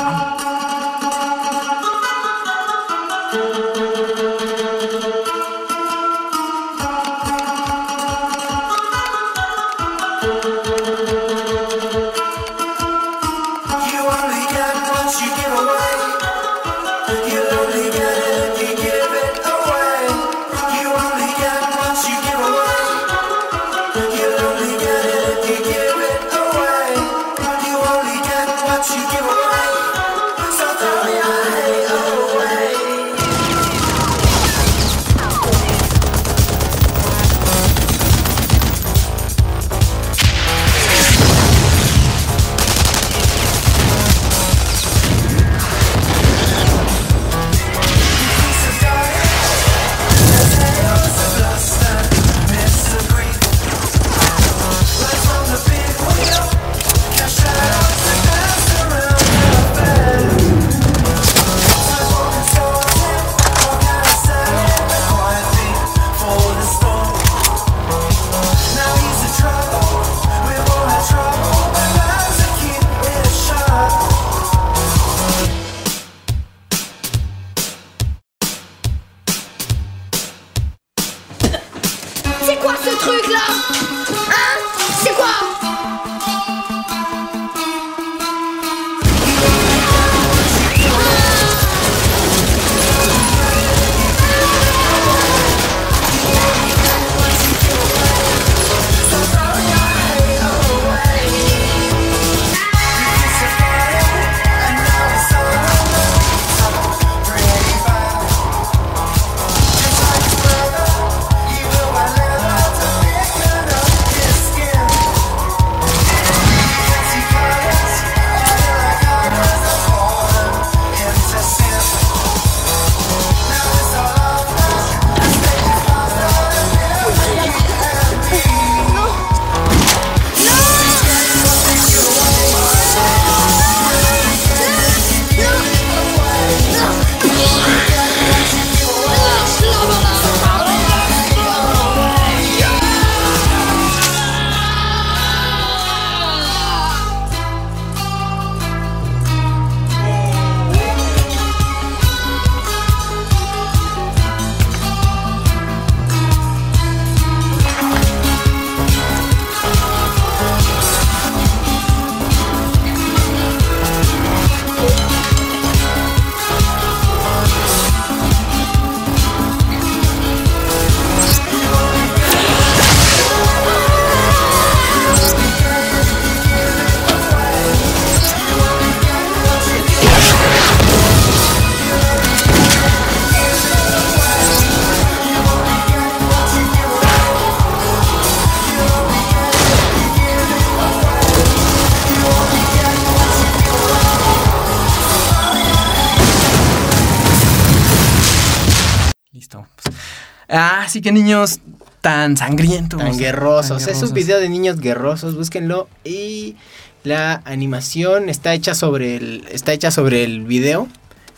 Ah, 200.53 200.83
así 200.85 201.01
que 201.01 201.11
niños 201.11 201.59
tan 202.01 202.37
sangrientos. 202.37 202.99
Tan 202.99 203.17
guerrosos. 203.17 203.85
tan 203.85 203.95
Es 203.95 204.01
un 204.03 204.13
video 204.13 204.39
de 204.39 204.49
niños 204.49 204.79
guerrosos, 204.79 205.35
búsquenlo. 205.35 205.87
Y 206.03 206.55
la 207.03 207.41
animación 207.45 208.29
está 208.29 208.53
hecha 208.53 208.75
sobre 208.75 209.17
el, 209.17 209.45
está 209.51 209.73
hecha 209.73 209.91
sobre 209.91 210.23
el 210.23 210.43
video 210.43 210.87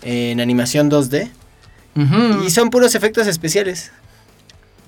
en 0.02 0.40
animación 0.40 0.90
2D. 0.90 1.30
Ujú. 1.96 2.44
Y 2.44 2.50
son 2.50 2.70
puros 2.70 2.96
efectos 2.96 3.28
especiales. 3.28 3.92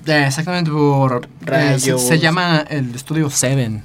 Exactamente 0.06 0.72
por... 0.72 1.26
eh, 1.26 1.30
Rayos. 1.42 2.02
se, 2.02 2.08
se 2.08 2.20
llama 2.20 2.66
el 2.70 2.94
estudio 2.96 3.30
Seven. 3.30 3.84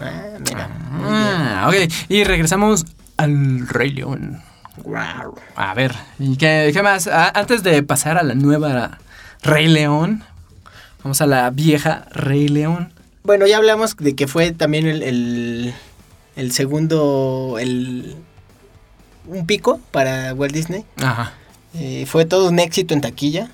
Ah, 0.00 0.38
mira. 0.46 0.68
Ah, 1.02 1.68
ok. 1.68 1.92
Y 2.08 2.24
regresamos 2.24 2.84
al 3.16 3.66
Rey 3.68 3.90
León. 3.90 4.42
A 5.56 5.74
ver, 5.74 5.94
¿y 6.18 6.36
qué, 6.36 6.70
qué 6.72 6.82
más? 6.82 7.06
Ah, 7.06 7.32
antes 7.34 7.62
de 7.62 7.82
pasar 7.82 8.18
a 8.18 8.22
la 8.22 8.34
nueva 8.34 8.98
Rey 9.42 9.68
León, 9.68 10.24
vamos 11.02 11.20
a 11.20 11.26
la 11.26 11.50
vieja 11.50 12.06
Rey 12.10 12.48
León. 12.48 12.92
Bueno, 13.22 13.46
ya 13.46 13.56
hablamos 13.56 13.96
de 13.96 14.14
que 14.14 14.26
fue 14.26 14.52
también 14.52 14.86
el, 14.86 15.02
el, 15.02 15.74
el 16.36 16.52
segundo, 16.52 17.56
el, 17.60 18.16
un 19.26 19.46
pico 19.46 19.80
para 19.90 20.32
Walt 20.34 20.52
Disney. 20.54 20.84
Ajá. 20.96 21.32
Eh, 21.74 22.06
fue 22.06 22.24
todo 22.24 22.48
un 22.48 22.58
éxito 22.58 22.94
en 22.94 23.00
taquilla. 23.00 23.50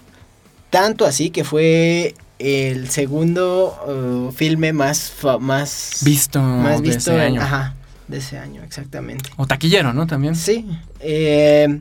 Tanto 0.70 1.04
así 1.06 1.30
que 1.30 1.44
fue 1.44 2.14
el 2.38 2.88
segundo 2.90 3.76
uh, 3.86 4.32
filme 4.32 4.72
más, 4.72 5.12
más 5.40 6.00
Visto, 6.02 6.40
más 6.40 6.80
de 6.80 6.88
visto 6.88 7.10
ese 7.12 7.14
en- 7.14 7.20
año. 7.20 7.42
ajá, 7.42 7.74
de 8.08 8.18
ese 8.18 8.38
año, 8.38 8.62
exactamente. 8.62 9.30
O 9.36 9.46
taquillero, 9.46 9.92
¿no? 9.92 10.06
También. 10.06 10.34
Sí. 10.34 10.66
eh, 11.00 11.80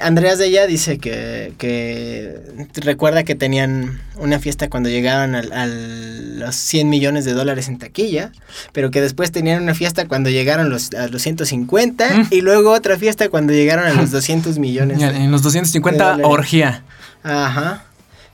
Andreas 0.00 0.38
de 0.38 0.46
ella 0.48 0.66
dice 0.66 0.98
que, 0.98 1.54
que 1.58 2.38
recuerda 2.74 3.22
que 3.24 3.34
tenían 3.34 4.00
una 4.16 4.38
fiesta 4.40 4.68
cuando 4.68 4.88
llegaron 4.90 5.34
a 5.36 5.66
los 5.66 6.54
100 6.56 6.90
millones 6.90 7.24
de 7.24 7.32
dólares 7.32 7.68
en 7.68 7.78
taquilla, 7.78 8.32
pero 8.72 8.90
que 8.90 9.00
después 9.00 9.32
tenían 9.32 9.62
una 9.62 9.74
fiesta 9.74 10.06
cuando 10.06 10.28
llegaron 10.28 10.68
los, 10.70 10.92
a 10.92 11.06
los 11.08 11.22
150 11.22 12.08
Mm. 12.14 12.26
y 12.30 12.40
luego 12.42 12.72
otra 12.72 12.98
fiesta 12.98 13.28
cuando 13.28 13.52
llegaron 13.52 13.86
a 13.86 13.92
los 13.94 14.10
200 14.10 14.58
millones. 14.58 14.98
De- 14.98 15.06
En 15.06 15.30
los 15.30 15.42
250, 15.42 16.04
de 16.04 16.10
dólares. 16.10 16.26
orgía. 16.30 16.82
Ajá. 17.22 17.84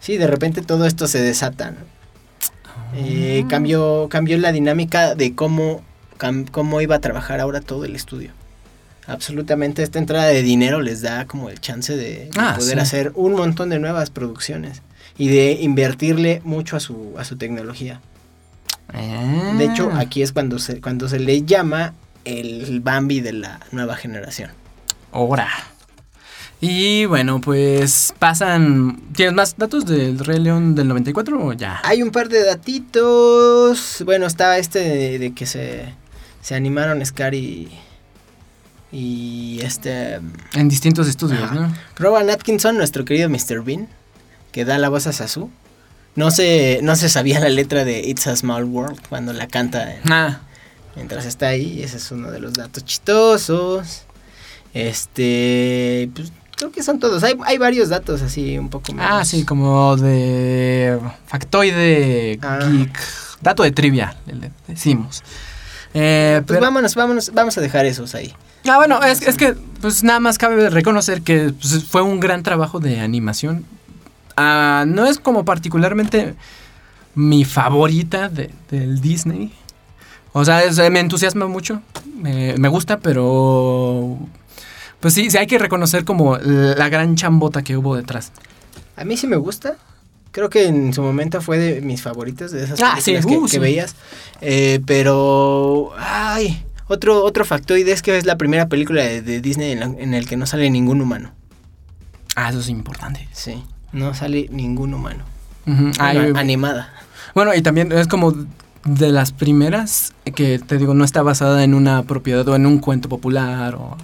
Sí, 0.00 0.16
de 0.16 0.26
repente 0.26 0.62
todo 0.62 0.84
esto 0.86 1.06
se 1.06 1.20
desata. 1.20 1.70
¿no? 1.72 1.76
Ah. 2.64 2.92
Eh, 2.96 3.44
cambió, 3.48 4.08
cambió 4.10 4.36
la 4.38 4.50
dinámica 4.52 5.14
de 5.14 5.34
cómo, 5.34 5.82
cam- 6.18 6.50
cómo 6.50 6.80
iba 6.80 6.96
a 6.96 7.00
trabajar 7.00 7.40
ahora 7.40 7.60
todo 7.60 7.84
el 7.84 7.94
estudio. 7.94 8.32
Absolutamente 9.06 9.82
esta 9.82 9.98
entrada 9.98 10.26
de 10.26 10.42
dinero 10.42 10.80
les 10.80 11.02
da 11.02 11.26
como 11.26 11.48
el 11.50 11.60
chance 11.60 11.96
de, 11.96 12.26
de 12.26 12.30
Ah, 12.38 12.54
poder 12.56 12.74
sí. 12.76 12.80
hacer 12.80 13.12
un 13.14 13.32
montón 13.34 13.68
de 13.70 13.78
nuevas 13.78 14.10
producciones 14.10 14.82
y 15.18 15.28
de 15.28 15.52
invertirle 15.60 16.40
mucho 16.44 16.76
a 16.76 16.80
su, 16.80 17.14
a 17.18 17.24
su 17.24 17.36
tecnología. 17.36 18.00
De 19.58 19.64
hecho, 19.64 19.90
Ah. 19.92 20.00
aquí 20.00 20.22
es 20.22 20.32
cuando 20.32 20.58
se, 20.58 20.80
cuando 20.80 21.08
se 21.08 21.18
le 21.18 21.42
llama 21.42 21.94
el 22.24 22.80
Bambi 22.80 23.20
de 23.20 23.32
la 23.32 23.60
nueva 23.72 23.96
generación. 23.96 24.50
Ahora. 25.12 25.48
Y 26.60 27.06
bueno, 27.06 27.40
pues 27.40 28.14
pasan. 28.20 29.00
¿Tienes 29.16 29.34
más 29.34 29.56
datos 29.56 29.84
del 29.84 30.18
Rey 30.20 30.38
León 30.38 30.74
del 30.76 30.86
94 30.88 31.44
o 31.44 31.52
ya? 31.54 31.80
Hay 31.84 32.02
un 32.02 32.10
par 32.10 32.28
de 32.28 32.44
datitos. 32.44 34.02
Bueno, 34.04 34.26
está 34.26 34.56
este 34.58 34.78
de, 34.78 35.18
de 35.18 35.32
que 35.32 35.46
se, 35.46 35.86
se 36.40 36.54
animaron 36.54 37.04
Scar 37.04 37.34
y, 37.34 37.68
y 38.92 39.58
este 39.62 40.20
En 40.52 40.68
distintos 40.68 41.08
estudios. 41.08 41.50
¿no? 41.52 41.74
Rowan 41.96 42.28
Atkinson, 42.30 42.76
nuestro 42.76 43.04
querido 43.04 43.28
Mr. 43.30 43.62
Bean, 43.64 43.88
que 44.52 44.64
da 44.64 44.78
la 44.78 44.88
voz 44.90 45.06
a 45.06 45.12
Sasu. 45.12 45.50
No 46.14 46.30
se, 46.30 46.80
no 46.82 46.94
se 46.94 47.08
sabía 47.08 47.40
la 47.40 47.48
letra 47.48 47.84
de 47.86 48.00
It's 48.00 48.26
a 48.26 48.36
Small 48.36 48.64
World 48.64 49.00
cuando 49.08 49.32
la 49.32 49.48
canta 49.48 49.94
en- 49.94 50.12
Ah, 50.12 50.40
mientras 50.94 51.24
está 51.24 51.48
ahí. 51.48 51.82
Ese 51.82 51.96
es 51.96 52.10
uno 52.12 52.30
de 52.30 52.38
los 52.38 52.52
datos 52.52 52.84
chistosos. 52.84 54.02
Este, 54.74 56.10
pues 56.14 56.32
creo 56.56 56.70
que 56.70 56.82
son 56.82 56.98
todos. 57.00 57.22
Hay, 57.24 57.34
hay 57.46 57.56
varios 57.58 57.88
datos 57.88 58.20
así 58.20 58.58
un 58.58 58.68
poco 58.68 58.92
más. 58.92 59.06
ah, 59.10 59.24
sí, 59.24 59.44
como 59.44 59.96
de 59.96 60.98
factoide 61.26 62.38
Ah. 62.42 62.58
geek. 62.70 62.98
Dato 63.40 63.62
de 63.62 63.72
trivia, 63.72 64.16
le 64.26 64.52
decimos. 64.68 65.22
Eh, 65.94 66.42
Pues 66.46 66.58
pero- 66.58 66.60
vámonos, 66.60 66.94
vámonos, 66.94 67.32
vamos 67.34 67.56
a 67.58 67.60
dejar 67.60 67.86
esos 67.86 68.14
ahí. 68.14 68.32
Ah, 68.68 68.76
bueno, 68.76 69.02
es, 69.02 69.22
es 69.22 69.36
que 69.36 69.54
pues 69.80 70.04
nada 70.04 70.20
más 70.20 70.38
cabe 70.38 70.70
reconocer 70.70 71.22
que 71.22 71.52
pues, 71.60 71.84
fue 71.84 72.02
un 72.02 72.20
gran 72.20 72.42
trabajo 72.42 72.78
de 72.80 73.00
animación. 73.00 73.64
Ah, 74.36 74.84
no 74.86 75.06
es 75.06 75.18
como 75.18 75.44
particularmente 75.44 76.34
mi 77.14 77.44
favorita 77.44 78.28
de- 78.28 78.50
del 78.70 79.00
Disney. 79.00 79.52
O 80.32 80.44
sea, 80.44 80.62
es- 80.64 80.78
me 80.90 81.00
entusiasma 81.00 81.46
mucho, 81.46 81.82
me, 82.16 82.54
me 82.56 82.68
gusta, 82.68 82.98
pero 83.00 84.18
pues 85.00 85.14
sí, 85.14 85.30
sí 85.30 85.36
hay 85.36 85.46
que 85.46 85.58
reconocer 85.58 86.04
como 86.04 86.38
la 86.38 86.88
gran 86.88 87.16
chambota 87.16 87.62
que 87.62 87.76
hubo 87.76 87.96
detrás. 87.96 88.32
A 88.96 89.04
mí 89.04 89.16
sí 89.16 89.26
me 89.26 89.36
gusta. 89.36 89.76
Creo 90.30 90.48
que 90.48 90.66
en 90.66 90.94
su 90.94 91.02
momento 91.02 91.42
fue 91.42 91.58
de 91.58 91.80
mis 91.82 92.00
favoritas 92.00 92.52
de 92.52 92.64
esas 92.64 92.80
Ah, 92.80 92.94
películas 93.04 93.26
que, 93.26 93.36
uh, 93.36 93.42
que 93.44 93.48
sí. 93.50 93.58
veías. 93.58 93.94
Eh, 94.40 94.80
pero, 94.86 95.90
ay, 95.98 96.64
otro, 96.92 97.24
otro 97.24 97.44
factoide 97.44 97.92
es 97.92 98.02
que 98.02 98.16
es 98.16 98.24
la 98.26 98.36
primera 98.36 98.66
película 98.68 99.02
de, 99.02 99.22
de 99.22 99.40
Disney 99.40 99.72
en, 99.72 99.80
la- 99.80 99.86
en 99.86 100.14
el 100.14 100.26
que 100.28 100.36
no 100.36 100.46
sale 100.46 100.70
ningún 100.70 101.00
humano. 101.00 101.32
Ah, 102.36 102.50
eso 102.50 102.60
es 102.60 102.68
importante. 102.68 103.28
Sí, 103.32 103.62
no 103.92 104.14
sale 104.14 104.48
ningún 104.50 104.94
humano. 104.94 105.24
Ah, 105.98 106.12
Bueno, 106.14 106.38
animada. 106.38 106.92
Bueno, 107.34 107.54
y 107.54 107.62
también 107.62 107.92
es 107.92 108.06
como 108.08 108.34
de 108.84 109.10
las 109.10 109.32
primeras 109.32 110.12
que 110.34 110.58
te 110.58 110.76
digo, 110.78 110.92
no 110.94 111.04
está 111.04 111.22
basada 111.22 111.62
en 111.64 111.74
una 111.74 112.02
propiedad 112.02 112.46
o 112.48 112.56
en 112.56 112.66
un 112.66 112.78
cuento 112.78 113.08
popular 113.08 113.74
o 113.76 113.96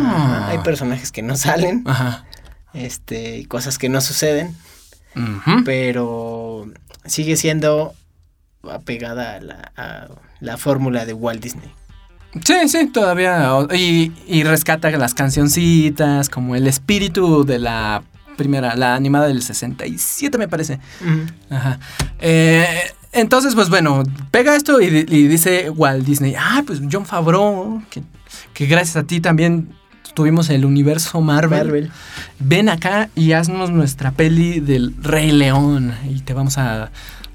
Ajá, 0.07 0.49
Hay 0.49 0.59
personajes 0.59 1.11
que 1.13 1.23
no 1.23 1.37
salen, 1.37 1.83
Ajá. 1.87 2.25
este, 2.75 3.47
cosas 3.49 3.79
que 3.79 3.89
no 3.89 4.01
suceden, 4.03 4.55
pero 5.65 6.67
sigue 7.07 7.37
siendo 7.37 7.95
apegada 8.71 9.35
a 9.37 9.41
la, 9.41 9.73
a 9.77 10.09
la 10.41 10.57
fórmula 10.57 11.07
de 11.07 11.15
Walt 11.15 11.43
Disney. 11.43 11.71
Sí, 12.45 12.69
sí, 12.69 12.87
todavía. 12.87 13.51
Y, 13.75 14.13
y 14.27 14.45
rescata 14.45 14.91
las 14.91 15.15
cancioncitas, 15.15 16.29
como 16.29 16.57
el 16.57 16.67
espíritu 16.67 17.45
de 17.45 17.59
la 17.59 18.03
primera, 18.37 18.77
la 18.77 18.95
animada 18.95 19.27
del 19.27 19.43
67, 19.43 20.39
me 20.39 20.49
parece. 20.49 20.79
Ajá. 21.51 21.79
Eh, 22.21 22.67
entonces, 23.13 23.55
pues 23.55 23.69
bueno, 23.71 24.03
pega 24.31 24.55
esto 24.55 24.81
y 24.81 24.89
dice 25.29 25.71
Walt 25.71 26.05
Disney, 26.05 26.35
ah, 26.39 26.63
pues 26.67 26.81
John 26.91 27.07
Favreau, 27.07 27.83
que 27.91 28.03
que 28.53 28.67
gracias 28.67 28.97
a 28.97 29.05
ti 29.05 29.21
también 29.21 29.69
tuvimos 30.15 30.51
el 30.51 30.65
universo 30.65 31.21
Marvel. 31.21 31.65
Marvel. 31.65 31.91
Ven 32.39 32.69
acá 32.69 33.09
y 33.15 33.33
haznos 33.33 33.71
nuestra 33.71 34.11
peli 34.11 34.61
del 34.61 34.95
Rey 35.01 35.31
León 35.31 35.95
y 36.09 36.21
te 36.21 36.35
vamos 36.35 36.59
a 36.59 36.91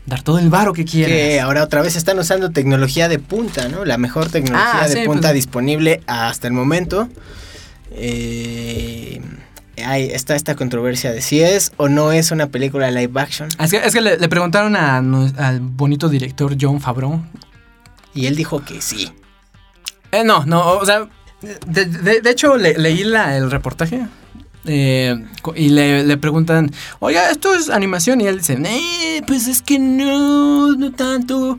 dar 0.05 0.21
todo 0.21 0.39
el 0.39 0.49
varo 0.49 0.73
que 0.73 0.85
quieras. 0.85 1.11
Que 1.15 1.39
ahora 1.39 1.63
otra 1.63 1.81
vez 1.81 1.95
están 1.95 2.19
usando 2.19 2.51
tecnología 2.51 3.07
de 3.07 3.19
punta, 3.19 3.67
¿no? 3.69 3.85
La 3.85 3.97
mejor 3.97 4.29
tecnología 4.29 4.81
Ah, 4.83 4.87
de 4.87 5.01
sí, 5.01 5.05
punta 5.05 5.29
pues- 5.29 5.35
disponible 5.35 6.01
hasta 6.07 6.47
el 6.47 6.53
momento. 6.53 7.07
Eh, 7.91 9.21
hay, 9.83 10.05
está 10.05 10.35
esta 10.35 10.55
controversia 10.55 11.11
de 11.11 11.21
si 11.21 11.41
es 11.41 11.71
o 11.77 11.89
no 11.89 12.11
es 12.11 12.31
una 12.31 12.47
película 12.47 12.89
live 12.91 13.19
action. 13.19 13.49
Es 13.59 13.71
que, 13.71 13.77
es 13.77 13.93
que 13.93 14.01
le, 14.01 14.17
le 14.17 14.29
preguntaron 14.29 14.75
a 14.75 14.97
al 14.97 15.59
bonito 15.61 16.09
director 16.09 16.55
John 16.59 16.79
Favreau. 16.81 17.21
Y 18.13 18.25
él 18.27 18.35
dijo 18.35 18.63
que 18.63 18.81
sí. 18.81 19.11
Eh, 20.11 20.23
no, 20.23 20.45
no, 20.45 20.73
o 20.73 20.85
sea, 20.85 21.07
de, 21.65 21.85
de- 21.85 22.21
de 22.21 22.29
hecho 22.29 22.57
le- 22.57 22.77
leí 22.77 23.03
la- 23.03 23.35
el 23.35 23.49
reportaje 23.49 24.05
eh, 24.65 25.23
y 25.55 25.69
le, 25.69 26.03
le 26.05 26.17
preguntan, 26.17 26.71
oiga, 26.99 27.29
¿esto 27.29 27.53
es 27.53 27.69
animación? 27.69 28.21
Y 28.21 28.27
él 28.27 28.37
dice, 28.39 28.57
eh, 28.65 29.21
pues 29.27 29.47
es 29.47 29.61
que 29.61 29.79
no, 29.79 30.75
no 30.75 30.91
tanto. 30.91 31.57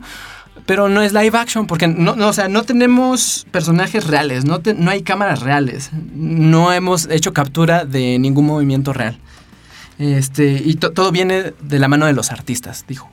Pero 0.65 0.89
no 0.89 1.03
es 1.03 1.13
live 1.13 1.37
action, 1.37 1.67
porque 1.67 1.87
no, 1.87 2.15
no, 2.15 2.29
o 2.29 2.33
sea, 2.33 2.47
no 2.47 2.63
tenemos 2.63 3.45
personajes 3.51 4.07
reales, 4.07 4.45
no, 4.45 4.61
te- 4.61 4.73
no 4.73 4.89
hay 4.89 5.03
cámaras 5.03 5.41
reales, 5.41 5.91
no 6.15 6.73
hemos 6.73 7.07
hecho 7.11 7.33
captura 7.33 7.85
de 7.85 8.17
ningún 8.17 8.47
movimiento 8.47 8.91
real. 8.91 9.19
Este, 9.99 10.61
y 10.65 10.73
to- 10.75 10.91
todo 10.91 11.11
viene 11.11 11.53
de 11.61 11.79
la 11.79 11.87
mano 11.87 12.07
de 12.07 12.13
los 12.13 12.31
artistas, 12.31 12.85
dijo. 12.87 13.09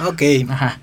Ok, 0.00 0.22
Ajá. 0.50 0.78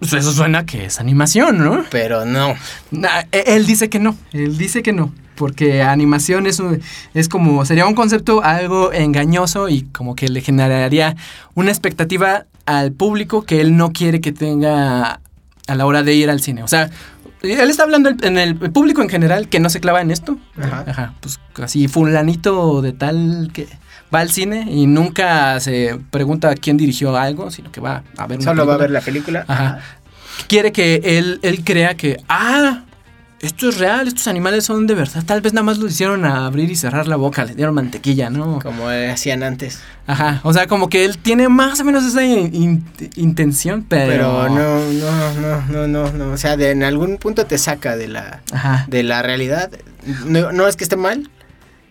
Pues 0.00 0.12
eso 0.12 0.32
suena 0.32 0.66
que 0.66 0.84
es 0.84 1.00
animación, 1.00 1.56
¿no? 1.58 1.84
pero 1.90 2.26
no. 2.26 2.54
Nah, 2.90 3.22
e- 3.32 3.44
él 3.46 3.64
dice 3.64 3.88
que 3.88 4.00
no, 4.00 4.16
él 4.32 4.58
dice 4.58 4.82
que 4.82 4.92
no, 4.92 5.10
porque 5.36 5.82
animación 5.82 6.46
es, 6.46 6.60
un- 6.60 6.80
es 7.14 7.28
como, 7.28 7.64
sería 7.64 7.86
un 7.86 7.94
concepto 7.94 8.42
algo 8.44 8.92
engañoso 8.92 9.68
y 9.68 9.82
como 9.82 10.14
que 10.16 10.28
le 10.28 10.40
generaría 10.40 11.16
una 11.54 11.70
expectativa 11.70 12.46
al 12.66 12.92
público 12.92 13.42
que 13.42 13.60
él 13.60 13.76
no 13.76 13.92
quiere 13.92 14.20
que 14.20 14.32
tenga 14.32 15.20
a 15.66 15.74
la 15.74 15.86
hora 15.86 16.02
de 16.02 16.14
ir 16.14 16.30
al 16.30 16.40
cine. 16.40 16.62
O 16.62 16.68
sea, 16.68 16.90
él 17.42 17.68
está 17.70 17.82
hablando 17.82 18.10
en 18.22 18.38
el 18.38 18.54
público 18.56 19.02
en 19.02 19.08
general 19.10 19.48
que 19.48 19.60
no 19.60 19.68
se 19.68 19.80
clava 19.80 20.00
en 20.00 20.10
esto. 20.10 20.38
Ajá. 20.60 20.84
Ajá, 20.86 21.14
pues 21.20 21.38
así 21.62 21.88
fulanito 21.88 22.80
de 22.80 22.92
tal 22.92 23.50
que 23.52 23.66
va 24.14 24.20
al 24.20 24.30
cine 24.30 24.66
y 24.70 24.86
nunca 24.86 25.58
se 25.60 25.98
pregunta 26.10 26.54
quién 26.54 26.76
dirigió 26.76 27.16
algo, 27.16 27.50
sino 27.50 27.70
que 27.72 27.80
va 27.80 28.02
a 28.16 28.26
ver 28.26 28.38
una 28.38 28.50
Solo 28.50 28.66
va 28.66 28.74
a 28.74 28.78
ver 28.78 28.90
la 28.90 29.00
película. 29.00 29.44
Ajá. 29.48 29.80
Quiere 30.48 30.72
que 30.72 31.00
él, 31.04 31.38
él 31.42 31.62
crea 31.64 31.96
que, 31.96 32.16
ah, 32.28 32.82
esto 33.44 33.68
es 33.68 33.78
real, 33.78 34.08
estos 34.08 34.26
animales 34.28 34.64
son 34.64 34.86
de 34.86 34.94
verdad. 34.94 35.22
Tal 35.24 35.40
vez 35.40 35.52
nada 35.52 35.62
más 35.64 35.78
lo 35.78 35.86
hicieron 35.86 36.24
a 36.24 36.46
abrir 36.46 36.70
y 36.70 36.76
cerrar 36.76 37.06
la 37.06 37.16
boca, 37.16 37.44
le 37.44 37.54
dieron 37.54 37.74
mantequilla, 37.74 38.30
¿no? 38.30 38.58
Como 38.62 38.90
eh, 38.90 39.10
hacían 39.10 39.42
antes. 39.42 39.80
Ajá, 40.06 40.40
o 40.42 40.52
sea, 40.52 40.66
como 40.66 40.88
que 40.88 41.04
él 41.04 41.18
tiene 41.18 41.48
más 41.48 41.80
o 41.80 41.84
menos 41.84 42.04
esa 42.04 42.22
in- 42.24 42.54
in- 42.54 42.84
intención, 43.16 43.84
pero... 43.88 44.06
Pero 44.10 44.48
no, 44.48 44.80
no, 44.92 45.34
no, 45.40 45.62
no, 45.68 45.86
no, 45.88 46.12
no. 46.12 46.32
O 46.32 46.36
sea, 46.36 46.56
de, 46.56 46.70
en 46.70 46.82
algún 46.82 47.16
punto 47.18 47.46
te 47.46 47.58
saca 47.58 47.96
de 47.96 48.08
la, 48.08 48.40
Ajá. 48.52 48.84
de 48.88 49.02
la 49.02 49.22
realidad. 49.22 49.70
No, 50.26 50.52
no 50.52 50.66
es 50.68 50.76
que 50.76 50.84
esté 50.84 50.96
mal, 50.96 51.30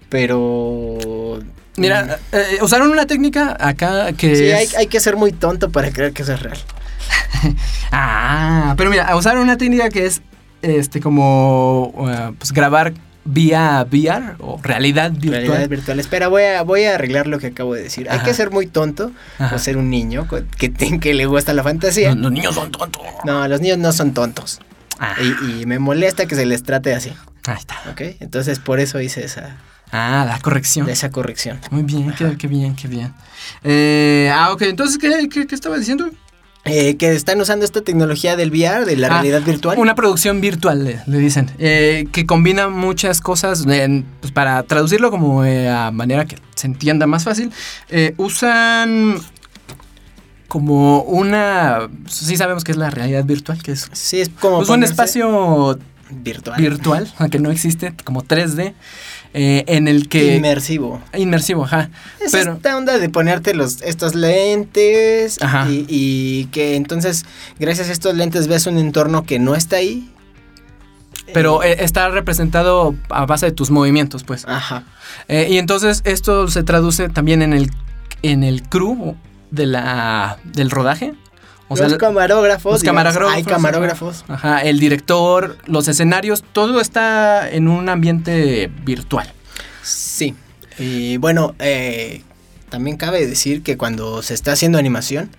pero... 0.10 1.40
Mira, 1.76 2.20
eh, 2.32 2.60
usaron 2.62 2.92
una 2.92 3.08
técnica 3.08 3.58
acá 3.60 4.14
que 4.14 4.36
Sí, 4.36 4.46
es... 4.46 4.54
hay, 4.76 4.82
hay 4.82 4.88
que 4.88 5.00
ser 5.00 5.16
muy 5.18 5.32
tonto 5.32 5.72
para 5.72 5.92
creer 5.92 6.14
que 6.14 6.22
eso 6.22 6.34
es 6.34 6.42
real. 6.42 6.58
Ah, 7.92 8.74
pero 8.78 8.90
mira, 8.90 9.16
usaron 9.16 9.44
una 9.44 9.58
técnica 9.58 9.90
que 9.90 10.06
es 10.06 10.22
este 10.64 11.00
como 11.00 11.94
uh, 11.96 12.34
pues 12.38 12.52
grabar 12.52 12.94
vía 13.26 13.86
VR 13.90 14.36
o 14.40 14.60
realidad 14.62 15.12
virtual. 15.12 15.46
Realidad 15.48 15.70
virtual. 15.70 16.00
Espera, 16.00 16.28
voy 16.28 16.44
a, 16.44 16.62
voy 16.64 16.84
a 16.84 16.96
arreglar 16.96 17.28
lo 17.28 17.40
que 17.40 17.48
acabo 17.48 17.74
de 17.74 17.84
decir. 17.84 18.10
Hay 18.10 18.20
que 18.20 18.34
ser 18.34 18.52
muy 18.52 18.68
tonto 18.68 19.12
Ajá. 19.40 19.56
o 19.56 19.60
ser 19.60 19.78
un 19.78 19.90
niño 19.90 20.28
que, 20.58 20.74
que 20.74 21.14
le 21.14 21.26
gusta 21.26 21.54
la 21.54 21.64
fantasía. 21.64 22.10
Los, 22.10 22.18
los 22.24 22.32
niños 22.32 22.56
son 22.56 22.72
tontos. 22.72 23.02
No, 23.24 23.48
los 23.48 23.62
niños 23.62 23.78
no 23.78 23.94
son 23.94 24.14
tontos. 24.14 24.60
Ah, 25.00 25.16
Y, 25.22 25.62
y 25.62 25.66
me 25.66 25.80
molesta 25.80 26.26
que 26.26 26.36
se 26.36 26.46
les 26.46 26.64
trate 26.64 26.94
así. 26.94 27.14
ahí 27.48 27.56
está. 27.58 27.76
¿Ok? 27.92 28.02
Entonces 28.20 28.60
por 28.60 28.80
eso 28.80 29.00
hice 29.00 29.24
esa, 29.24 29.56
Ah, 29.92 30.26
la 30.28 30.40
corrección. 30.40 30.90
esa 30.90 31.10
corrección. 31.12 31.60
Muy 31.72 31.84
bien, 31.84 32.14
qué, 32.18 32.36
qué 32.38 32.48
bien, 32.48 32.76
qué 32.76 32.88
bien. 32.88 33.14
Eh, 33.64 34.30
ah, 34.34 34.52
ok, 34.52 34.64
entonces, 34.64 34.98
¿qué, 34.98 35.30
qué, 35.30 35.46
qué 35.46 35.54
estaba 35.56 35.78
diciendo? 35.78 36.10
Eh, 36.66 36.96
que 36.96 37.12
están 37.14 37.42
usando 37.42 37.66
esta 37.66 37.82
tecnología 37.82 38.38
del 38.38 38.50
VR, 38.50 38.86
de 38.86 38.96
la 38.96 39.08
Ah, 39.08 39.10
realidad 39.22 39.42
virtual. 39.42 39.78
Una 39.78 39.96
producción 39.96 40.40
virtual, 40.40 40.86
le, 40.86 41.02
le 41.08 41.18
dicen, 41.18 41.52
eh, 41.60 42.08
que 42.14 42.26
combina 42.26 42.70
muchas 42.70 43.20
cosas, 43.20 43.66
pues 44.22 44.32
para 44.32 44.64
traducirlo 44.64 45.12
como 45.12 45.44
eh, 45.44 45.70
a 45.70 45.92
manera 45.92 46.24
que 46.24 46.38
se 46.56 46.68
entienda 46.68 47.06
más 47.06 47.26
fácil, 47.26 47.52
eh, 47.90 48.14
usan 48.16 49.18
como 50.48 51.02
una, 51.02 51.90
sí 52.08 52.38
sabemos 52.38 52.64
que 52.64 52.72
es 52.72 52.78
la 52.78 52.90
realidad 52.90 53.26
virtual, 53.26 53.62
que 53.62 53.72
es 53.74 53.90
Sí, 53.92 54.22
es 54.22 54.30
como 54.30 54.58
pues, 54.60 54.70
un 54.70 54.84
espacio 54.84 55.78
virtual. 56.12 56.62
virtual, 56.62 57.12
aunque 57.18 57.40
no 57.40 57.50
existe, 57.52 57.94
como 58.04 58.24
3D, 58.24 58.74
eh, 59.34 59.64
en 59.68 59.88
el 59.88 60.10
que... 60.10 60.36
Inmersivo. 60.36 61.02
inmersivo, 61.18 61.66
ajá. 61.66 61.90
Es 62.24 62.32
Pero, 62.32 62.54
esta 62.54 62.78
onda 62.78 63.00
de 63.00 63.10
ponerte 63.10 63.54
los, 63.54 63.82
estos 63.82 64.14
lentes 64.16 65.42
Ajá. 65.42 65.68
y, 65.70 65.86
y 65.90 66.46
que 66.52 66.76
entonces 66.76 67.26
gracias 67.60 67.90
a 67.90 67.92
estos 67.92 68.16
lentes 68.16 68.48
ves 68.48 68.68
un 68.68 68.78
entorno 68.78 69.24
que 69.24 69.40
no 69.40 69.56
está 69.56 69.78
ahí. 69.78 70.10
pero 71.34 71.64
eh, 71.64 71.78
está 71.80 72.10
representado 72.10 72.96
a 73.10 73.26
base 73.26 73.48
de 73.48 73.52
tus 73.54 73.72
movimientos, 73.72 74.24
pues. 74.24 74.46
Ajá. 74.48 74.84
Eh, 75.28 75.48
y 75.50 75.58
entonces 75.58 76.02
esto 76.06 76.48
se 76.48 76.64
traduce 76.64 77.10
también 77.10 77.42
en 77.42 77.54
el, 77.54 77.72
en 78.22 78.44
el 78.44 78.62
crew 78.64 79.16
de 79.52 79.66
la, 79.66 80.38
del 80.44 80.70
rodaje. 80.70 81.14
O 81.74 81.78
sea, 81.78 81.88
los 81.90 81.98
camarógrafos. 81.98 82.72
los 82.74 82.82
digamos, 82.82 83.04
camarógrafos. 83.04 83.36
Hay 83.38 83.44
camarógrafos. 83.44 84.26
Ajá, 84.28 84.62
el 84.62 84.80
director, 84.80 85.58
los 85.66 85.88
escenarios, 85.88 86.44
todo 86.54 86.80
está 86.82 87.50
en 87.50 87.68
un 87.68 87.90
ambiente 87.90 88.70
virtual. 88.84 89.32
Sí. 89.82 90.36
Y 90.80 91.18
bueno, 91.18 91.56
eh, 91.60 92.22
también 92.70 92.98
cabe 92.98 93.26
decir 93.28 93.62
que 93.64 93.78
cuando 93.78 94.22
se 94.22 94.34
está 94.34 94.54
haciendo 94.54 94.78
animación, 94.78 95.30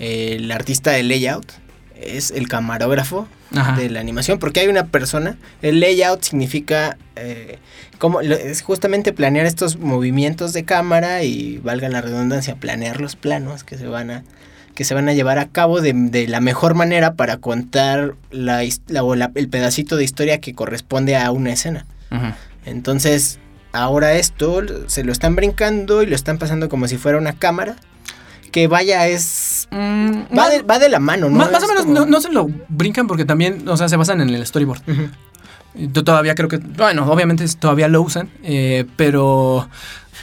eh, 0.00 0.36
el 0.38 0.50
artista 0.50 0.90
de 0.92 1.02
layout 1.02 1.52
es 2.00 2.32
el 2.32 2.48
camarógrafo 2.48 3.28
Ajá. 3.54 3.76
de 3.76 3.88
la 3.88 4.00
animación, 4.00 4.38
porque 4.40 4.60
hay 4.60 4.66
una 4.68 4.86
persona. 4.86 5.36
El 5.62 5.78
layout 5.80 6.22
significa 6.22 6.96
eh, 7.14 7.58
lo- 8.02 8.20
es 8.36 8.62
justamente 8.62 9.12
planear 9.12 9.46
estos 9.46 9.78
movimientos 9.78 10.52
de 10.52 10.64
cámara 10.64 11.22
y 11.22 11.58
valga 11.58 11.88
la 11.88 12.00
redundancia, 12.00 12.56
planear 12.56 13.00
los 13.00 13.14
planos 13.14 13.62
que 13.62 13.78
se 13.78 13.86
van 13.86 14.10
a 14.10 14.24
que 14.74 14.84
se 14.84 14.94
van 14.94 15.08
a 15.08 15.12
llevar 15.12 15.38
a 15.38 15.48
cabo 15.48 15.80
de, 15.80 15.92
de 15.94 16.26
la 16.28 16.40
mejor 16.40 16.74
manera 16.74 17.14
para 17.14 17.36
contar 17.38 18.14
la, 18.30 18.62
la- 18.88 19.04
o 19.04 19.14
la- 19.14 19.30
el 19.34 19.48
pedacito 19.48 19.96
de 19.96 20.04
historia 20.04 20.40
que 20.40 20.54
corresponde 20.54 21.16
a 21.16 21.30
una 21.30 21.52
escena. 21.52 21.86
Entonces, 22.64 23.38
ahora 23.72 24.14
esto 24.14 24.62
se 24.86 25.04
lo 25.04 25.12
están 25.12 25.36
brincando 25.36 26.02
y 26.02 26.06
lo 26.06 26.14
están 26.14 26.38
pasando 26.38 26.68
como 26.68 26.88
si 26.88 26.96
fuera 26.96 27.18
una 27.18 27.32
cámara. 27.34 27.76
Que 28.52 28.68
vaya, 28.68 29.06
es. 29.08 29.66
Mm, 29.72 30.12
Va, 30.36 30.44
no, 30.44 30.48
de, 30.50 30.62
va 30.62 30.78
de 30.78 30.88
la 30.88 31.00
mano, 31.00 31.28
¿no? 31.28 31.36
más, 31.36 31.50
más 31.50 31.64
o 31.64 31.66
menos 31.66 31.82
como- 31.82 31.94
no, 32.00 32.06
no 32.06 32.20
se 32.20 32.30
lo 32.30 32.48
brincan 32.68 33.06
porque 33.08 33.24
también, 33.24 33.68
o 33.68 33.76
sea, 33.76 33.88
se 33.88 33.96
basan 33.96 34.20
en 34.20 34.30
el 34.30 34.46
storyboard. 34.46 34.80
Yo 35.74 36.04
todavía 36.04 36.36
creo 36.36 36.48
que, 36.48 36.58
bueno, 36.58 37.04
obviamente 37.10 37.44
todavía 37.58 37.88
lo 37.88 38.00
usan, 38.00 38.28
eh, 38.44 38.84
pero 38.96 39.68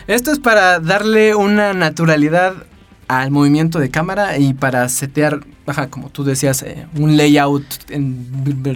esto 0.07 0.31
es 0.31 0.39
para 0.39 0.79
darle 0.79 1.35
una 1.35 1.73
naturalidad 1.73 2.53
al 3.19 3.29
movimiento 3.31 3.79
de 3.79 3.89
cámara 3.89 4.37
y 4.37 4.53
para 4.53 4.87
setear, 4.87 5.41
ajá, 5.65 5.87
como 5.89 6.09
tú 6.09 6.23
decías, 6.23 6.61
eh, 6.63 6.85
un 6.97 7.17
layout 7.17 7.65
en 7.89 8.25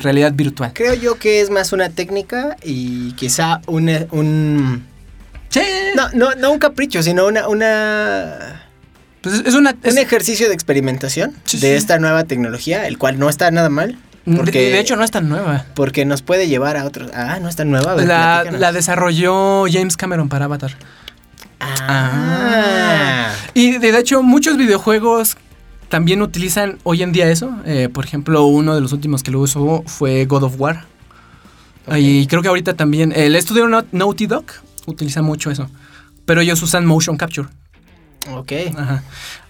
realidad 0.02 0.34
virtual. 0.34 0.72
Creo 0.74 0.94
yo 0.94 1.18
que 1.18 1.40
es 1.42 1.50
más 1.50 1.72
una 1.72 1.90
técnica 1.90 2.58
y 2.64 3.14
quizá 3.14 3.62
una- 3.68 4.06
un. 4.12 4.86
Sí, 5.50 5.62
No, 5.96 6.10
no, 6.14 6.36
no 6.36 6.52
un 6.52 6.60
capricho, 6.60 7.02
sino 7.02 7.26
una. 7.28 7.48
una 7.48 8.62
pues 9.22 9.36
es- 9.36 9.46
es 9.48 9.56
una... 9.56 9.74
es- 9.84 9.94
un 9.94 9.98
ejercicio 10.00 10.48
de 10.50 10.54
experimentación 10.54 11.32
Sí, 11.46 11.58
de 11.60 11.68
sí. 11.70 11.74
esta 11.74 11.98
nueva 11.98 12.26
tecnología, 12.26 12.88
el 12.88 12.98
cual 12.98 13.18
no 13.18 13.30
está 13.30 13.50
nada 13.52 13.70
mal. 13.70 13.98
Porque, 14.36 14.72
de 14.72 14.80
hecho, 14.80 14.96
no 14.96 15.04
es 15.04 15.12
tan 15.12 15.30
nueva. 15.30 15.66
porque 15.76 16.04
nos 16.04 16.24
puede 16.24 16.48
llevar 16.48 16.78
a 16.78 16.86
otros. 16.86 17.12
Ah, 17.14 17.38
no 17.42 17.48
está 17.48 17.64
nueva. 17.64 17.92
a 17.92 17.96
ver, 17.96 18.08
La, 18.08 18.44
la 18.52 18.72
desarrolló 18.72 19.66
James 19.72 19.96
Cameron 19.98 20.30
para 20.30 20.46
Avatar. 20.46 20.72
Ah. 21.60 23.32
Y 23.53 23.78
de 23.78 23.97
hecho, 23.97 24.22
muchos 24.24 24.58
videojuegos 24.58 25.38
también 25.89 26.22
utilizan 26.22 26.78
hoy 26.84 27.03
en 27.03 27.12
día 27.12 27.30
eso. 27.30 27.51
Eh, 27.66 27.89
por 27.91 28.06
ejemplo, 28.06 28.45
uno 28.45 28.76
de 28.76 28.82
los 28.82 28.91
últimos 28.93 29.24
que 29.24 29.32
lo 29.32 29.39
usó 29.39 29.84
fue 29.86 30.26
God 30.26 30.43
of 30.43 30.56
War. 30.60 30.86
Y 31.95 32.26
creo 32.28 32.41
que 32.41 32.47
ahorita 32.47 32.74
también. 32.74 33.12
El 33.16 33.36
estudio 33.36 33.68
Nau- 33.68 33.86
Naughty 33.91 34.26
Dog 34.28 34.45
utiliza 34.88 35.22
mucho 35.22 35.51
eso. 35.51 35.70
Pero 36.26 36.41
ellos 36.41 36.62
usan 36.64 36.86
motion 36.86 37.18
capture. 37.18 37.47
Ok. 38.34 38.51
Ajá. 38.76 39.03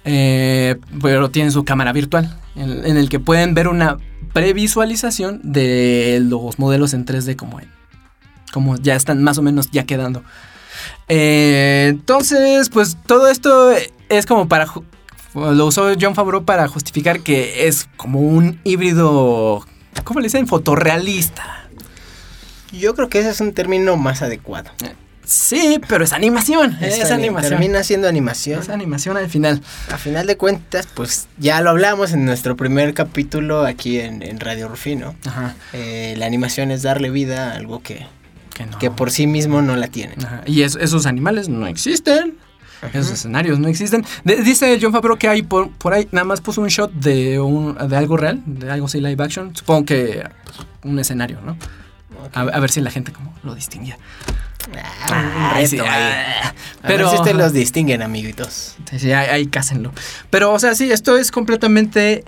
Eh, 0.04 0.76
pero 1.02 1.30
tienen 1.32 1.52
su 1.52 1.64
cámara 1.64 1.94
virtual, 1.94 2.38
en, 2.56 2.86
en 2.86 2.98
el 2.98 3.08
que 3.10 3.20
pueden 3.20 3.54
ver 3.54 3.68
una 3.70 3.98
previsualización 4.34 5.40
de 5.44 6.20
los 6.22 6.60
modelos 6.60 6.94
en 6.94 7.06
3D 7.06 7.38
como, 7.38 7.62
como 8.52 8.76
ya 8.76 8.96
están 8.96 9.24
más 9.24 9.38
o 9.38 9.42
menos 9.42 9.72
ya 9.72 9.86
quedando. 9.86 10.22
Eh, 11.08 11.88
entonces, 11.90 12.70
pues 12.70 12.98
todo 13.06 13.30
esto 13.30 13.72
es 14.10 14.26
como 14.26 14.48
para... 14.48 14.68
Lo 15.34 15.66
usó 15.66 15.92
John 16.00 16.16
Favreau 16.16 16.46
para 16.46 16.68
justificar 16.68 17.20
que 17.20 17.68
es 17.68 17.88
como 17.98 18.20
un 18.20 18.60
híbrido... 18.64 19.66
¿Cómo 20.04 20.20
le 20.20 20.26
dicen? 20.26 20.48
Fotorrealista. 20.48 21.68
Yo 22.72 22.96
creo 22.96 23.10
que 23.10 23.20
ese 23.20 23.30
es 23.30 23.42
un 23.42 23.54
término 23.54 23.96
más 23.98 24.22
adecuado. 24.22 24.70
Sí, 25.24 25.82
pero 25.88 26.04
es 26.04 26.14
animación. 26.14 26.78
Es, 26.82 27.04
ani- 27.06 27.24
animación. 27.24 27.50
Termina 27.52 27.84
siendo 27.84 28.08
animación. 28.08 28.60
Es 28.62 28.70
animación 28.70 29.18
al 29.18 29.30
final. 29.30 29.62
A 29.92 29.98
final 29.98 30.28
de 30.28 30.38
cuentas, 30.38 30.88
pues 30.94 31.28
ya 31.38 31.62
lo 31.62 31.72
hablamos 31.72 32.14
en 32.14 32.26
nuestro 32.26 32.56
primer 32.56 32.94
capítulo 32.94 33.66
aquí 33.66 34.00
en, 34.00 34.22
en 34.22 34.40
Radio 34.40 34.68
Rufino. 34.68 35.16
Ajá. 35.26 35.56
Eh, 35.74 36.14
la 36.18 36.28
animación 36.28 36.70
es 36.70 36.84
darle 36.84 37.10
vida 37.10 37.52
a 37.54 37.56
algo 37.56 37.82
que, 37.82 38.06
Que 38.56 38.66
no. 38.66 38.80
que 38.80 38.90
por 38.90 39.12
sí 39.12 39.28
mismo 39.28 39.62
no 39.62 39.76
la 39.76 39.88
tiene. 39.90 40.16
Ajá, 40.26 40.42
Y 40.48 40.64
es- 40.64 40.76
esos 40.82 41.06
animales 41.06 41.48
no 41.50 41.68
existen. 41.68 42.38
Esos 42.94 43.12
escenarios 43.14 43.60
no 43.60 43.68
existen. 43.68 44.04
De- 44.24 44.38
dice 44.44 44.78
John 44.82 44.92
Favreau 44.92 45.18
que 45.18 45.28
hay 45.28 45.42
por, 45.44 45.70
por 45.72 45.94
ahí, 45.94 46.08
nada 46.12 46.24
más 46.26 46.40
puso 46.42 46.62
un 46.62 46.68
shot 46.70 46.92
de, 46.94 47.40
un, 47.40 47.76
de 47.88 47.96
algo 47.98 48.16
real, 48.18 48.42
de 48.46 48.72
algo 48.72 48.86
así 48.88 49.00
live 49.02 49.24
action. 49.24 49.56
Supongo 49.56 49.86
que 49.86 50.28
pues, 50.46 50.58
un 50.84 50.98
escenario, 51.00 51.40
¿no? 51.42 51.58
A, 52.34 52.42
a 52.42 52.60
ver 52.60 52.72
si 52.72 52.82
la 52.82 52.90
gente 52.92 53.12
como 53.12 53.34
lo 53.44 53.54
distinguía. 53.56 53.98
Ah, 55.12 55.52
un 55.52 55.58
Ay, 55.58 55.64
reto 55.66 55.70
sí, 55.70 55.80
ahí. 55.80 55.88
ah, 55.88 56.40
A 56.82 56.88
ver 56.88 56.98
pero 56.98 57.24
si 57.26 57.34
los 57.34 57.54
distinguen, 57.54 58.02
amiguitos. 58.02 58.76
Sí, 58.90 59.00
sí, 59.00 59.12
ahí, 59.12 59.28
ahí 59.30 59.48
cásenlo. 59.48 59.92
Pero, 60.30 60.52
o 60.54 60.60
sea, 60.60 60.74
sí, 60.76 60.92
esto 60.92 61.18
es 61.18 61.32
completamente 61.32 62.24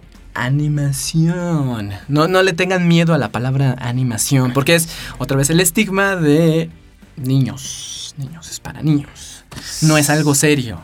animación. 0.46 1.92
No, 2.08 2.28
no 2.28 2.44
le 2.44 2.54
tengan 2.54 2.88
miedo 2.88 3.14
a 3.14 3.18
la 3.18 3.30
palabra 3.30 3.76
animación, 3.80 4.54
porque 4.54 4.76
es 4.76 4.90
otra 5.18 5.38
vez 5.38 5.50
el 5.50 5.60
estigma 5.60 6.16
de 6.16 6.70
niños. 7.18 8.16
Niños, 8.18 8.50
es 8.50 8.60
para 8.60 8.82
niños. 8.82 9.44
No 9.82 9.98
es 9.98 10.10
algo 10.10 10.36
serio. 10.36 10.80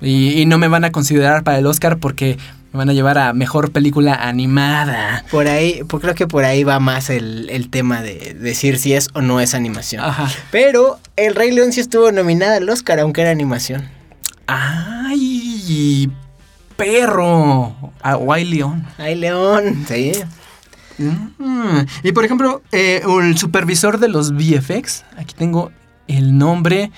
Y, 0.00 0.40
y 0.40 0.46
no 0.46 0.58
me 0.58 0.68
van 0.68 0.84
a 0.84 0.92
considerar 0.92 1.42
para 1.42 1.58
el 1.58 1.66
Oscar 1.66 1.98
porque 1.98 2.38
me 2.72 2.78
van 2.78 2.90
a 2.90 2.92
llevar 2.92 3.18
a 3.18 3.32
mejor 3.32 3.72
película 3.72 4.14
animada. 4.14 5.24
Por 5.30 5.48
ahí, 5.48 5.82
pues 5.88 6.02
creo 6.02 6.14
que 6.14 6.26
por 6.26 6.44
ahí 6.44 6.64
va 6.64 6.78
más 6.80 7.10
el, 7.10 7.48
el 7.50 7.70
tema 7.70 8.02
de 8.02 8.36
decir 8.38 8.78
si 8.78 8.92
es 8.92 9.08
o 9.14 9.22
no 9.22 9.40
es 9.40 9.54
animación. 9.54 10.04
Ajá. 10.04 10.28
Pero 10.50 11.00
El 11.16 11.34
Rey 11.34 11.50
León 11.50 11.72
sí 11.72 11.80
estuvo 11.80 12.12
nominada 12.12 12.56
al 12.56 12.68
Oscar, 12.68 13.00
aunque 13.00 13.22
era 13.22 13.30
animación. 13.30 13.88
¡Ay! 14.46 16.10
Perro. 16.78 17.74
Ah, 18.00 18.14
Guay 18.14 18.44
León. 18.44 18.86
Ay, 18.98 19.16
León, 19.16 19.84
sí. 19.86 20.12
Mm. 20.96 21.80
Y 22.04 22.12
por 22.12 22.24
ejemplo, 22.24 22.62
eh, 22.72 23.02
el 23.22 23.36
supervisor 23.36 23.98
de 23.98 24.08
los 24.08 24.32
VFX, 24.32 25.04
aquí 25.16 25.34
tengo 25.36 25.70
el 26.06 26.38
nombre 26.38 26.90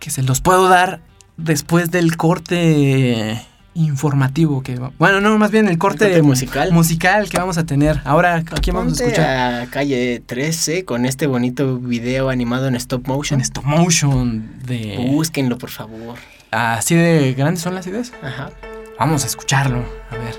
que 0.00 0.10
se 0.10 0.22
los 0.22 0.40
puedo 0.40 0.68
dar 0.68 1.00
después 1.36 1.90
del 1.90 2.16
corte 2.16 3.40
informativo 3.74 4.60
que 4.64 4.76
bueno 4.98 5.20
no 5.20 5.38
más 5.38 5.52
bien 5.52 5.68
el 5.68 5.78
corte, 5.78 6.06
corte 6.06 6.22
musical. 6.22 6.72
musical 6.72 7.28
que 7.28 7.38
vamos 7.38 7.58
a 7.58 7.64
tener 7.64 8.00
ahora 8.04 8.42
aquí 8.50 8.72
vamos 8.72 9.00
a 9.00 9.04
escuchar 9.04 9.62
a 9.62 9.66
calle 9.70 10.20
13 10.26 10.84
con 10.84 11.06
este 11.06 11.28
bonito 11.28 11.78
video 11.78 12.28
animado 12.28 12.66
en 12.66 12.74
stop 12.74 13.06
motion. 13.06 13.38
en 13.38 13.42
stop 13.44 13.64
motion 13.64 14.50
de 14.66 14.96
Búsquenlo, 15.12 15.58
por 15.58 15.70
favor. 15.70 16.16
así 16.50 16.96
de 16.96 17.34
grandes 17.34 17.62
son 17.62 17.76
las 17.76 17.86
ideas 17.86 18.12
Ajá. 18.20 18.50
Vamos 18.98 19.22
a 19.22 19.26
escucharlo 19.28 19.84
a 20.10 20.16
ver 20.16 20.34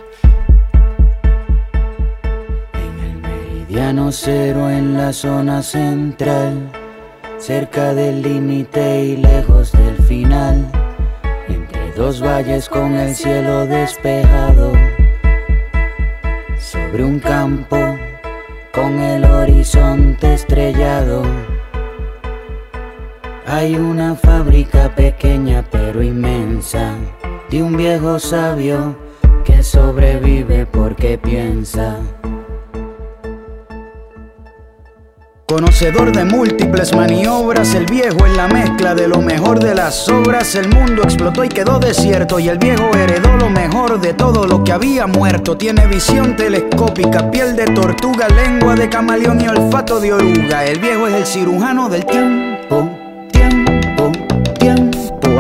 En 2.73 2.99
el 2.99 3.15
meridiano 3.17 4.11
cero 4.11 4.69
en 4.69 4.97
la 4.97 5.13
zona 5.13 5.63
central, 5.63 6.69
cerca 7.37 7.93
del 7.93 8.21
límite 8.21 9.05
y 9.05 9.17
lejos 9.17 9.71
del 9.71 9.95
final, 10.05 10.69
entre 11.47 11.93
dos 11.93 12.21
valles 12.21 12.67
con 12.67 12.95
el 12.95 13.15
cielo 13.15 13.65
despejado, 13.65 14.73
sobre 16.59 17.03
un 17.03 17.19
campo 17.19 17.77
con 18.73 18.99
el 18.99 19.23
horizonte 19.25 20.33
estrellado. 20.33 21.23
Hay 23.45 23.75
una 23.75 24.15
fábrica 24.15 24.93
pequeña 24.95 25.63
pero 25.71 26.03
inmensa 26.03 26.95
de 27.49 27.63
un 27.63 27.75
viejo 27.75 28.19
sabio 28.19 28.95
que 29.43 29.63
sobrevive 29.63 30.65
porque 30.65 31.17
piensa. 31.17 31.97
Conocedor 35.47 36.15
de 36.15 36.25
múltiples 36.25 36.95
maniobras, 36.95 37.73
el 37.73 37.87
viejo 37.87 38.23
es 38.27 38.37
la 38.37 38.47
mezcla 38.47 38.93
de 38.93 39.07
lo 39.07 39.19
mejor 39.19 39.59
de 39.59 39.73
las 39.73 40.07
obras. 40.07 40.53
El 40.53 40.69
mundo 40.69 41.01
explotó 41.01 41.43
y 41.43 41.49
quedó 41.49 41.79
desierto 41.79 42.39
y 42.39 42.49
el 42.49 42.59
viejo 42.59 42.91
heredó 42.95 43.35
lo 43.35 43.49
mejor 43.49 43.99
de 43.99 44.13
todo 44.13 44.45
lo 44.45 44.63
que 44.63 44.71
había 44.71 45.07
muerto. 45.07 45.57
Tiene 45.57 45.87
visión 45.87 46.35
telescópica, 46.35 47.31
piel 47.31 47.55
de 47.55 47.65
tortuga, 47.65 48.27
lengua 48.29 48.75
de 48.75 48.89
camaleón 48.89 49.41
y 49.41 49.47
olfato 49.47 49.99
de 49.99 50.13
oruga. 50.13 50.65
El 50.65 50.77
viejo 50.77 51.07
es 51.07 51.15
el 51.15 51.25
cirujano 51.25 51.89
del 51.89 52.05
tiempo, 52.05 52.98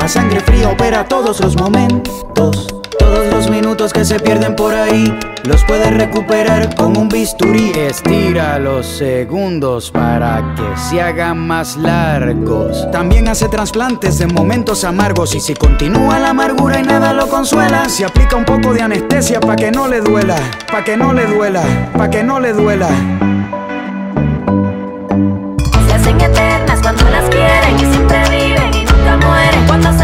sangre 0.09 0.39
fría 0.39 0.69
opera 0.69 1.07
todos 1.07 1.39
los 1.39 1.55
momentos. 1.55 2.67
Todos 2.97 3.27
los 3.31 3.49
minutos 3.49 3.93
que 3.93 4.03
se 4.03 4.19
pierden 4.19 4.55
por 4.55 4.73
ahí 4.73 5.13
los 5.43 5.63
puedes 5.65 5.93
recuperar 5.93 6.73
con 6.75 6.97
un 6.97 7.09
bisturí. 7.09 7.71
Estira 7.75 8.57
los 8.57 8.87
segundos 8.87 9.91
para 9.91 10.55
que 10.55 10.79
se 10.79 10.99
hagan 10.99 11.45
más 11.45 11.77
largos. 11.77 12.89
También 12.91 13.27
hace 13.27 13.49
trasplantes 13.49 14.17
de 14.17 14.25
momentos 14.25 14.83
amargos 14.83 15.35
y 15.35 15.39
si 15.39 15.53
continúa 15.53 16.17
la 16.17 16.31
amargura 16.31 16.79
y 16.79 16.83
nada 16.83 17.13
lo 17.13 17.27
consuela, 17.27 17.87
se 17.87 18.03
aplica 18.03 18.35
un 18.35 18.45
poco 18.45 18.73
de 18.73 18.81
anestesia 18.81 19.39
para 19.39 19.55
que 19.57 19.71
no 19.71 19.87
le 19.87 20.01
duela, 20.01 20.37
para 20.71 20.83
que 20.83 20.97
no 20.97 21.13
le 21.13 21.27
duela, 21.27 21.61
para 21.93 22.09
que 22.09 22.23
no 22.23 22.39
le 22.39 22.53
duela. 22.53 22.89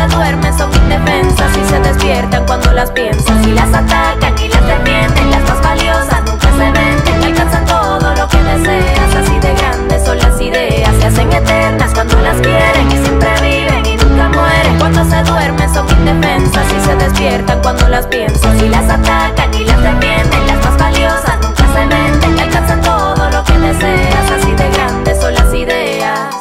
Se 0.08 0.16
duermen 0.16 0.58
son 0.58 0.72
indefensas 0.74 1.52
y 1.58 1.70
se 1.70 1.80
despiertan 1.80 2.46
cuando 2.46 2.72
las 2.74 2.92
piensas. 2.92 3.46
Y 3.46 3.52
las 3.52 3.74
atacan 3.74 4.34
y 4.38 4.48
las 4.50 4.68
defienden, 4.68 5.32
las 5.32 5.42
más 5.50 5.62
valiosas 5.62 6.22
nunca 6.26 6.48
se 6.52 6.72
venden. 6.72 7.24
Alcanzan 7.24 7.66
todo 7.66 8.16
lo 8.16 8.28
que 8.28 8.38
deseas, 8.38 9.16
así 9.16 9.40
de 9.40 9.54
grandes 9.56 10.06
son 10.06 10.18
las 10.18 10.40
ideas. 10.40 10.92
Se 11.00 11.08
hacen 11.08 11.32
eternas 11.32 11.92
cuando 11.94 12.20
las 12.22 12.38
quieren 12.38 12.92
y 12.92 12.98
siempre 13.04 13.30
viven 13.42 13.86
y 13.86 13.96
nunca 13.98 14.30
mueren. 14.30 14.80
Cuando 14.80 15.06
se 15.06 15.24
duermen 15.24 15.74
son 15.74 15.90
indefensas 15.90 16.66
y 16.72 16.86
se 16.86 16.96
despiertan 16.96 17.62
cuando 17.62 17.88
las 17.88 18.06
piensas. 18.08 18.62
Y 18.62 18.70
las 18.70 18.90
atacan 18.90 19.54
y 19.54 19.64
las 19.64 19.82
defienden, 19.82 20.48
las 20.48 20.64
más 20.66 20.78
valiosas 20.78 21.38
nunca 21.42 21.64
se 21.74 21.88
venden. 21.88 22.40
Alcanzan 22.40 22.82
todo 22.82 23.30
lo 23.32 23.44
que 23.44 23.58
deseas, 23.58 24.32
así 24.38 24.52
de 24.52 24.70
grandes 24.70 25.20
son 25.20 25.34
las 25.34 25.54
ideas. 25.54 26.36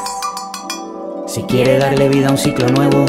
Si 1.27 1.43
quiere 1.45 1.79
darle 1.79 2.09
vida 2.09 2.29
a 2.29 2.33
un 2.33 2.39
ciclo 2.39 2.69
nuevo, 2.69 3.07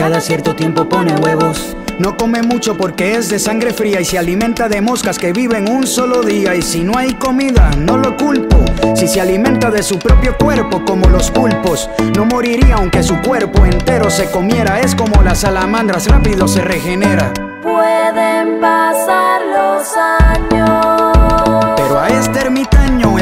cada 0.00 0.22
cierto 0.22 0.56
tiempo 0.56 0.88
pone 0.88 1.14
huevos. 1.16 1.76
No 1.98 2.16
come 2.16 2.40
mucho 2.40 2.74
porque 2.74 3.16
es 3.16 3.28
de 3.28 3.38
sangre 3.38 3.74
fría 3.74 4.00
y 4.00 4.06
se 4.06 4.16
alimenta 4.16 4.66
de 4.66 4.80
moscas 4.80 5.18
que 5.18 5.34
viven 5.34 5.68
un 5.68 5.86
solo 5.86 6.22
día. 6.22 6.54
Y 6.54 6.62
si 6.62 6.82
no 6.82 6.96
hay 6.96 7.12
comida, 7.12 7.70
no 7.76 7.98
lo 7.98 8.16
culpo. 8.16 8.64
Si 8.96 9.06
se 9.06 9.20
alimenta 9.20 9.70
de 9.70 9.82
su 9.82 9.98
propio 9.98 10.38
cuerpo 10.38 10.86
como 10.86 11.10
los 11.10 11.30
pulpos, 11.30 11.90
no 12.16 12.24
moriría 12.24 12.76
aunque 12.76 13.02
su 13.02 13.20
cuerpo 13.20 13.66
entero 13.66 14.08
se 14.08 14.30
comiera. 14.30 14.80
Es 14.80 14.94
como 14.94 15.22
las 15.22 15.40
salamandras, 15.40 16.06
rápido 16.06 16.48
se 16.48 16.62
regenera. 16.62 17.30
Pueden 17.62 18.58
pasar 18.58 19.42
los 19.44 19.86
años. 19.98 21.74
Pero 21.76 22.00
a 22.00 22.08
este 22.08 22.38
ermitaño 22.38 23.18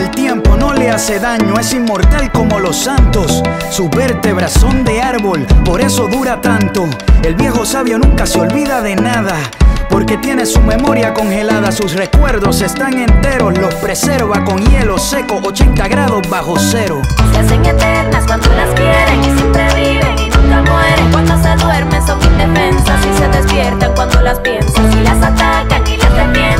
hace 0.90 1.18
daño, 1.18 1.54
es 1.58 1.72
inmortal 1.72 2.30
como 2.32 2.58
los 2.58 2.76
santos. 2.76 3.42
Sus 3.70 3.90
vértebras 3.90 4.52
son 4.52 4.84
de 4.84 5.00
árbol, 5.00 5.46
por 5.64 5.80
eso 5.80 6.08
dura 6.08 6.40
tanto. 6.40 6.88
El 7.22 7.34
viejo 7.34 7.64
sabio 7.66 7.98
nunca 7.98 8.26
se 8.26 8.40
olvida 8.40 8.80
de 8.80 8.96
nada. 8.96 9.34
Porque 9.90 10.18
tiene 10.18 10.44
su 10.46 10.60
memoria 10.60 11.14
congelada, 11.14 11.72
sus 11.72 11.94
recuerdos 11.94 12.60
están 12.60 12.98
enteros, 12.98 13.56
los 13.58 13.74
preserva 13.76 14.44
con 14.44 14.58
hielo 14.66 14.98
seco, 14.98 15.40
80 15.42 15.88
grados 15.88 16.28
bajo 16.28 16.56
cero. 16.58 17.00
Se 17.32 17.38
hacen 17.38 17.64
eternas 17.64 18.24
cuando 18.26 18.48
las 18.54 18.68
quieren 18.74 19.20
y 19.20 19.38
siempre 19.38 19.66
viven 19.74 20.18
y 20.18 20.28
nunca 20.28 20.62
mueren. 20.70 21.12
Cuando 21.12 21.42
se 21.42 21.64
duermen 21.64 22.06
son 22.06 22.22
indefensas 22.22 23.00
y 23.06 23.18
se 23.18 23.28
despiertan 23.28 23.92
cuando 23.94 24.20
las 24.20 24.38
piensas. 24.40 24.94
Y 24.94 25.00
las 25.00 25.22
atacan 25.22 25.86
y 25.86 25.96
las 25.96 26.14
defienden, 26.14 26.57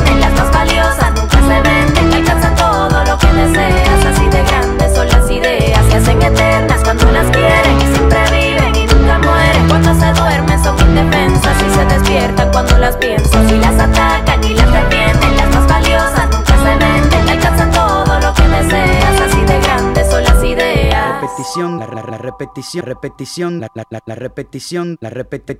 parecen 5.99 6.21
eternas 6.21 6.81
cuando 6.83 7.11
las 7.11 7.29
quieren 7.31 7.77
y 7.77 7.95
siempre 7.95 8.19
viven 8.31 8.75
y 8.75 8.85
nunca 8.85 9.19
mueren. 9.19 9.67
Cuando 9.67 9.93
se 9.93 10.13
duermen 10.13 10.63
son 10.63 10.79
indefensas 10.79 11.57
y 11.61 11.73
se 11.73 11.85
despiertan 11.85 12.51
cuando 12.51 12.77
las 12.77 12.95
piensan. 12.97 13.49
Si 13.49 13.57
las 13.57 13.79
atacan 13.79 14.43
y 14.43 14.53
las 14.53 14.71
defienden, 14.71 15.37
las 15.37 15.55
más 15.55 15.67
valiosas 15.67 16.29
nunca 16.31 16.57
se 16.57 16.77
venden. 16.77 17.29
Alcanzan 17.29 17.71
todo 17.71 18.19
lo 18.19 18.33
que 18.33 18.47
deseas, 18.47 19.21
así 19.21 19.41
de 19.41 19.59
grandes 19.59 20.09
son 20.09 20.23
las 20.23 20.43
ideas. 20.43 20.91
La 20.93 21.21
repetición, 21.21 21.79
la, 21.79 21.87
la, 21.87 22.03
la 22.03 22.17
repetición, 22.17 22.85
repetición, 22.85 23.59
la, 23.59 23.67
la, 23.73 23.83
la, 23.89 24.03
la 24.05 24.15
repetición, 24.15 24.97
la 25.01 25.09
repetición. 25.09 25.59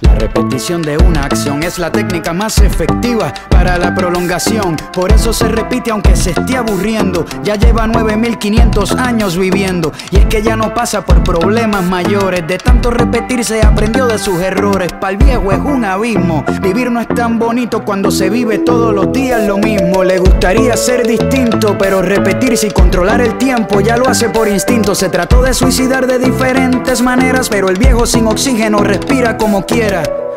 La 0.00 0.14
repetición 0.14 0.82
de 0.82 0.96
una 0.98 1.24
acción 1.24 1.62
es 1.62 1.78
la 1.78 1.90
técnica 1.90 2.32
más 2.32 2.58
efectiva 2.58 3.32
para 3.48 3.78
la 3.78 3.94
prolongación. 3.94 4.76
Por 4.92 5.12
eso 5.12 5.32
se 5.32 5.48
repite 5.48 5.90
aunque 5.90 6.16
se 6.16 6.30
esté 6.30 6.56
aburriendo. 6.56 7.24
Ya 7.42 7.56
lleva 7.56 7.86
9500 7.86 8.92
años 8.92 9.36
viviendo. 9.36 9.92
Y 10.10 10.16
es 10.16 10.26
que 10.26 10.42
ya 10.42 10.56
no 10.56 10.74
pasa 10.74 11.04
por 11.04 11.22
problemas 11.22 11.84
mayores. 11.84 12.46
De 12.46 12.58
tanto 12.58 12.90
repetir 12.90 13.44
se 13.44 13.62
aprendió 13.62 14.06
de 14.06 14.18
sus 14.18 14.40
errores. 14.40 14.92
Para 14.92 15.12
el 15.12 15.16
viejo 15.18 15.52
es 15.52 15.58
un 15.58 15.84
abismo. 15.84 16.44
Vivir 16.60 16.90
no 16.90 17.00
es 17.00 17.08
tan 17.08 17.38
bonito 17.38 17.84
cuando 17.84 18.10
se 18.10 18.30
vive 18.30 18.58
todos 18.58 18.94
los 18.94 19.12
días 19.12 19.46
lo 19.46 19.58
mismo. 19.58 20.04
Le 20.04 20.18
gustaría 20.18 20.76
ser 20.76 21.06
distinto, 21.06 21.76
pero 21.78 22.02
repetirse 22.02 22.68
y 22.68 22.70
controlar 22.70 23.20
el 23.20 23.38
tiempo 23.38 23.80
ya 23.80 23.96
lo 23.96 24.08
hace 24.08 24.28
por 24.28 24.48
instinto. 24.48 24.94
Se 24.94 25.08
trató 25.08 25.42
de 25.42 25.54
suicidar 25.54 26.06
de 26.06 26.18
diferentes 26.18 27.02
maneras, 27.02 27.48
pero 27.48 27.68
el 27.68 27.78
viejo 27.78 28.06
sin 28.06 28.26
oxígeno 28.26 28.78
respira 28.78 29.36
como 29.36 29.66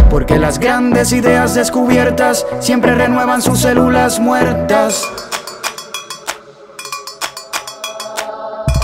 Porque 0.10 0.38
las 0.38 0.60
grandes 0.60 1.14
ideas 1.14 1.56
descubiertas 1.56 2.46
siempre 2.60 2.96
renuevan 2.96 3.42
sus 3.42 3.62
células 3.62 4.20
muertas. 4.20 5.02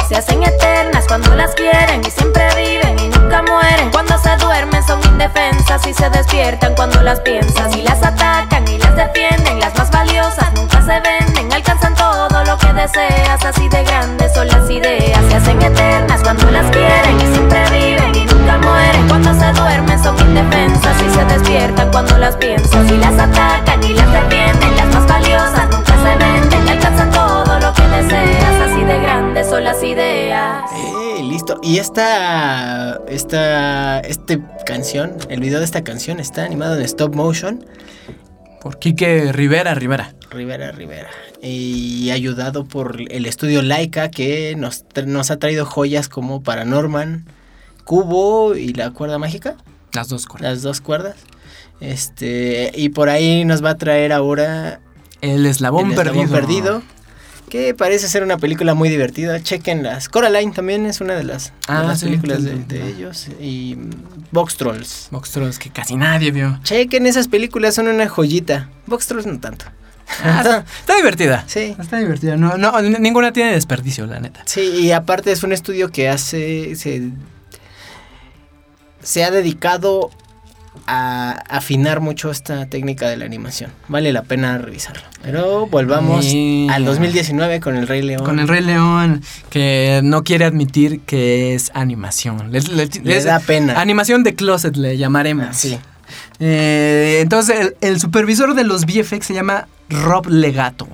Se 0.08 0.16
hacen 0.16 0.42
eternas 0.42 1.04
cuando 1.06 1.36
las 1.36 1.54
quieren 1.56 2.02
y 2.08 2.10
siempre 2.10 2.48
viven 2.56 2.98
y 2.98 3.10
nunca 3.10 3.42
mueren. 3.42 3.92
Cuando 3.92 4.18
se 4.18 4.38
duermen 4.38 4.82
son 4.84 5.04
indefensas 5.04 5.86
y 5.86 5.94
se 5.94 6.10
despiertan 6.10 6.76
cuando 6.76 7.02
las 7.02 7.20
piensas. 7.20 7.76
Y 7.76 7.82
las 7.82 8.02
atacan 8.02 8.66
y 8.70 8.78
las 8.78 8.96
defienden, 8.96 9.60
las 9.60 9.78
más 9.78 9.92
valiosas 9.92 10.54
nunca 10.54 10.82
se 10.82 10.98
venden. 11.02 11.52
Alcanzan 11.52 11.94
todo 11.96 12.42
lo 12.46 12.58
que 12.58 12.72
deseas, 12.72 13.44
así 13.44 13.68
de 13.68 13.84
grandes 13.84 14.34
son 14.34 14.48
las 14.48 14.70
ideas. 14.70 15.20
Se 15.30 15.36
hacen 15.36 15.62
eternas 15.62 16.22
cuando 16.24 16.50
las 16.52 16.72
quieren 16.72 17.18
y 17.20 17.34
siempre 17.34 17.70
viven 17.70 18.13
mueren. 18.64 19.08
Cuando 19.08 19.34
se 19.34 19.52
duermen 19.54 20.04
son 20.04 20.20
indefensas 20.20 20.96
y 21.02 21.10
se 21.14 21.26
despiertan 21.26 21.92
cuando 21.92 22.18
las 22.18 22.36
piensas. 22.38 22.92
Y 22.92 22.98
las 22.98 23.14
atacan 23.14 23.84
y 23.84 23.94
las 23.94 24.12
defienden, 24.12 24.76
las 24.76 24.88
más 24.94 25.08
valiosas 25.08 25.70
nunca 25.72 25.94
se 26.04 26.18
venden. 26.18 26.70
Alcanzan 26.70 27.12
todo 27.12 27.60
lo 27.60 27.74
que 27.74 27.88
deseas, 27.88 28.62
así 28.62 28.84
de 28.84 29.00
grandes 29.00 29.50
son 29.50 29.64
las 29.64 29.84
ideas. 29.84 30.64
Eh, 30.74 31.24
listo. 31.24 31.60
Y 31.62 31.78
esta, 31.78 33.00
esta, 33.08 34.00
este 34.00 34.42
canción, 34.66 35.18
el 35.30 35.40
video 35.40 35.60
de 35.60 35.66
esta 35.66 35.84
canción 35.84 36.20
está 36.20 36.44
animado 36.44 36.76
en 36.76 36.82
stop 36.84 37.16
motion. 37.16 37.66
Por 38.62 38.80
Quique 38.80 39.34
Rivera 39.34 39.76
Rivera. 39.76 40.14
Rivera 40.32 40.72
Rivera. 40.72 41.10
Y 41.42 42.12
ayudado 42.12 42.64
por 42.64 42.98
el 43.10 43.26
estudio 43.26 43.62
Laika 43.62 44.10
que 44.10 44.56
nos, 44.56 44.86
nos 45.06 45.32
ha 45.32 45.38
traído 45.38 45.66
joyas 45.66 46.08
como 46.08 46.42
Paranorman, 46.42 47.26
Cubo 47.84 48.56
y 48.56 48.74
la 48.74 48.92
cuerda 48.92 49.18
mágica. 49.18 49.56
Las 49.94 50.10
dos 50.10 50.26
cuerdas. 50.26 50.52
Las 50.52 50.62
dos 50.62 50.82
cuerdas. 50.82 51.16
Este, 51.80 52.72
y 52.76 52.90
por 52.90 53.10
ahí 53.10 53.46
nos 53.46 53.64
va 53.64 53.72
a 53.72 53.78
traer 53.78 54.14
ahora 54.14 54.80
El 55.22 55.46
eslabón, 55.46 55.88
El 55.88 55.92
Eslabón 55.92 56.14
perdido. 56.30 56.32
perdido. 56.32 56.82
Que 57.50 57.76
parece 57.76 58.08
ser 58.08 58.24
una 58.24 58.38
película 58.38 58.74
muy 58.74 58.90
divertida. 58.90 59.40
Chequenlas. 59.42 60.10
Coraline 60.10 60.54
también 60.54 60.86
es 60.88 61.02
una 61.02 61.14
de 61.14 61.24
las, 61.24 61.48
de 61.48 61.52
Ah, 61.68 61.84
las 61.84 62.00
sí, 62.00 62.06
películas 62.08 62.42
de, 62.44 62.88
ellos. 62.90 63.28
Y 63.40 63.76
mm, 63.78 63.90
Box 64.32 64.56
Trolls. 64.58 65.10
Box 65.12 65.32
Trolls 65.32 65.60
que 65.60 65.70
casi 65.70 65.96
nadie 65.96 66.32
vio. 66.32 66.58
Chequen 66.64 67.06
esas 67.06 67.28
películas, 67.28 67.76
son 67.76 67.90
una 67.90 68.08
joyita. 68.08 68.70
Box 68.88 69.06
Trolls 69.06 69.28
no 69.28 69.40
tanto. 69.40 69.66
Ah, 70.24 70.64
está 70.80 70.96
divertida. 70.96 71.44
Sí. 71.46 71.76
Está 71.80 71.98
divertida. 72.00 72.38
No, 72.38 72.58
no, 72.58 72.82
ninguna 72.82 73.34
tiene 73.34 73.52
desperdicio, 73.54 74.08
la 74.08 74.20
neta. 74.20 74.42
Sí, 74.46 74.62
y 74.62 74.92
aparte 74.92 75.32
es 75.32 75.44
un 75.44 75.52
estudio 75.52 75.92
que 75.92 76.10
hace. 76.10 76.76
Se, 76.76 77.12
se 79.04 79.24
ha 79.24 79.32
dedicado 79.32 80.10
a 80.88 81.32
afinar 81.50 82.00
mucho 82.02 82.32
esta 82.32 82.66
técnica 82.66 83.08
de 83.08 83.16
la 83.16 83.26
animación. 83.26 83.72
Vale 83.88 84.12
la 84.12 84.24
pena 84.24 84.58
revisarlo. 84.58 85.04
Pero 85.22 85.68
volvamos 85.68 86.26
Sí. 86.26 86.68
al 86.70 86.84
2019 86.84 87.60
con 87.60 87.76
el 87.78 87.88
Rey 87.88 88.02
León. 88.02 88.26
Con 88.26 88.40
el 88.40 88.48
Rey 88.48 88.62
León, 88.64 89.22
que 89.50 90.02
no 90.04 90.24
quiere 90.24 90.46
admitir 90.46 91.02
que 91.02 91.54
es 91.54 91.72
animación. 91.76 92.52
Le, 92.52 92.62
le- 92.62 92.90
Le 93.04 93.18
es 93.18 93.24
da 93.26 93.40
pena. 93.40 93.80
Animación 93.80 94.24
de 94.24 94.34
closet 94.36 94.76
le 94.76 94.98
llamaremos. 94.98 95.46
Ah, 95.50 95.54
sí. 95.54 95.78
Eh, 96.40 97.20
entonces, 97.22 97.60
el, 97.60 97.76
el 97.82 98.00
supervisor 98.00 98.56
de 98.56 98.64
los 98.64 98.86
VFX 98.86 99.26
se 99.28 99.34
llama 99.34 99.68
Rob 99.90 100.28
Legato. 100.28 100.88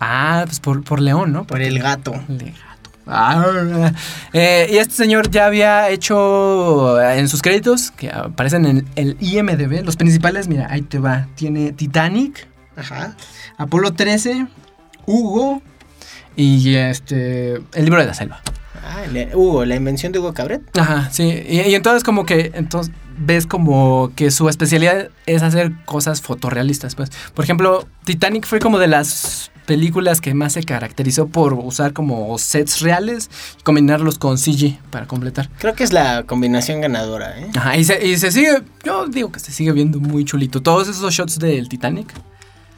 Ah, 0.00 0.42
pues 0.46 0.60
por, 0.60 0.82
por 0.82 1.00
León, 1.00 1.32
¿no? 1.32 1.46
Por 1.46 1.62
el 1.62 1.78
gato. 1.78 2.12
Legato. 2.28 2.60
Ah, 3.06 3.92
eh, 4.32 4.68
y 4.70 4.76
este 4.78 4.94
señor 4.94 5.30
ya 5.30 5.46
había 5.46 5.88
hecho 5.90 7.00
eh, 7.00 7.18
en 7.18 7.28
sus 7.28 7.40
créditos, 7.42 7.90
que 7.92 8.10
aparecen 8.10 8.66
en 8.66 8.86
el 8.96 9.16
IMDB, 9.20 9.84
los 9.84 9.96
principales, 9.96 10.48
mira, 10.48 10.66
ahí 10.70 10.82
te 10.82 10.98
va. 10.98 11.28
Tiene 11.36 11.72
Titanic, 11.72 12.48
Ajá. 12.76 13.16
Apolo 13.58 13.92
13, 13.92 14.46
Hugo 15.06 15.62
y 16.34 16.74
este 16.74 17.54
El 17.74 17.84
libro 17.84 18.00
de 18.00 18.06
la 18.06 18.14
selva. 18.14 18.40
Ah, 18.84 19.02
le- 19.10 19.34
Hugo, 19.34 19.64
la 19.64 19.74
invención 19.76 20.12
de 20.12 20.18
Hugo 20.18 20.32
Cabret. 20.34 20.62
Ajá, 20.78 21.08
sí. 21.10 21.24
Y, 21.48 21.60
y 21.62 21.74
entonces 21.74 22.04
como 22.04 22.26
que 22.26 22.52
entonces 22.54 22.92
ves 23.18 23.46
como 23.46 24.12
que 24.14 24.30
su 24.30 24.48
especialidad 24.48 25.08
es 25.26 25.42
hacer 25.42 25.72
cosas 25.86 26.20
fotorrealistas, 26.22 26.94
pues. 26.94 27.10
Por 27.34 27.44
ejemplo, 27.44 27.86
Titanic 28.04 28.46
fue 28.46 28.58
como 28.60 28.78
de 28.78 28.86
las 28.88 29.50
películas 29.66 30.20
que 30.20 30.32
más 30.32 30.54
se 30.54 30.62
caracterizó 30.64 31.26
por 31.28 31.52
usar 31.54 31.92
como 31.92 32.38
sets 32.38 32.80
reales 32.80 33.28
y 33.58 33.62
combinarlos 33.62 34.18
con 34.18 34.38
CG 34.38 34.78
para 34.90 35.06
completar. 35.06 35.50
Creo 35.58 35.74
que 35.74 35.84
es 35.84 35.92
la 35.92 36.22
combinación 36.22 36.80
ganadora, 36.80 37.38
¿eh? 37.38 37.50
Ajá, 37.56 37.76
y 37.76 37.84
se, 37.84 38.06
y 38.06 38.16
se 38.16 38.30
sigue, 38.32 38.62
yo 38.84 39.06
digo 39.06 39.30
que 39.32 39.40
se 39.40 39.52
sigue 39.52 39.72
viendo 39.72 40.00
muy 40.00 40.24
chulito. 40.24 40.62
Todos 40.62 40.88
esos 40.88 41.12
shots 41.12 41.38
del 41.38 41.68
Titanic 41.68 42.12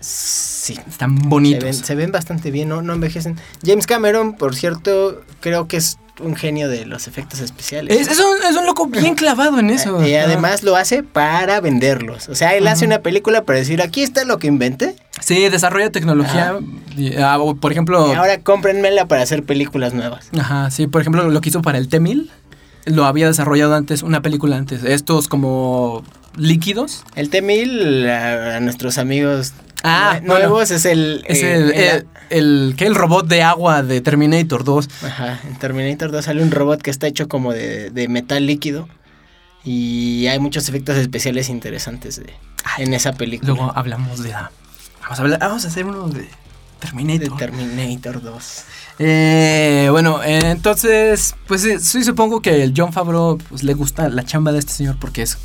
Sí. 0.00 0.78
están 0.88 1.18
Se 1.20 1.26
bonitos. 1.28 1.64
ven, 1.64 1.74
se 1.74 1.94
ven 1.94 2.12
bastante 2.12 2.50
bien, 2.50 2.68
¿no? 2.68 2.82
no 2.82 2.92
envejecen. 2.92 3.36
James 3.64 3.86
Cameron, 3.86 4.34
por 4.34 4.54
cierto, 4.54 5.22
creo 5.40 5.66
que 5.66 5.76
es 5.78 5.98
un 6.20 6.36
genio 6.36 6.68
de 6.68 6.86
los 6.86 7.06
efectos 7.06 7.40
especiales. 7.40 7.96
Es, 7.96 8.08
es 8.08 8.18
un, 8.18 8.42
es 8.48 8.56
un 8.56 8.66
loco 8.66 8.86
bien 8.86 9.14
clavado 9.16 9.58
en 9.58 9.70
eso. 9.70 10.04
Y 10.06 10.14
además 10.14 10.62
lo 10.62 10.76
hace 10.76 11.02
para 11.02 11.60
venderlos. 11.60 12.28
O 12.28 12.34
sea, 12.34 12.54
él 12.56 12.66
hace 12.66 12.84
una 12.84 13.00
película 13.00 13.44
para 13.44 13.58
decir, 13.58 13.82
aquí 13.82 14.02
está 14.02 14.24
lo 14.24 14.38
que 14.38 14.46
inventé. 14.46 14.96
Sí, 15.20 15.48
desarrolla 15.48 15.90
tecnología. 15.90 16.58
y, 16.96 17.16
ah, 17.16 17.38
por 17.60 17.72
ejemplo, 17.72 18.10
Y 18.12 18.14
ahora 18.14 18.40
cómprenmela 18.40 19.06
para 19.06 19.22
hacer 19.22 19.42
películas 19.42 19.94
nuevas. 19.94 20.28
Ajá, 20.38 20.70
sí, 20.70 20.86
por 20.86 21.00
ejemplo, 21.00 21.28
lo 21.28 21.40
que 21.40 21.48
hizo 21.48 21.62
para 21.62 21.78
el 21.78 21.88
T-1000, 21.88 22.28
lo 22.86 23.04
había 23.04 23.26
desarrollado 23.26 23.74
antes, 23.74 24.02
una 24.02 24.22
película 24.22 24.56
antes. 24.56 24.84
Estos 24.84 25.28
como 25.28 26.04
líquidos. 26.36 27.04
El 27.16 27.30
T-1000, 27.30 28.08
a, 28.08 28.56
a 28.56 28.60
nuestros 28.60 28.98
amigos 28.98 29.52
Ah, 29.84 30.18
nue- 30.22 30.26
nuevos, 30.40 30.70
es 30.70 30.84
el... 30.84 31.24
Es 31.26 31.42
eh, 31.42 31.54
el, 31.54 31.62
el- 31.62 31.72
el, 31.72 32.06
el- 32.30 32.74
¿qué? 32.76 32.86
el 32.86 32.94
robot 32.94 33.26
de 33.26 33.42
agua 33.42 33.82
de 33.82 34.00
Terminator 34.00 34.64
2. 34.64 34.88
Ajá, 35.04 35.40
en 35.48 35.56
Terminator 35.58 36.10
2 36.10 36.24
sale 36.24 36.42
un 36.42 36.50
robot 36.50 36.82
que 36.82 36.90
está 36.90 37.06
hecho 37.06 37.28
como 37.28 37.52
de, 37.52 37.90
de 37.90 38.08
metal 38.08 38.46
líquido. 38.46 38.88
Y 39.64 40.26
hay 40.28 40.38
muchos 40.38 40.68
efectos 40.68 40.96
especiales 40.96 41.48
interesantes 41.48 42.16
de- 42.16 42.32
en 42.78 42.94
esa 42.94 43.12
película. 43.12 43.54
Luego 43.54 43.72
hablamos 43.74 44.22
de. 44.22 44.32
Vamos 44.32 45.18
a, 45.18 45.22
hablar- 45.22 45.40
vamos 45.40 45.64
a 45.64 45.68
hacer 45.68 45.84
uno 45.84 46.08
de 46.08 46.20
de 46.22 46.28
Terminator. 46.86 47.36
Terminator 47.38 48.22
2. 48.22 48.62
Eh, 49.00 49.88
bueno, 49.90 50.22
eh, 50.22 50.38
entonces, 50.50 51.34
pues 51.48 51.66
sí, 51.80 52.04
supongo 52.04 52.40
que 52.40 52.62
el 52.62 52.72
John 52.76 52.92
Favreau 52.92 53.36
pues, 53.48 53.62
le 53.64 53.74
gusta 53.74 54.08
la 54.08 54.22
chamba 54.24 54.52
de 54.52 54.60
este 54.60 54.72
señor 54.72 54.96
porque 55.00 55.22
es 55.22 55.38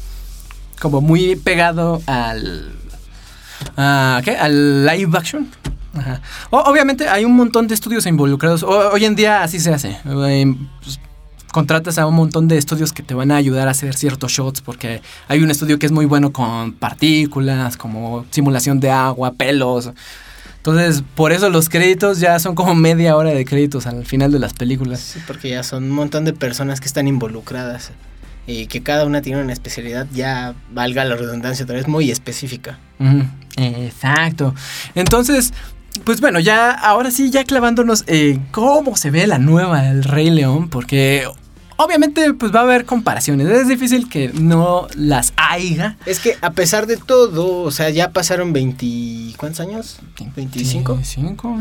como 0.80 1.02
muy 1.02 1.36
pegado 1.36 2.02
al... 2.06 2.76
a- 3.78 4.22
¿Qué? 4.24 4.32
Al 4.36 4.86
live 4.86 5.18
action. 5.18 5.48
Ajá. 5.96 6.22
Obviamente 6.50 7.08
hay 7.08 7.24
un 7.26 7.36
montón 7.36 7.68
de 7.68 7.76
estudios 7.76 8.06
involucrados. 8.08 8.64
Hoy 8.64 9.06
en 9.06 9.16
día 9.16 9.44
así 9.44 9.60
se 9.60 9.74
hace. 9.74 9.98
Eh, 10.06 10.56
pues, 10.84 11.00
contratas 11.52 12.00
a 12.00 12.08
un 12.08 12.16
montón 12.16 12.48
de 12.48 12.58
estudios 12.58 12.92
que 12.94 13.04
te 13.04 13.14
van 13.14 13.30
a 13.32 13.36
ayudar 13.36 13.68
a 13.68 13.72
hacer 13.72 13.94
ciertos 13.96 14.32
shots 14.32 14.62
porque 14.62 15.02
hay 15.28 15.44
un 15.44 15.52
estudio 15.52 15.78
que 15.78 15.86
es 15.86 15.92
muy 15.92 16.06
bueno 16.06 16.34
con 16.34 16.74
partículas, 16.74 17.78
como 17.78 18.26
simulación 18.32 18.80
de 18.80 18.90
agua, 18.90 19.34
pelos. 19.34 19.92
Entonces, 20.58 21.04
por 21.14 21.32
eso 21.32 21.50
los 21.52 21.70
créditos 21.70 22.20
ya 22.20 22.40
son 22.40 22.56
como 22.56 22.74
media 22.74 23.16
hora 23.16 23.30
de 23.32 23.46
créditos 23.46 23.86
al 23.86 24.06
final 24.06 24.32
de 24.32 24.40
las 24.40 24.54
películas. 24.54 25.00
Sí, 25.02 25.20
porque 25.28 25.50
ya 25.50 25.62
son 25.62 25.84
un 25.84 25.92
montón 25.92 26.26
de 26.26 26.34
personas 26.34 26.80
que 26.80 26.88
están 26.88 27.08
involucradas. 27.08 27.92
Y 28.46 28.68
que 28.68 28.84
cada 28.84 29.06
una 29.06 29.22
tiene 29.22 29.42
una 29.42 29.54
especialidad, 29.54 30.08
ya 30.14 30.54
valga 30.72 31.06
la 31.06 31.16
redundancia 31.16 31.64
otra 31.64 31.76
vez, 31.76 31.88
muy 31.88 32.12
específica. 32.12 32.78
Exacto. 33.56 34.54
Entonces, 34.96 35.54
pues 36.04 36.20
bueno, 36.20 36.40
ya 36.40 36.72
ahora 36.72 37.12
sí, 37.12 37.30
ya 37.32 37.44
clavándonos 37.46 38.04
en 38.08 38.40
cómo 38.52 38.98
se 38.98 39.12
ve 39.12 39.28
la 39.28 39.38
nueva 39.38 39.88
El 39.90 40.04
Rey 40.04 40.30
León, 40.30 40.70
porque 40.70 41.26
obviamente 41.78 42.34
pues 42.34 42.54
va 42.54 42.62
a 42.62 42.64
haber 42.64 42.86
comparaciones. 42.86 43.48
Es 43.48 43.68
difícil 43.68 44.10
que 44.10 44.30
no 44.34 44.88
las 44.96 45.34
haya. 45.38 45.98
Es 46.06 46.20
que 46.20 46.36
a 46.42 46.52
pesar 46.52 46.88
de 46.88 46.98
todo, 46.98 47.62
o 47.62 47.72
sea, 47.72 47.90
ya 47.90 48.12
pasaron 48.12 48.54
20... 48.54 49.36
¿Cuántos 49.38 49.62
años? 49.62 50.00
¿25? 50.18 50.34
25, 50.36 51.00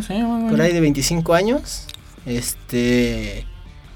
sí. 0.02 0.22
Por 0.48 0.60
ahí 0.60 0.72
de 0.72 0.80
25 0.80 1.34
años. 1.34 1.86
Este... 2.26 3.46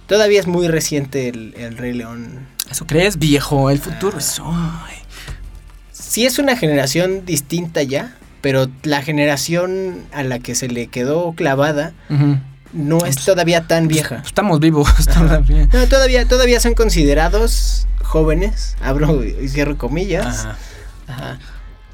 Todavía 0.06 0.38
es 0.38 0.46
muy 0.46 0.68
reciente 0.68 1.28
el, 1.28 1.52
el 1.56 1.76
Rey 1.76 1.92
León. 1.92 2.46
¿Eso 2.70 2.86
crees, 2.86 3.18
viejo? 3.18 3.70
El 3.70 3.78
futuro 3.78 4.18
es 4.18 4.38
hoy. 4.40 4.54
Sí 5.92 6.26
es 6.26 6.38
una 6.38 6.56
generación 6.56 7.24
distinta 7.24 7.82
ya, 7.82 8.16
pero 8.40 8.68
la 8.82 9.02
generación 9.02 10.04
a 10.12 10.22
la 10.22 10.38
que 10.38 10.54
se 10.54 10.68
le 10.68 10.86
quedó 10.88 11.32
clavada 11.32 11.92
no 12.72 13.04
es 13.06 13.16
todavía 13.24 13.66
tan 13.66 13.88
vieja. 13.88 14.16
Pues 14.16 14.26
Estamos 14.28 14.60
vivos 14.60 14.88
todavía. 15.14 15.68
No, 15.72 15.86
todavía, 15.86 16.26
todavía 16.26 16.60
son 16.60 16.74
considerados 16.74 17.86
jóvenes, 18.02 18.76
abro 18.80 19.24
y 19.24 19.48
cierro 19.48 19.76
comillas. 19.78 20.40
Ajá. 20.46 20.58
Ajá. 21.08 21.38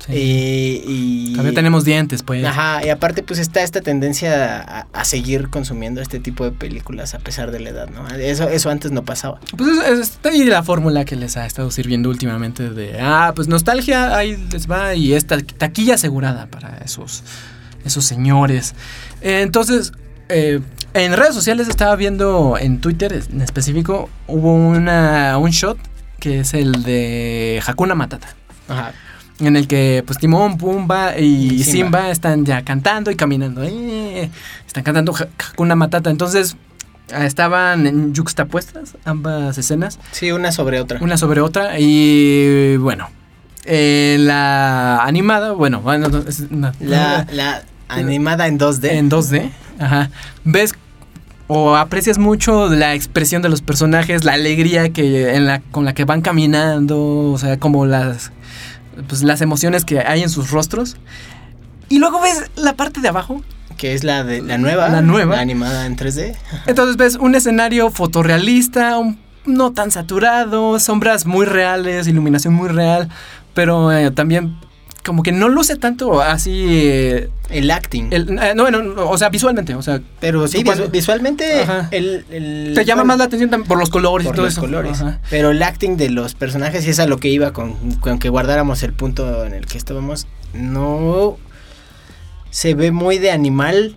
Sí. 0.06 0.12
Y, 0.12 0.82
y- 0.86 1.32
Todavía 1.32 1.54
tenemos 1.54 1.84
dientes, 1.84 2.22
pues. 2.22 2.44
Ajá, 2.44 2.84
y 2.84 2.88
aparte 2.90 3.22
pues 3.22 3.38
está 3.38 3.62
esta 3.62 3.80
tendencia 3.80 4.60
a, 4.60 4.86
a 4.92 5.04
seguir 5.04 5.48
consumiendo 5.48 6.00
este 6.00 6.18
tipo 6.20 6.44
de 6.44 6.50
películas 6.52 7.14
a 7.14 7.18
pesar 7.18 7.50
de 7.50 7.60
la 7.60 7.70
edad, 7.70 7.88
¿no? 7.90 8.06
Eso, 8.08 8.48
eso 8.48 8.70
antes 8.70 8.90
no 8.92 9.04
pasaba. 9.04 9.40
Pues 9.56 9.70
es- 9.78 9.84
es- 9.88 10.00
está 10.10 10.28
ahí 10.30 10.44
la 10.44 10.62
fórmula 10.62 11.04
que 11.04 11.16
les 11.16 11.36
ha 11.36 11.46
estado 11.46 11.70
sirviendo 11.70 12.08
últimamente 12.10 12.70
de, 12.70 13.00
ah, 13.00 13.32
pues 13.34 13.48
nostalgia, 13.48 14.16
ahí 14.16 14.36
les 14.52 14.70
va 14.70 14.94
y 14.94 15.14
esta 15.14 15.38
taquilla 15.40 15.94
asegurada 15.94 16.46
para 16.46 16.78
esos, 16.84 17.22
esos 17.84 18.04
señores. 18.04 18.74
Entonces, 19.20 19.92
eh, 20.28 20.60
en 20.94 21.12
redes 21.16 21.34
sociales 21.34 21.68
estaba 21.68 21.96
viendo, 21.96 22.56
en 22.60 22.80
Twitter 22.80 23.22
en 23.32 23.40
específico, 23.40 24.10
hubo 24.26 24.54
una, 24.54 25.38
un 25.38 25.50
shot 25.50 25.78
que 26.20 26.40
es 26.40 26.54
el 26.54 26.82
de 26.84 27.62
Hakuna 27.66 27.94
Matata. 27.94 28.34
Ajá. 28.68 28.92
En 29.40 29.56
el 29.56 29.66
que 29.66 30.02
pues 30.06 30.18
Timón, 30.18 30.56
Pumba 30.58 31.18
y 31.18 31.54
Y 31.54 31.64
Simba. 31.64 31.72
Simba. 31.98 32.10
están 32.10 32.44
ya 32.44 32.62
cantando 32.62 33.10
y 33.10 33.16
caminando. 33.16 33.62
eh, 33.64 34.30
están 34.66 34.84
cantando 34.84 35.12
Ja- 35.12 35.28
Hakuna 35.52 35.74
Matata. 35.74 36.10
Entonces 36.10 36.56
estaban 37.08 37.86
en 37.86 38.14
yuxtapuestas 38.14 38.96
ambas 39.04 39.58
escenas, 39.58 39.98
Sí, 40.12 40.30
una 40.32 40.52
sobre 40.52 40.80
otra. 40.80 40.98
una 41.02 41.16
sobre 41.16 41.40
otra. 41.40 41.78
Y 41.78 42.76
bueno, 42.76 43.08
en 43.64 44.26
la 44.26 45.02
animada, 45.04 45.52
bueno, 45.52 45.80
bueno, 45.80 46.08
es 46.28 46.40
una- 46.50 46.72
La, 46.80 47.26
la 47.32 47.62
animada 47.88 48.46
en 48.46 48.58
2D. 48.58 48.90
en 48.92 49.10
2D, 49.10 49.50
ajá, 49.78 50.10
ves 50.44 50.74
o 51.48 51.76
aprecias 51.76 52.16
mucho 52.18 52.68
la 52.70 52.94
expresión 52.94 53.42
de 53.42 53.48
los 53.50 53.60
personajes, 53.60 54.24
la 54.24 54.32
alegría 54.34 54.90
que 54.90 55.34
en 55.34 55.44
la, 55.46 55.60
con 55.60 55.84
la 55.84 55.92
que 55.92 56.04
van 56.06 56.22
caminando, 56.22 57.30
o 57.32 57.36
sea, 57.38 57.58
como 57.58 57.84
las, 57.84 58.32
pues, 59.08 59.22
las 59.22 59.40
emociones 59.40 59.84
que 59.84 60.00
hay 60.00 60.22
en 60.22 60.30
sus 60.30 60.50
rostros. 60.50 60.96
Y 61.88 61.98
luego 61.98 62.20
ves 62.20 62.50
la 62.56 62.74
parte 62.74 63.00
de 63.00 63.08
abajo, 63.08 63.42
que 63.76 63.94
es 63.94 64.04
la 64.04 64.24
de 64.24 64.40
la 64.42 64.58
nueva. 64.58 64.88
La 64.88 65.02
nueva. 65.02 65.38
animada 65.40 65.86
en 65.86 65.96
3D. 65.96 66.34
entonces 66.66 66.96
ves 66.96 67.16
un 67.16 67.34
escenario 67.34 67.90
fotorrealista, 67.90 68.98
un- 68.98 69.18
no 69.44 69.72
tan 69.72 69.90
saturado, 69.90 70.78
sombras 70.78 71.26
muy 71.26 71.46
reales, 71.46 72.06
iluminación 72.06 72.54
muy 72.54 72.68
real, 72.68 73.08
pero 73.54 73.90
eh, 73.92 74.10
también 74.12 74.56
como 75.04 75.22
que 75.22 75.32
no 75.32 75.48
luce 75.48 75.76
tanto 75.76 76.20
así... 76.22 76.64
eh, 76.68 77.28
El 77.50 77.70
acting. 77.70 78.08
el- 78.12 78.38
eh, 78.38 78.52
no, 78.54 78.62
bueno, 78.62 78.82
no, 78.82 79.10
o 79.10 79.18
sea, 79.18 79.28
visualmente, 79.30 79.74
o 79.74 79.82
sea, 79.82 80.00
Pero 80.20 80.46
sí, 80.48 80.62
visu- 80.62 80.90
visualmente 80.90 81.62
Ajá. 81.62 81.88
el, 81.90 82.24
el- 82.30 82.72
te 82.74 82.84
llama 82.84 83.02
bueno, 83.02 83.08
más 83.08 83.18
la 83.18 83.24
atención 83.24 83.50
tam- 83.50 83.64
por 83.66 83.78
los 83.78 83.90
colores 83.90 84.26
por 84.26 84.34
y 84.34 84.36
todo 84.36 84.44
los 84.46 84.54
eso. 84.54 84.60
colores. 84.60 85.00
Ajá. 85.00 85.18
Pero 85.30 85.50
el 85.50 85.62
acting 85.62 85.96
de 85.96 86.10
los 86.10 86.34
personajes, 86.34 86.86
y 86.86 86.90
es 86.90 86.98
a 87.00 87.06
lo 87.06 87.18
que 87.18 87.28
iba 87.28 87.52
con, 87.52 87.74
con 88.00 88.18
que 88.18 88.28
guardáramos 88.28 88.82
el 88.84 88.92
punto 88.92 89.44
en 89.44 89.54
el 89.54 89.66
que 89.66 89.76
estábamos, 89.78 90.26
no 90.54 91.36
se 92.50 92.74
ve 92.74 92.92
muy 92.92 93.18
de 93.18 93.30
animal, 93.30 93.96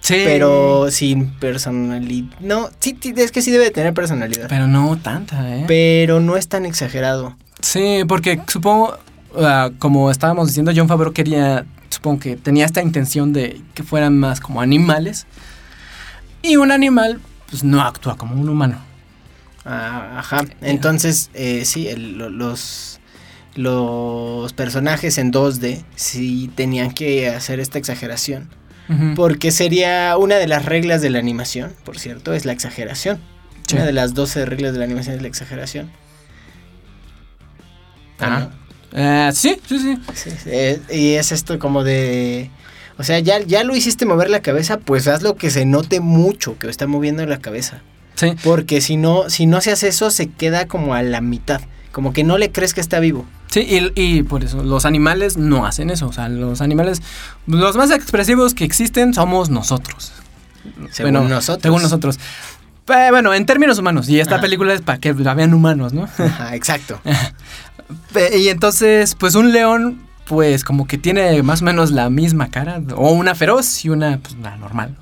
Sí. 0.00 0.22
pero 0.24 0.90
sin 0.90 1.30
personalidad. 1.38 2.36
No, 2.40 2.68
sí, 2.80 2.98
sí, 3.00 3.14
es 3.16 3.30
que 3.30 3.40
sí 3.40 3.52
debe 3.52 3.70
tener 3.70 3.94
personalidad. 3.94 4.48
Pero 4.48 4.66
no 4.66 4.98
tanta, 5.00 5.56
¿eh? 5.56 5.64
Pero 5.68 6.18
no 6.20 6.36
es 6.36 6.48
tan 6.48 6.66
exagerado. 6.66 7.36
sí, 7.60 8.02
porque 8.08 8.40
supongo, 8.48 8.98
ah, 9.36 9.70
como 9.78 10.10
estábamos 10.10 10.48
diciendo, 10.48 10.72
John 10.74 10.88
Favreau 10.88 11.12
quería, 11.12 11.64
supongo 11.88 12.20
que 12.20 12.36
tenía 12.36 12.64
esta 12.66 12.82
intención 12.82 13.32
de 13.32 13.60
que 13.74 13.82
fueran 13.82 14.18
más 14.18 14.40
como 14.40 14.60
animales. 14.60 15.26
Y 16.42 16.56
un 16.56 16.72
animal, 16.72 17.20
pues 17.50 17.62
no 17.64 17.80
actúa 17.82 18.16
como 18.16 18.34
un 18.40 18.48
humano. 18.48 18.78
Ah, 19.64 20.16
ajá. 20.18 20.44
Entonces, 20.60 21.30
eh, 21.34 21.64
sí, 21.64 21.86
el- 21.88 22.18
los, 22.18 22.98
los 23.54 24.52
personajes 24.54 25.18
en 25.18 25.30
2D 25.32 25.84
sí 25.94 26.50
tenían 26.56 26.90
que 26.92 27.28
hacer 27.28 27.60
esta 27.60 27.78
exageración. 27.78 28.48
Porque 29.16 29.52
sería 29.52 30.14
una 30.18 30.34
de 30.34 30.46
las 30.46 30.66
reglas 30.66 31.00
de 31.00 31.08
la 31.08 31.18
animación, 31.18 31.72
por 31.82 31.98
cierto, 31.98 32.34
es 32.34 32.44
la 32.44 32.52
exageración. 32.52 33.20
Sí. 33.66 33.76
Una 33.76 33.86
de 33.86 33.92
las 33.92 34.12
12 34.12 34.44
reglas 34.44 34.74
de 34.74 34.80
la 34.80 34.84
animación 34.84 35.16
es 35.16 35.22
la 35.22 35.28
exageración. 35.28 35.90
Ajá. 38.18 38.50
Eh, 38.94 39.30
sí, 39.34 39.56
sí, 39.66 39.78
sí. 39.78 39.98
Sí, 40.14 40.30
sí, 40.30 40.50
eh, 40.52 40.80
y 40.90 41.12
es 41.12 41.32
esto 41.32 41.58
como 41.58 41.84
de... 41.84 42.50
O 42.98 43.04
sea, 43.04 43.18
ya, 43.20 43.40
ya 43.40 43.64
lo 43.64 43.74
hiciste 43.74 44.04
mover 44.06 44.28
la 44.30 44.40
cabeza, 44.40 44.78
pues 44.78 45.08
hazlo 45.08 45.34
que 45.36 45.50
se 45.50 45.64
note 45.64 46.00
mucho 46.00 46.58
que 46.58 46.68
está 46.68 46.86
moviendo 46.86 47.24
la 47.26 47.38
cabeza. 47.38 47.80
Sí. 48.14 48.34
Porque 48.44 48.80
si 48.80 48.96
no, 48.96 49.30
si 49.30 49.46
no 49.46 49.60
se 49.60 49.72
hace 49.72 49.88
eso, 49.88 50.10
se 50.10 50.28
queda 50.28 50.66
como 50.66 50.94
a 50.94 51.02
la 51.02 51.20
mitad. 51.20 51.62
Como 51.90 52.12
que 52.12 52.22
no 52.22 52.38
le 52.38 52.52
crees 52.52 52.74
que 52.74 52.80
está 52.80 53.00
vivo. 53.00 53.24
Sí, 53.50 53.60
y, 53.60 54.00
y 54.00 54.22
por 54.22 54.44
eso 54.44 54.62
los 54.62 54.84
animales 54.84 55.36
no 55.36 55.66
hacen 55.66 55.90
eso. 55.90 56.06
O 56.08 56.12
sea, 56.12 56.28
los 56.28 56.60
animales, 56.60 57.02
los 57.46 57.76
más 57.76 57.90
expresivos 57.90 58.54
que 58.54 58.64
existen 58.64 59.14
somos 59.14 59.48
nosotros. 59.50 60.12
Según 60.90 61.12
Bueno, 61.14 61.28
nosotros. 61.28 61.62
Según 61.62 61.82
nosotros. 61.82 62.18
Eh, 62.88 63.08
bueno, 63.10 63.32
en 63.34 63.46
términos 63.46 63.78
humanos. 63.78 64.08
Y 64.08 64.20
esta 64.20 64.34
Ajá. 64.36 64.42
película 64.42 64.74
es 64.74 64.80
para 64.82 64.98
que 64.98 65.12
la 65.14 65.34
vean 65.34 65.54
humanos, 65.54 65.92
¿no? 65.92 66.04
Ajá, 66.18 66.54
exacto. 66.54 67.00
Y 68.36 68.48
entonces, 68.48 69.14
pues 69.14 69.34
un 69.34 69.52
león, 69.52 70.02
pues 70.26 70.64
como 70.64 70.86
que 70.86 70.98
tiene 70.98 71.42
más 71.42 71.62
o 71.62 71.64
menos 71.64 71.90
la 71.90 72.10
misma 72.10 72.50
cara. 72.50 72.80
O 72.96 73.12
una 73.12 73.34
feroz 73.34 73.84
y 73.84 73.88
una, 73.88 74.18
pues, 74.18 74.36
normal. 74.36 74.96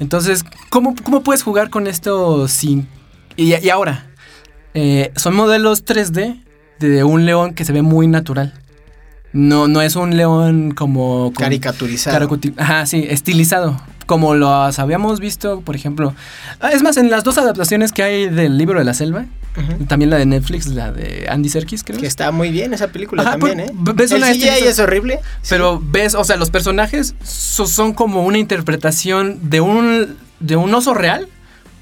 Entonces, 0.00 0.44
¿cómo, 0.70 0.94
cómo 1.02 1.22
puedes 1.22 1.42
jugar 1.42 1.70
con 1.70 1.86
esto 1.86 2.46
sin... 2.48 2.88
Y, 3.36 3.54
y 3.54 3.70
ahora, 3.70 4.06
eh, 4.74 5.12
son 5.16 5.34
modelos 5.34 5.84
3D 5.84 6.42
de 6.78 7.04
un 7.04 7.26
león 7.26 7.54
que 7.54 7.64
se 7.64 7.72
ve 7.72 7.82
muy 7.82 8.06
natural. 8.06 8.54
No, 9.32 9.68
no 9.68 9.82
es 9.82 9.96
un 9.96 10.16
león 10.16 10.72
como... 10.72 11.32
Caricaturizado. 11.36 12.16
Ajá, 12.56 12.86
sí, 12.86 13.04
estilizado. 13.08 13.80
Como 14.06 14.34
los 14.34 14.78
habíamos 14.78 15.20
visto, 15.20 15.60
por 15.60 15.76
ejemplo. 15.76 16.14
ah, 16.60 16.70
Es 16.72 16.82
más, 16.82 16.96
en 16.96 17.10
las 17.10 17.24
dos 17.24 17.36
adaptaciones 17.36 17.92
que 17.92 18.02
hay 18.02 18.28
del 18.28 18.56
libro 18.56 18.78
de 18.78 18.84
la 18.84 18.94
selva, 18.94 19.26
También 19.88 20.10
la 20.10 20.16
de 20.18 20.26
Netflix, 20.26 20.66
la 20.66 20.92
de 20.92 21.26
Andy 21.28 21.48
Serkis, 21.48 21.84
creo. 21.84 21.98
Que 22.00 22.06
está 22.06 22.30
muy 22.30 22.50
bien 22.50 22.72
esa 22.74 22.88
película 22.88 23.22
Ajá, 23.22 23.32
también, 23.32 23.60
¿eh? 23.60 23.70
ves 23.72 24.10
El 24.12 24.18
una 24.18 24.32
CGI 24.32 24.48
estiliza- 24.48 24.68
es 24.70 24.78
horrible. 24.78 25.20
sí. 25.42 25.48
Pero 25.50 25.80
ves, 25.82 26.14
o 26.14 26.24
sea, 26.24 26.36
los 26.36 26.50
personajes 26.50 27.14
so- 27.24 27.66
son 27.66 27.92
como 27.94 28.24
una 28.24 28.38
interpretación 28.38 29.38
de 29.50 29.60
un, 29.60 30.16
de 30.40 30.56
un 30.56 30.74
oso 30.74 30.94
real, 30.94 31.28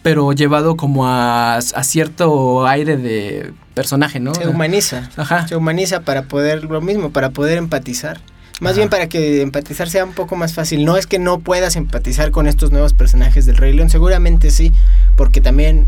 pero 0.02 0.32
llevado 0.32 0.76
como 0.76 1.06
a, 1.08 1.56
a 1.56 1.84
cierto 1.84 2.66
aire 2.66 2.96
de 2.96 3.52
personaje, 3.74 4.20
¿no? 4.20 4.34
se 4.34 4.46
humaniza. 4.48 5.10
Ajá. 5.16 5.46
Se 5.48 5.56
humaniza 5.56 6.00
para 6.00 6.22
poder, 6.22 6.64
lo 6.64 6.80
mismo, 6.80 7.10
para 7.10 7.30
poder 7.30 7.58
empatizar. 7.58 8.20
Más 8.58 8.70
Ajá. 8.72 8.78
bien 8.78 8.88
para 8.88 9.06
que 9.08 9.42
empatizar 9.42 9.90
sea 9.90 10.04
un 10.06 10.14
poco 10.14 10.34
más 10.34 10.54
fácil. 10.54 10.86
No 10.86 10.96
es 10.96 11.06
que 11.06 11.18
no 11.18 11.40
puedas 11.40 11.76
empatizar 11.76 12.30
con 12.30 12.46
estos 12.46 12.70
nuevos 12.70 12.94
personajes 12.94 13.44
del 13.44 13.58
Rey 13.58 13.74
León, 13.74 13.90
seguramente 13.90 14.50
sí, 14.50 14.72
porque 15.16 15.42
también 15.42 15.86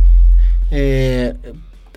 eh, 0.71 1.33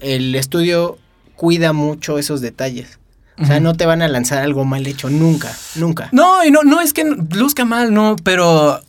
el 0.02 0.36
estudio 0.36 0.98
cuida 1.36 1.74
mucho 1.74 2.18
esos 2.18 2.42
detalles. 2.42 3.00
O 3.40 3.46
sea, 3.46 3.60
no 3.60 3.74
te 3.74 3.88
van 3.88 4.04
a 4.04 4.08
lanzar 4.08 4.44
algo 4.44 4.66
mal 4.66 4.86
hecho 4.86 5.10
nunca, 5.10 5.52
nunca. 5.74 6.10
No, 6.12 6.46
y 6.46 6.52
no, 6.52 6.62
no 6.62 6.80
es 6.80 6.94
que 6.94 7.04
luzca 7.04 7.66
mal, 7.66 7.92
no, 7.92 8.16
pero 8.24 8.80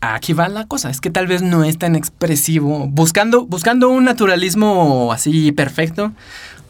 aquí 0.00 0.32
va 0.32 0.48
la 0.48 0.66
cosa, 0.66 0.88
es 0.88 1.02
que 1.02 1.10
tal 1.10 1.26
vez 1.26 1.42
no 1.42 1.64
es 1.64 1.76
tan 1.76 1.94
expresivo. 1.94 2.86
Buscando, 2.88 3.44
buscando 3.44 3.90
un 3.90 4.04
naturalismo 4.04 5.12
así 5.12 5.52
perfecto, 5.52 6.12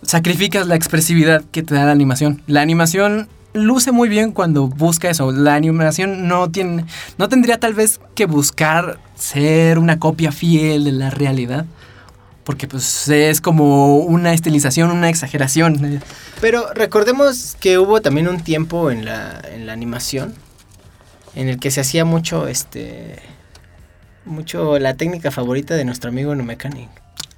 sacrificas 0.03 0.66
la 0.66 0.74
expresividad 0.74 1.45
que 1.53 1.62
te 1.62 1.74
da 1.74 1.84
la 1.84 1.93
animación. 1.93 2.43
La 2.49 2.62
animación 2.62 3.28
luce 3.53 3.93
muy 3.93 4.09
bien 4.09 4.32
cuando 4.32 4.66
busca 4.66 5.11
eso. 5.11 5.32
La 5.32 5.55
animación 5.55 6.26
no 6.28 6.51
tiene, 6.51 6.84
no 7.18 7.28
tendría 7.28 7.59
tal 7.59 7.74
vez 7.74 8.01
que 8.14 8.26
buscar 8.26 8.99
ser 9.14 9.78
una 9.78 9.99
copia 9.99 10.32
fiel 10.32 10.84
de 10.84 10.93
la 10.93 11.11
realidad. 11.11 11.66
Porque 12.45 12.66
pues 12.66 13.09
es 13.09 13.41
como 13.41 13.99
una 13.99 14.32
estilización, 14.32 14.91
una 14.91 15.09
exageración. 15.09 16.01
Pero 16.41 16.72
recordemos 16.74 17.57
que 17.61 17.78
hubo 17.78 18.01
también 18.01 18.28
un 18.28 18.41
tiempo 18.41 18.91
en 18.91 19.05
la, 19.05 19.41
en 19.53 19.66
la 19.66 19.72
animación 19.72 20.34
en 21.34 21.49
el 21.49 21.61
que 21.61 21.70
se 21.70 21.80
hacía 21.80 22.05
mucho, 22.05 22.49
este, 22.49 23.16
mucho 24.24 24.78
la 24.78 24.95
técnica 24.95 25.30
favorita 25.30 25.74
de 25.74 25.84
nuestro 25.84 26.11
amigo 26.11 26.34
No 26.34 26.45
Mechanic. 26.45 26.88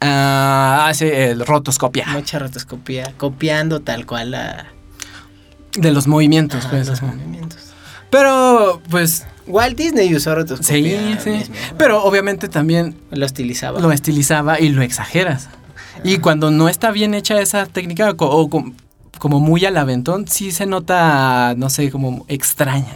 Ah, 0.01 0.87
hace 0.89 1.31
el 1.31 1.45
rotoscopia. 1.47 2.07
Mucha 2.09 2.39
rotoscopía, 2.39 3.13
copiando 3.17 3.81
tal 3.81 4.05
cual 4.07 4.33
la, 4.33 4.67
De 5.77 5.93
los 5.93 6.07
movimientos, 6.07 6.61
ajá, 6.61 6.71
pues. 6.71 6.89
los 6.89 7.03
movimientos. 7.03 7.59
Pero, 8.11 8.83
pues, 8.91 9.27
Walt 9.47 9.77
Disney 9.77 10.15
usó 10.15 10.35
rotoscopia. 10.35 10.75
Sí, 10.75 11.17
sí. 11.23 11.31
mismo. 11.31 11.55
Pero 11.79 12.03
obviamente 12.05 12.49
también 12.49 12.97
Lo 13.11 13.27
estilizaba. 13.27 13.81
lo 13.81 13.91
estilizaba 13.93 14.61
y 14.61 14.69
lo 14.69 14.83
exageras. 14.83 15.49
Y 16.05 16.19
cuando 16.19 16.51
no 16.51 16.69
está 16.69 16.91
bien 16.91 17.15
hecha 17.15 17.41
esa 17.41 17.67
técnica 17.67 18.15
o 18.17 18.49
com- 18.49 18.75
como 19.19 19.41
muy 19.41 19.65
al 19.65 19.77
aventón, 19.77 20.27
sí 20.27 20.51
se 20.53 20.67
nota, 20.67 21.55
no 21.57 21.71
sé, 21.71 21.91
como 21.91 22.25
extraña. 22.29 22.95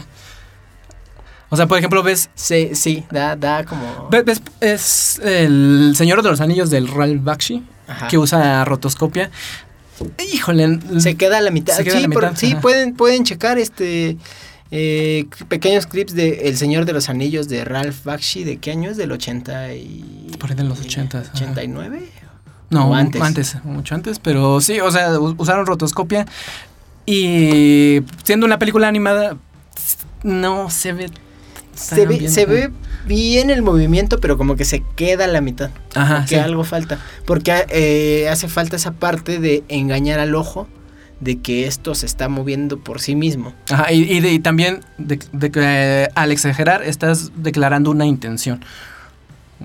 O 1.49 1.57
sea, 1.57 1.67
por 1.67 1.79
ejemplo, 1.79 2.03
ves, 2.03 2.31
Sí, 2.35 2.71
sí, 2.75 3.05
da, 3.11 3.37
da 3.37 3.65
como... 3.65 4.09
ves, 4.11 4.25
ves- 4.25 4.43
es 4.61 5.21
el 5.25 5.95
Señor 5.97 6.23
de 6.23 6.31
los 6.31 6.41
Anillos 6.41 6.71
del 6.71 6.89
Ralph 6.89 7.23
Bakshi, 7.23 7.63
Ajá. 7.87 8.09
que 8.09 8.19
usa 8.19 8.65
rotoscopia. 8.65 9.31
Híjole, 10.33 10.81
Se 10.99 11.15
queda 11.15 11.39
a 11.39 11.41
la 11.41 11.51
mitad. 11.51 11.75
Se 11.77 11.85
queda 11.85 11.95
a 11.95 12.01
sí, 12.01 12.07
la 12.09 12.13
por- 12.13 12.25
mitad, 12.25 12.37
sí 12.37 12.53
ajá. 12.53 12.61
pueden, 12.61 12.95
pueden 12.97 13.25
checar 13.25 13.59
este 13.59 14.17
eh, 14.71 15.27
pequeños 15.49 15.87
clips 15.87 16.15
de 16.15 16.49
El 16.49 16.57
Señor 16.57 16.85
de 16.85 16.93
los 16.93 17.09
Anillos 17.09 17.49
de 17.49 17.65
Ralph 17.65 18.05
Bakshi. 18.05 18.45
¿De 18.45 18.57
qué 18.59 18.73
año 18.73 18.91
es? 18.91 18.97
Del 18.97 19.13
80 19.13 19.75
y... 19.75 20.31
Por 20.39 20.51
ahí 20.51 20.57
de 20.57 20.65
los 20.65 20.81
80s, 20.81 21.15
ajá. 21.15 21.31
89. 21.35 22.03
No, 22.71 22.91
¿O 22.91 22.95
antes. 22.95 23.23
antes? 23.23 23.57
mucho 23.65 23.95
antes, 23.95 24.19
pero 24.19 24.61
sí, 24.61 24.81
o 24.81 24.91
sea, 24.91 25.19
usaron 25.21 25.67
rotoscopia 25.67 26.27
y 27.05 28.01
siendo 28.25 28.45
una 28.45 28.59
película 28.59 28.89
animada 28.89 29.37
no 30.25 30.69
se 30.71 30.93
ve 30.93 31.11
Se 31.75 32.05
ve, 32.07 32.19
bien. 32.19 32.31
se 32.33 32.45
ve 32.47 32.73
bien 33.07 33.51
el 33.51 33.63
movimiento, 33.63 34.19
pero 34.19 34.37
como 34.37 34.57
que 34.57 34.65
se 34.65 34.83
queda 34.97 35.25
a 35.25 35.29
la 35.29 35.41
mitad. 35.41 35.71
Ajá, 35.95 36.27
sí. 36.27 36.35
algo 36.35 36.65
falta. 36.65 36.99
Porque 37.25 37.65
eh, 37.69 38.29
hace 38.29 38.49
falta 38.49 38.75
esa 38.75 38.91
parte 38.91 39.39
de 39.39 39.63
engañar 39.69 40.19
al 40.19 40.35
ojo 40.35 40.67
de 41.21 41.39
que 41.39 41.67
esto 41.67 41.95
se 41.95 42.07
está 42.07 42.29
moviendo 42.29 42.79
por 42.79 43.01
sí 43.01 43.15
mismo. 43.15 43.53
Ajá, 43.71 43.93
y, 43.93 44.39
también 44.41 44.81
de, 44.99 45.19
de 45.33 45.51
que 45.51 45.61
eh, 45.63 46.09
al 46.15 46.33
exagerar 46.33 46.83
estás 46.83 47.33
declarando 47.37 47.91
una 47.91 48.07
intención, 48.07 48.65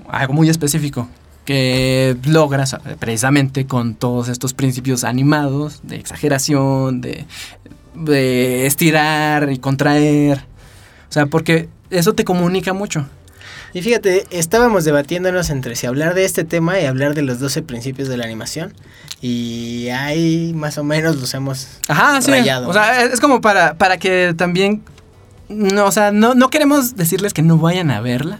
algo 0.08 0.32
muy 0.34 0.48
específico 0.48 1.08
que 1.44 2.16
logras 2.24 2.74
eh, 2.74 2.96
precisamente 2.98 3.66
con 3.66 3.94
todos 3.94 4.28
estos 4.28 4.54
principios 4.54 5.04
animados 5.04 5.80
de 5.82 5.96
exageración, 5.96 7.00
de, 7.00 7.26
de 7.94 8.66
estirar 8.66 9.50
y 9.50 9.58
contraer, 9.58 10.44
o 11.08 11.12
sea, 11.12 11.26
porque 11.26 11.68
eso 11.90 12.14
te 12.14 12.24
comunica 12.24 12.72
mucho. 12.72 13.06
Y 13.74 13.80
fíjate, 13.82 14.26
estábamos 14.30 14.84
debatiéndonos 14.84 15.48
entre 15.50 15.76
si 15.76 15.86
hablar 15.86 16.14
de 16.14 16.24
este 16.24 16.44
tema 16.44 16.78
y 16.78 16.84
hablar 16.84 17.14
de 17.14 17.22
los 17.22 17.38
12 17.38 17.62
principios 17.62 18.08
de 18.08 18.16
la 18.18 18.24
animación. 18.24 18.74
Y 19.22 19.88
ahí 19.88 20.52
más 20.54 20.76
o 20.78 20.84
menos 20.84 21.16
los 21.16 21.32
hemos 21.34 21.68
Ajá, 21.88 22.20
sí. 22.20 22.30
rayado. 22.30 22.68
O 22.68 22.72
sea, 22.72 23.02
es 23.04 23.20
como 23.20 23.40
para, 23.40 23.74
para 23.74 23.96
que 23.98 24.34
también. 24.36 24.82
No, 25.48 25.86
o 25.86 25.92
sea, 25.92 26.12
no, 26.12 26.34
no 26.34 26.48
queremos 26.50 26.96
decirles 26.96 27.32
que 27.32 27.42
no 27.42 27.56
vayan 27.58 27.90
a 27.90 28.00
verla. 28.00 28.38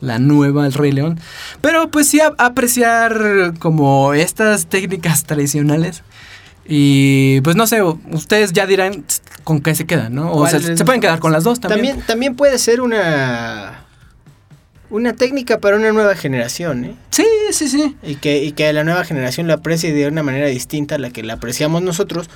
La 0.00 0.18
nueva 0.18 0.66
El 0.66 0.72
Rey 0.74 0.92
León. 0.92 1.18
Pero 1.62 1.90
pues 1.90 2.08
sí 2.08 2.20
a- 2.20 2.32
apreciar 2.38 3.54
como 3.58 4.12
estas 4.14 4.66
técnicas 4.66 5.24
tradicionales. 5.24 6.02
Y 6.68 7.40
pues 7.42 7.56
no 7.56 7.66
sé, 7.66 7.80
ustedes 7.82 8.52
ya 8.52 8.66
dirán 8.66 9.04
con 9.44 9.60
qué 9.60 9.74
se 9.74 9.86
quedan, 9.86 10.14
¿no? 10.14 10.32
O 10.32 10.38
¿Cuál 10.38 10.50
sea, 10.60 10.76
se 10.76 10.84
pueden 10.84 11.00
quedar 11.00 11.18
con 11.20 11.32
las 11.32 11.44
dos 11.44 11.60
también. 11.60 11.86
también, 11.86 12.06
también 12.06 12.34
puede 12.36 12.58
ser 12.58 12.80
una 12.80 13.85
una 14.90 15.14
técnica 15.14 15.58
para 15.60 15.76
una 15.76 15.92
nueva 15.92 16.14
generación, 16.14 16.84
¿eh? 16.84 16.94
Sí, 17.10 17.26
sí, 17.50 17.68
sí. 17.68 17.96
Y 18.02 18.16
que, 18.16 18.42
y 18.42 18.52
que 18.52 18.72
la 18.72 18.84
nueva 18.84 19.04
generación 19.04 19.46
la 19.46 19.54
aprecie 19.54 19.92
de 19.92 20.06
una 20.06 20.22
manera 20.22 20.46
distinta 20.46 20.96
a 20.96 20.98
la 20.98 21.10
que 21.10 21.22
la 21.22 21.34
apreciamos 21.34 21.82
nosotros, 21.82 22.28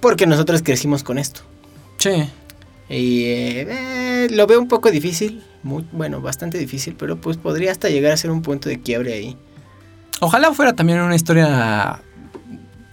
porque 0.00 0.26
nosotros 0.26 0.62
crecimos 0.62 1.02
con 1.02 1.18
esto. 1.18 1.42
Sí. 1.98 2.28
Y 2.88 3.24
eh, 3.24 3.66
eh, 3.68 4.28
lo 4.30 4.46
veo 4.46 4.60
un 4.60 4.68
poco 4.68 4.90
difícil, 4.90 5.42
muy, 5.62 5.84
bueno, 5.92 6.20
bastante 6.20 6.58
difícil, 6.58 6.96
pero 6.98 7.20
pues 7.20 7.36
podría 7.36 7.70
hasta 7.70 7.88
llegar 7.88 8.12
a 8.12 8.16
ser 8.16 8.30
un 8.30 8.42
punto 8.42 8.68
de 8.68 8.80
quiebre 8.80 9.12
ahí. 9.12 9.36
Ojalá 10.20 10.52
fuera 10.52 10.72
también 10.72 11.00
una 11.00 11.14
historia 11.14 12.00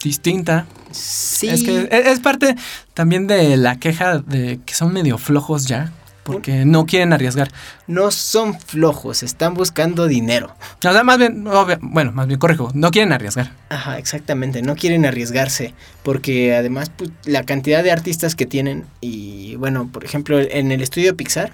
distinta. 0.03 0.67
Sí, 0.91 1.49
Es 1.49 1.63
que 1.63 1.87
es, 1.91 2.07
es 2.07 2.19
parte 2.19 2.55
también 2.93 3.27
de 3.27 3.57
la 3.57 3.79
queja 3.79 4.19
de 4.19 4.59
que 4.65 4.73
son 4.73 4.93
medio 4.93 5.17
flojos 5.17 5.65
ya. 5.65 5.91
Porque 6.25 6.65
no 6.65 6.87
quieren 6.87 7.13
arriesgar. 7.13 7.51
no 7.85 8.09
son 8.09 8.59
flojos, 8.59 9.21
están 9.21 9.53
buscando 9.53 10.07
dinero. 10.07 10.55
O 10.79 10.81
sea, 10.81 11.03
más 11.03 11.19
bien, 11.19 11.45
bueno, 11.81 12.11
más 12.13 12.25
bien 12.25 12.39
corrijo, 12.39 12.71
no 12.73 12.89
quieren 12.89 13.13
arriesgar. 13.13 13.51
Ajá, 13.69 13.99
exactamente, 13.99 14.63
no 14.63 14.75
quieren 14.75 15.05
arriesgarse, 15.05 15.75
porque 16.01 16.55
además 16.55 16.89
pues, 16.89 17.11
la 17.25 17.43
cantidad 17.43 17.83
de 17.83 17.91
artistas 17.91 18.33
que 18.33 18.47
tienen, 18.47 18.85
y 19.01 19.55
bueno, 19.57 19.87
por 19.93 20.03
ejemplo, 20.03 20.39
en 20.39 20.71
el 20.71 20.81
estudio 20.81 21.15
Pixar, 21.15 21.53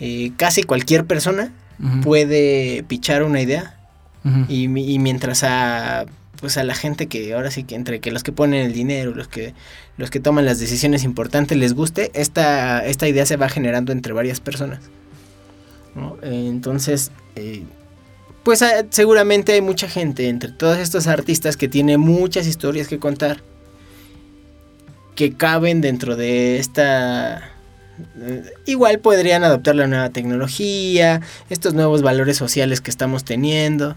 eh, 0.00 0.32
casi 0.38 0.62
cualquier 0.62 1.04
persona 1.04 1.52
puede 2.02 2.82
pichar 2.88 3.22
una 3.24 3.42
idea, 3.42 3.74
y, 4.48 4.64
y 4.64 4.98
mientras 4.98 5.44
a 5.44 6.06
pues 6.46 6.58
a 6.58 6.62
la 6.62 6.76
gente 6.76 7.08
que 7.08 7.34
ahora 7.34 7.50
sí 7.50 7.64
que 7.64 7.74
entre 7.74 7.98
que 7.98 8.12
los 8.12 8.22
que 8.22 8.30
ponen 8.30 8.64
el 8.64 8.72
dinero, 8.72 9.12
los 9.12 9.26
que 9.26 9.52
los 9.96 10.10
que 10.10 10.20
toman 10.20 10.44
las 10.44 10.60
decisiones 10.60 11.02
importantes 11.02 11.58
les 11.58 11.74
guste, 11.74 12.12
esta, 12.14 12.86
esta 12.86 13.08
idea 13.08 13.26
se 13.26 13.36
va 13.36 13.48
generando 13.48 13.90
entre 13.90 14.12
varias 14.12 14.38
personas. 14.38 14.78
Entonces, 16.22 17.10
eh, 17.34 17.64
pues 18.44 18.62
ah, 18.62 18.84
seguramente 18.90 19.54
hay 19.54 19.60
mucha 19.60 19.88
gente 19.88 20.28
entre 20.28 20.52
todos 20.52 20.78
estos 20.78 21.08
artistas 21.08 21.56
que 21.56 21.66
tiene 21.66 21.98
muchas 21.98 22.46
historias 22.46 22.86
que 22.86 23.00
contar 23.00 23.42
que 25.16 25.32
caben 25.32 25.80
dentro 25.80 26.14
de 26.14 26.60
esta 26.60 27.50
eh, 28.20 28.44
igual 28.66 29.00
podrían 29.00 29.42
adoptar 29.42 29.74
la 29.74 29.88
nueva 29.88 30.10
tecnología, 30.10 31.22
estos 31.50 31.74
nuevos 31.74 32.02
valores 32.02 32.36
sociales 32.36 32.80
que 32.80 32.92
estamos 32.92 33.24
teniendo 33.24 33.96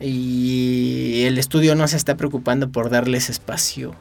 y 0.00 1.22
el 1.24 1.38
estudio 1.38 1.74
no 1.74 1.86
se 1.88 1.96
está 1.96 2.16
preocupando 2.16 2.70
por 2.70 2.90
darles 2.90 3.30
espacio 3.30 3.94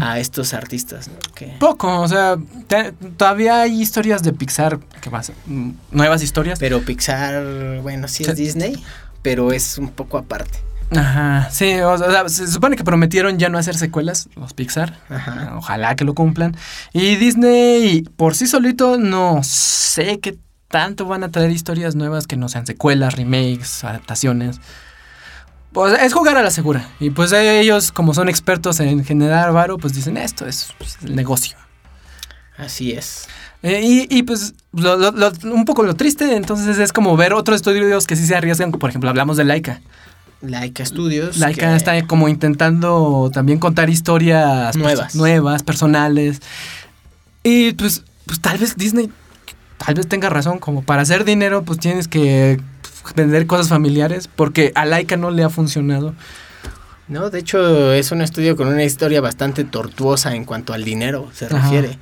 a 0.00 0.18
estos 0.18 0.54
artistas. 0.54 1.08
¿no? 1.08 1.14
Que- 1.34 1.54
Poco, 1.58 2.00
o 2.00 2.08
sea, 2.08 2.36
te- 2.68 2.92
todavía 3.18 3.60
hay 3.62 3.82
historias 3.82 4.22
de 4.22 4.32
Pixar 4.32 4.78
que 5.02 5.10
más, 5.10 5.30
mm, 5.46 5.70
nuevas 5.92 6.22
historias. 6.22 6.58
Pero 6.58 6.80
Pixar, 6.80 7.80
bueno, 7.82 8.08
sí 8.08 8.24
es. 8.24 8.34
Disney, 8.34 8.82
pero 9.20 9.52
es 9.52 9.76
un 9.76 9.90
poco 9.90 10.16
aparte. 10.16 10.58
Ajá, 10.90 11.50
sí, 11.52 11.74
o 11.80 11.98
sea, 11.98 12.26
se 12.30 12.46
supone 12.46 12.76
que 12.76 12.82
prometieron 12.84 13.38
ya 13.38 13.50
no 13.50 13.58
hacer 13.58 13.76
secuelas, 13.76 14.30
los 14.36 14.54
Pixar. 14.54 14.98
Ajá. 15.10 15.52
Ojalá 15.58 15.94
que 15.96 16.04
lo 16.06 16.14
cumplan. 16.14 16.56
Y 16.94 17.16
Disney, 17.16 18.04
por 18.16 18.34
sí 18.34 18.46
solito, 18.46 18.96
no 18.96 19.40
sé 19.42 20.18
qué 20.20 20.38
tanto 20.68 21.04
van 21.04 21.24
a 21.24 21.30
traer 21.30 21.50
historias 21.50 21.94
nuevas 21.94 22.26
que 22.26 22.36
no 22.38 22.48
sean 22.48 22.64
secuelas, 22.64 23.16
remakes, 23.16 23.84
adaptaciones. 23.84 24.60
Pues 25.72 26.00
es 26.00 26.12
jugar 26.14 26.36
a 26.38 26.42
la 26.42 26.50
segura. 26.50 26.88
Y 26.98 27.10
pues 27.10 27.32
ellos, 27.32 27.92
como 27.92 28.14
son 28.14 28.28
expertos 28.28 28.80
en 28.80 29.04
generar 29.04 29.52
varo, 29.52 29.78
pues 29.78 29.92
dicen 29.94 30.16
esto 30.16 30.46
es 30.46 30.72
pues, 30.78 30.96
el 31.04 31.14
negocio. 31.14 31.56
Así 32.56 32.92
es. 32.92 33.28
Eh, 33.62 33.80
y, 33.82 34.06
y, 34.16 34.22
pues 34.22 34.54
lo- 34.72 34.96
lo- 34.96 35.10
lo- 35.12 35.32
un 35.52 35.64
poco 35.64 35.82
lo 35.82 35.94
triste, 35.94 36.36
entonces 36.36 36.78
es 36.78 36.92
como 36.92 37.16
ver 37.16 37.32
otros 37.32 37.56
estudios 37.56 38.06
que 38.06 38.16
sí 38.16 38.26
se 38.26 38.34
arriesgan. 38.36 38.72
Por 38.72 38.88
ejemplo, 38.90 39.10
hablamos 39.10 39.36
de 39.36 39.44
Laika. 39.44 39.80
Laika 40.40 40.84
Studios. 40.84 41.36
Laika 41.38 41.68
que- 41.70 41.76
está 41.76 42.06
como 42.06 42.28
intentando 42.28 43.30
también 43.32 43.58
contar 43.58 43.90
historias 43.90 44.72
pues, 44.76 44.76
Nuevas. 44.82 45.14
nuevas, 45.16 45.62
personales. 45.64 46.40
Y 47.42 47.72
pues, 47.72 48.04
pues 48.26 48.40
tal 48.40 48.58
vez 48.58 48.76
Disney 48.76 49.10
tal 49.84 49.94
vez 49.94 50.08
tenga 50.08 50.28
razón, 50.28 50.58
como 50.58 50.82
para 50.82 51.02
hacer 51.02 51.24
dinero 51.24 51.62
pues 51.62 51.78
tienes 51.78 52.08
que 52.08 52.60
vender 53.14 53.46
cosas 53.46 53.68
familiares 53.68 54.28
porque 54.28 54.72
a 54.74 54.84
Laika 54.84 55.16
no 55.16 55.30
le 55.30 55.42
ha 55.42 55.50
funcionado. 55.50 56.14
No, 57.08 57.30
de 57.30 57.38
hecho 57.38 57.92
es 57.92 58.12
un 58.12 58.20
estudio 58.20 58.56
con 58.56 58.68
una 58.68 58.84
historia 58.84 59.20
bastante 59.20 59.64
tortuosa 59.64 60.34
en 60.34 60.44
cuanto 60.44 60.74
al 60.74 60.84
dinero 60.84 61.30
se 61.32 61.46
Ajá. 61.46 61.58
refiere. 61.60 61.98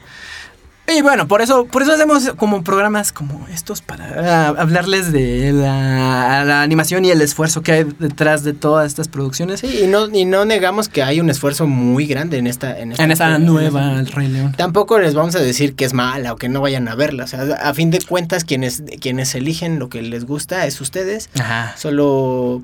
Y 0.88 1.02
bueno, 1.02 1.26
por 1.26 1.42
eso, 1.42 1.66
por 1.66 1.82
eso 1.82 1.92
hacemos 1.92 2.30
como 2.36 2.62
programas 2.62 3.10
como 3.10 3.44
estos 3.52 3.82
para 3.82 4.06
ah, 4.06 4.54
hablarles 4.56 5.10
de 5.12 5.52
la, 5.52 6.44
la 6.44 6.62
animación 6.62 7.04
y 7.04 7.10
el 7.10 7.20
esfuerzo 7.22 7.60
que 7.62 7.72
hay 7.72 7.84
detrás 7.98 8.44
de 8.44 8.52
todas 8.52 8.86
estas 8.86 9.08
producciones. 9.08 9.60
Sí, 9.60 9.80
y 9.82 9.86
no, 9.88 10.08
y 10.08 10.24
no 10.24 10.44
negamos 10.44 10.88
que 10.88 11.02
hay 11.02 11.18
un 11.20 11.28
esfuerzo 11.28 11.66
muy 11.66 12.06
grande 12.06 12.38
en 12.38 12.46
esta... 12.46 12.78
En 12.78 12.92
esta, 12.92 13.02
En 13.02 13.10
esta 13.10 13.34
en 13.34 13.46
nueva 13.46 13.98
El 13.98 14.06
Rey 14.06 14.28
León. 14.28 14.54
Tampoco 14.56 15.00
les 15.00 15.14
vamos 15.14 15.34
a 15.34 15.40
decir 15.40 15.74
que 15.74 15.84
es 15.84 15.92
mala 15.92 16.32
o 16.32 16.36
que 16.36 16.48
no 16.48 16.60
vayan 16.60 16.86
a 16.86 16.94
verla. 16.94 17.24
O 17.24 17.26
sea, 17.26 17.42
a 17.42 17.74
fin 17.74 17.90
de 17.90 18.00
cuentas, 18.00 18.44
quienes, 18.44 18.84
quienes 19.00 19.34
eligen 19.34 19.80
lo 19.80 19.88
que 19.88 20.02
les 20.02 20.24
gusta 20.24 20.66
es 20.66 20.80
ustedes. 20.80 21.30
Ajá. 21.38 21.74
Solo... 21.76 22.62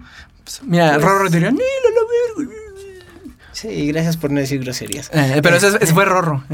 Mira, 0.64 0.92
Pues- 0.92 1.02
Rorro 1.02 1.28
diría, 1.28 1.50
"Ni 1.50 1.58
la 1.58 2.44
verga". 2.44 2.54
Sí, 3.52 3.86
gracias 3.88 4.16
por 4.16 4.30
no 4.30 4.40
decir 4.40 4.60
groserías. 4.60 5.10
Eh, 5.12 5.40
pero 5.42 5.56
ese, 5.56 5.68
ese 5.80 5.86
fue 5.94 6.04
Rorro. 6.04 6.44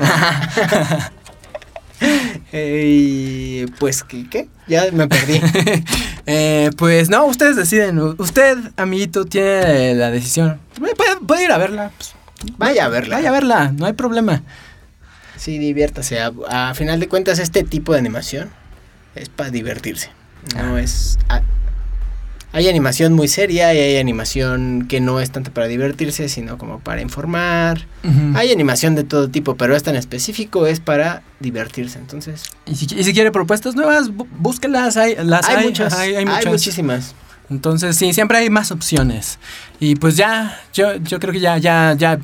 Eh, 2.53 2.85
y 2.87 3.67
pues, 3.79 4.03
¿qué? 4.05 4.27
qué? 4.31 4.49
Ya 4.67 4.85
me 4.93 5.07
perdí. 5.09 5.41
Eh, 6.31 6.71
pues 6.77 7.09
no, 7.09 7.25
ustedes 7.25 7.57
deciden. 7.57 7.99
Usted, 7.99 8.59
amiguito, 8.77 9.25
tiene 9.25 9.95
la 9.95 10.11
decisión. 10.11 10.61
Puede, 10.79 10.95
puede 11.27 11.45
ir 11.45 11.53
a 11.53 11.57
verla. 11.57 11.91
pues, 11.97 12.15
Vaya 12.59 12.85
a 12.85 12.89
verla. 12.89 13.17
Vaya 13.17 13.31
a 13.31 13.33
verla, 13.33 13.73
no 13.73 13.87
hay 13.87 13.95
problema. 13.95 14.43
Sí, 15.37 15.57
diviértase. 15.59 16.21
A, 16.21 16.33
a 16.51 16.75
final 16.75 17.01
de 17.01 17.09
cuentas, 17.09 17.39
este 17.39 17.63
tipo 17.65 17.93
de 17.95 18.01
animación 18.01 18.51
es 19.15 19.31
para 19.31 19.49
divertirse. 19.51 20.11
No 20.55 20.77
Ah. 20.77 20.81
es. 20.83 21.19
a- 21.31 21.41
hay 22.53 22.69
animación 22.69 23.13
muy 23.13 23.29
seria 23.29 23.75
y 23.75 23.79
hay 23.79 23.97
animación 23.99 24.87
que 24.89 25.01
no 25.01 25.21
es 25.21 25.31
tanto 25.31 25.53
para 25.53 25.67
divertirse, 25.67 26.29
sino 26.29 26.57
como 26.59 26.81
para 26.81 27.01
informar. 27.03 27.87
Hay 28.35 28.51
animación 28.53 28.95
de 28.95 29.05
todo 29.05 29.29
tipo, 29.29 29.57
pero 29.57 29.77
esta 29.77 29.91
en 29.91 29.97
específico 29.97 30.67
es 30.67 30.81
para 30.81 31.23
divertirse. 31.41 31.99
Entonces, 31.99 32.45
Y 32.67 32.75
si, 32.77 32.87
y 32.95 33.05
si 33.05 33.13
quiere 33.13 33.31
propuestas 33.31 33.75
nuevas, 33.77 34.11
bú- 34.11 34.27
búsquelas. 34.39 34.97
Hay, 34.97 35.17
las 35.23 35.47
hay, 35.49 35.57
hay, 35.57 35.65
muchas. 35.67 35.93
hay, 35.95 36.11
hay 36.11 36.17
hay 36.17 36.25
muchas. 36.25 36.47
muchísimas. 36.47 37.15
Entonces, 37.51 37.97
sí, 37.97 38.13
siempre 38.13 38.39
hay 38.39 38.51
más 38.51 38.71
opciones. 38.71 39.39
Y 39.81 39.95
pues 39.97 40.17
ya, 40.17 40.61
yo, 40.75 40.97
yo 40.97 41.19
creo 41.19 41.33
que 41.33 41.41
ya, 41.41 41.57
ya, 41.57 41.95
ya, 41.97 42.19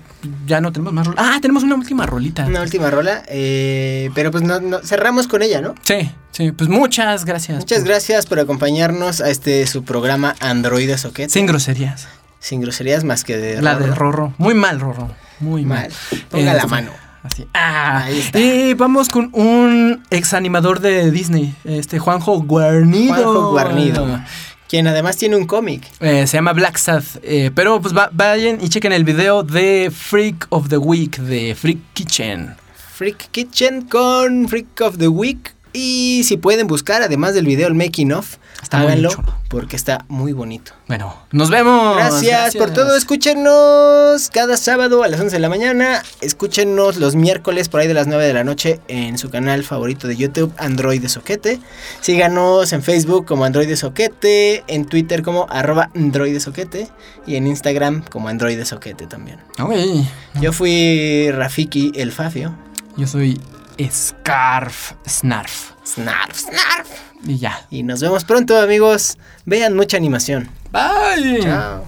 ya 0.47 0.61
no 0.61 0.71
tenemos 0.73 0.93
más 0.93 1.07
rolas. 1.07 1.25
Ah, 1.27 1.39
tenemos 1.41 1.63
una 1.63 1.77
última 1.77 2.05
rolita. 2.05 2.45
Una 2.45 2.61
última 2.61 2.91
rola, 2.91 3.23
eh, 3.29 4.11
pero 4.15 4.31
pues 4.31 4.43
no, 4.43 4.61
no- 4.61 4.81
cerramos 4.81 5.27
con 5.27 5.41
ella, 5.43 5.61
¿no? 5.63 5.75
Sí, 5.83 6.11
sí, 6.33 6.53
pues 6.53 6.69
muchas 6.69 7.25
gracias. 7.25 7.59
Muchas 7.59 7.85
gracias 7.85 8.27
por 8.27 8.39
acompañarnos 8.39 9.21
a 9.23 9.31
este 9.31 9.67
su 9.67 9.83
programa 9.85 10.35
Android 10.41 10.95
Socket. 10.97 11.31
Sin 11.31 11.47
groserías. 11.47 12.07
Sin 12.41 12.61
groserías 12.61 13.05
más 13.05 13.25
que 13.25 13.39
de 13.39 13.63
La 13.63 13.77
de 13.77 13.87
Rorro. 13.87 13.95
Rorro. 14.13 14.35
Muy 14.37 14.53
mal, 14.55 14.79
Rorro. 14.79 15.09
Muy 15.41 15.65
mal. 15.65 15.89
Mal. 16.11 16.23
Ponga 16.31 16.53
la 16.53 16.59
Este, 16.59 16.69
mano. 16.69 16.91
Así. 17.23 17.47
Ah, 17.55 18.03
Ahí 18.05 18.19
está. 18.19 18.39
y 18.39 18.75
vamos 18.75 19.09
con 19.09 19.31
un 19.33 20.03
ex 20.11 20.35
animador 20.35 20.81
de 20.81 21.11
Disney, 21.11 21.55
este 21.65 21.99
Juanjo 21.99 22.43
Guarnido. 22.43 23.15
Juanjo 23.15 23.51
Guarnido. 23.53 24.21
Quien 24.75 24.89
además 24.89 25.17
tiene 25.17 25.37
un 25.37 25.47
cómic. 25.47 25.85
Eh, 26.01 26.27
se 26.27 26.37
llama 26.37 26.53
Black 26.53 26.79
Sad. 26.79 27.05
eh, 27.23 27.53
pero 27.55 27.81
pues 27.81 27.97
va- 27.97 28.11
vayan 28.13 28.59
y 28.61 28.69
chequen 28.69 28.91
el 28.91 29.05
video 29.05 29.45
de 29.45 29.93
Freak 29.95 30.49
of 30.49 30.69
the 30.69 30.79
Week 30.79 31.17
de 31.17 31.55
Freak 31.55 31.79
Kitchen. 31.93 32.57
Freak 32.97 33.29
Kitchen 33.31 33.83
con 33.83 34.49
Freak 34.49 34.81
of 34.81 34.99
the 34.99 35.07
Week. 35.07 35.54
Y 35.77 36.23
si 36.25 36.37
pueden 36.37 36.69
buscar, 36.69 37.03
además 37.03 37.35
del 37.35 37.47
video, 37.47 37.67
el 37.67 37.75
making 37.75 38.13
of, 38.13 38.37
Está 38.63 38.81
háganlo 38.81 39.11
porque 39.49 39.77
está 39.77 40.05
muy 40.09 40.33
bonito. 40.33 40.73
Bueno, 40.89 41.15
nos 41.33 41.51
vemos. 41.51 41.97
Gracias, 41.97 42.57
por 42.57 42.73
todo. 42.73 42.97
Escúchenos 42.97 44.31
cada 44.31 44.57
sábado 44.57 45.03
a 45.03 45.09
las 45.09 45.21
11 45.21 45.37
de 45.37 45.41
la 45.41 45.49
mañana. 45.49 46.03
Escúchenos 46.21 46.97
los 46.97 47.15
miércoles 47.15 47.69
por 47.69 47.81
ahí 47.81 47.89
de 47.89 47.95
las 47.95 48.07
9 48.07 48.25
de 48.25 48.33
la 48.33 48.45
noche 48.45 48.81
en 48.89 49.19
su 49.19 49.31
canal 49.31 49.65
favorito 49.65 50.09
de 50.09 50.17
YouTube, 50.17 50.53
Android 50.59 51.03
de 51.03 51.09
Soquete. 51.09 51.61
Síganos 52.01 52.73
en 52.73 52.83
Facebook 52.83 53.27
como 53.27 53.45
Android 53.45 53.69
de 53.69 53.77
Soquete, 53.77 54.65
en 54.67 54.87
Twitter 54.87 55.23
como 55.23 55.47
arroba 55.51 55.91
Android 55.95 56.33
de 56.33 56.41
Soquete 56.41 56.89
y 57.27 57.37
en 57.37 57.47
Instagram 57.47 58.05
como 58.11 58.29
Android 58.29 58.57
de 58.57 58.65
Soquete 58.65 59.07
también. 59.07 59.41
Ok. 59.61 59.75
Yo 60.41 60.53
fui 60.53 61.31
Rafiki 61.33 61.93
el 61.97 62.13
Fafio. 62.13 62.57
Yo 62.97 63.07
soy 63.09 63.41
Scarf 63.91 64.95
Snarf. 65.07 65.73
Snarf, 65.85 66.37
snarf. 66.37 66.89
Y 67.27 67.39
ya. 67.39 67.67
Y 67.71 67.83
nos 67.83 68.01
vemos 68.01 68.25
pronto, 68.25 68.59
amigos. 68.59 69.19
Vean 69.45 69.75
mucha 69.77 69.97
animación. 69.97 70.49
Bye. 70.71 71.41
Chao. 71.43 71.85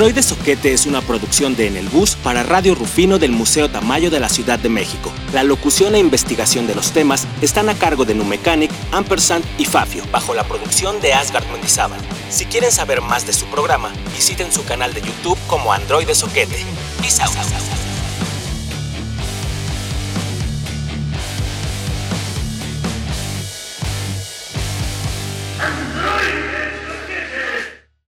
Androide 0.00 0.22
Soquete 0.22 0.72
es 0.72 0.86
una 0.86 1.02
producción 1.02 1.54
de 1.56 1.66
En 1.66 1.76
el 1.76 1.90
Bus 1.90 2.16
para 2.16 2.42
Radio 2.42 2.74
Rufino 2.74 3.18
del 3.18 3.32
Museo 3.32 3.68
Tamayo 3.68 4.08
de 4.08 4.18
la 4.18 4.30
Ciudad 4.30 4.58
de 4.58 4.70
México. 4.70 5.12
La 5.34 5.42
locución 5.42 5.94
e 5.94 5.98
investigación 5.98 6.66
de 6.66 6.74
los 6.74 6.92
temas 6.92 7.26
están 7.42 7.68
a 7.68 7.74
cargo 7.74 8.06
de 8.06 8.14
Numecanic, 8.14 8.70
Ampersand 8.92 9.44
y 9.58 9.66
Fafio, 9.66 10.02
bajo 10.10 10.32
la 10.32 10.44
producción 10.44 10.98
de 11.02 11.12
Asgard 11.12 11.46
Mendizábal. 11.52 12.00
Si 12.30 12.46
quieren 12.46 12.72
saber 12.72 13.02
más 13.02 13.26
de 13.26 13.34
su 13.34 13.44
programa, 13.48 13.92
visiten 14.16 14.50
su 14.50 14.64
canal 14.64 14.94
de 14.94 15.02
YouTube 15.02 15.38
como 15.46 15.70
Androide 15.70 16.14
Soquete. 16.14 16.64
Peace 17.02 17.20
out. 17.22 17.49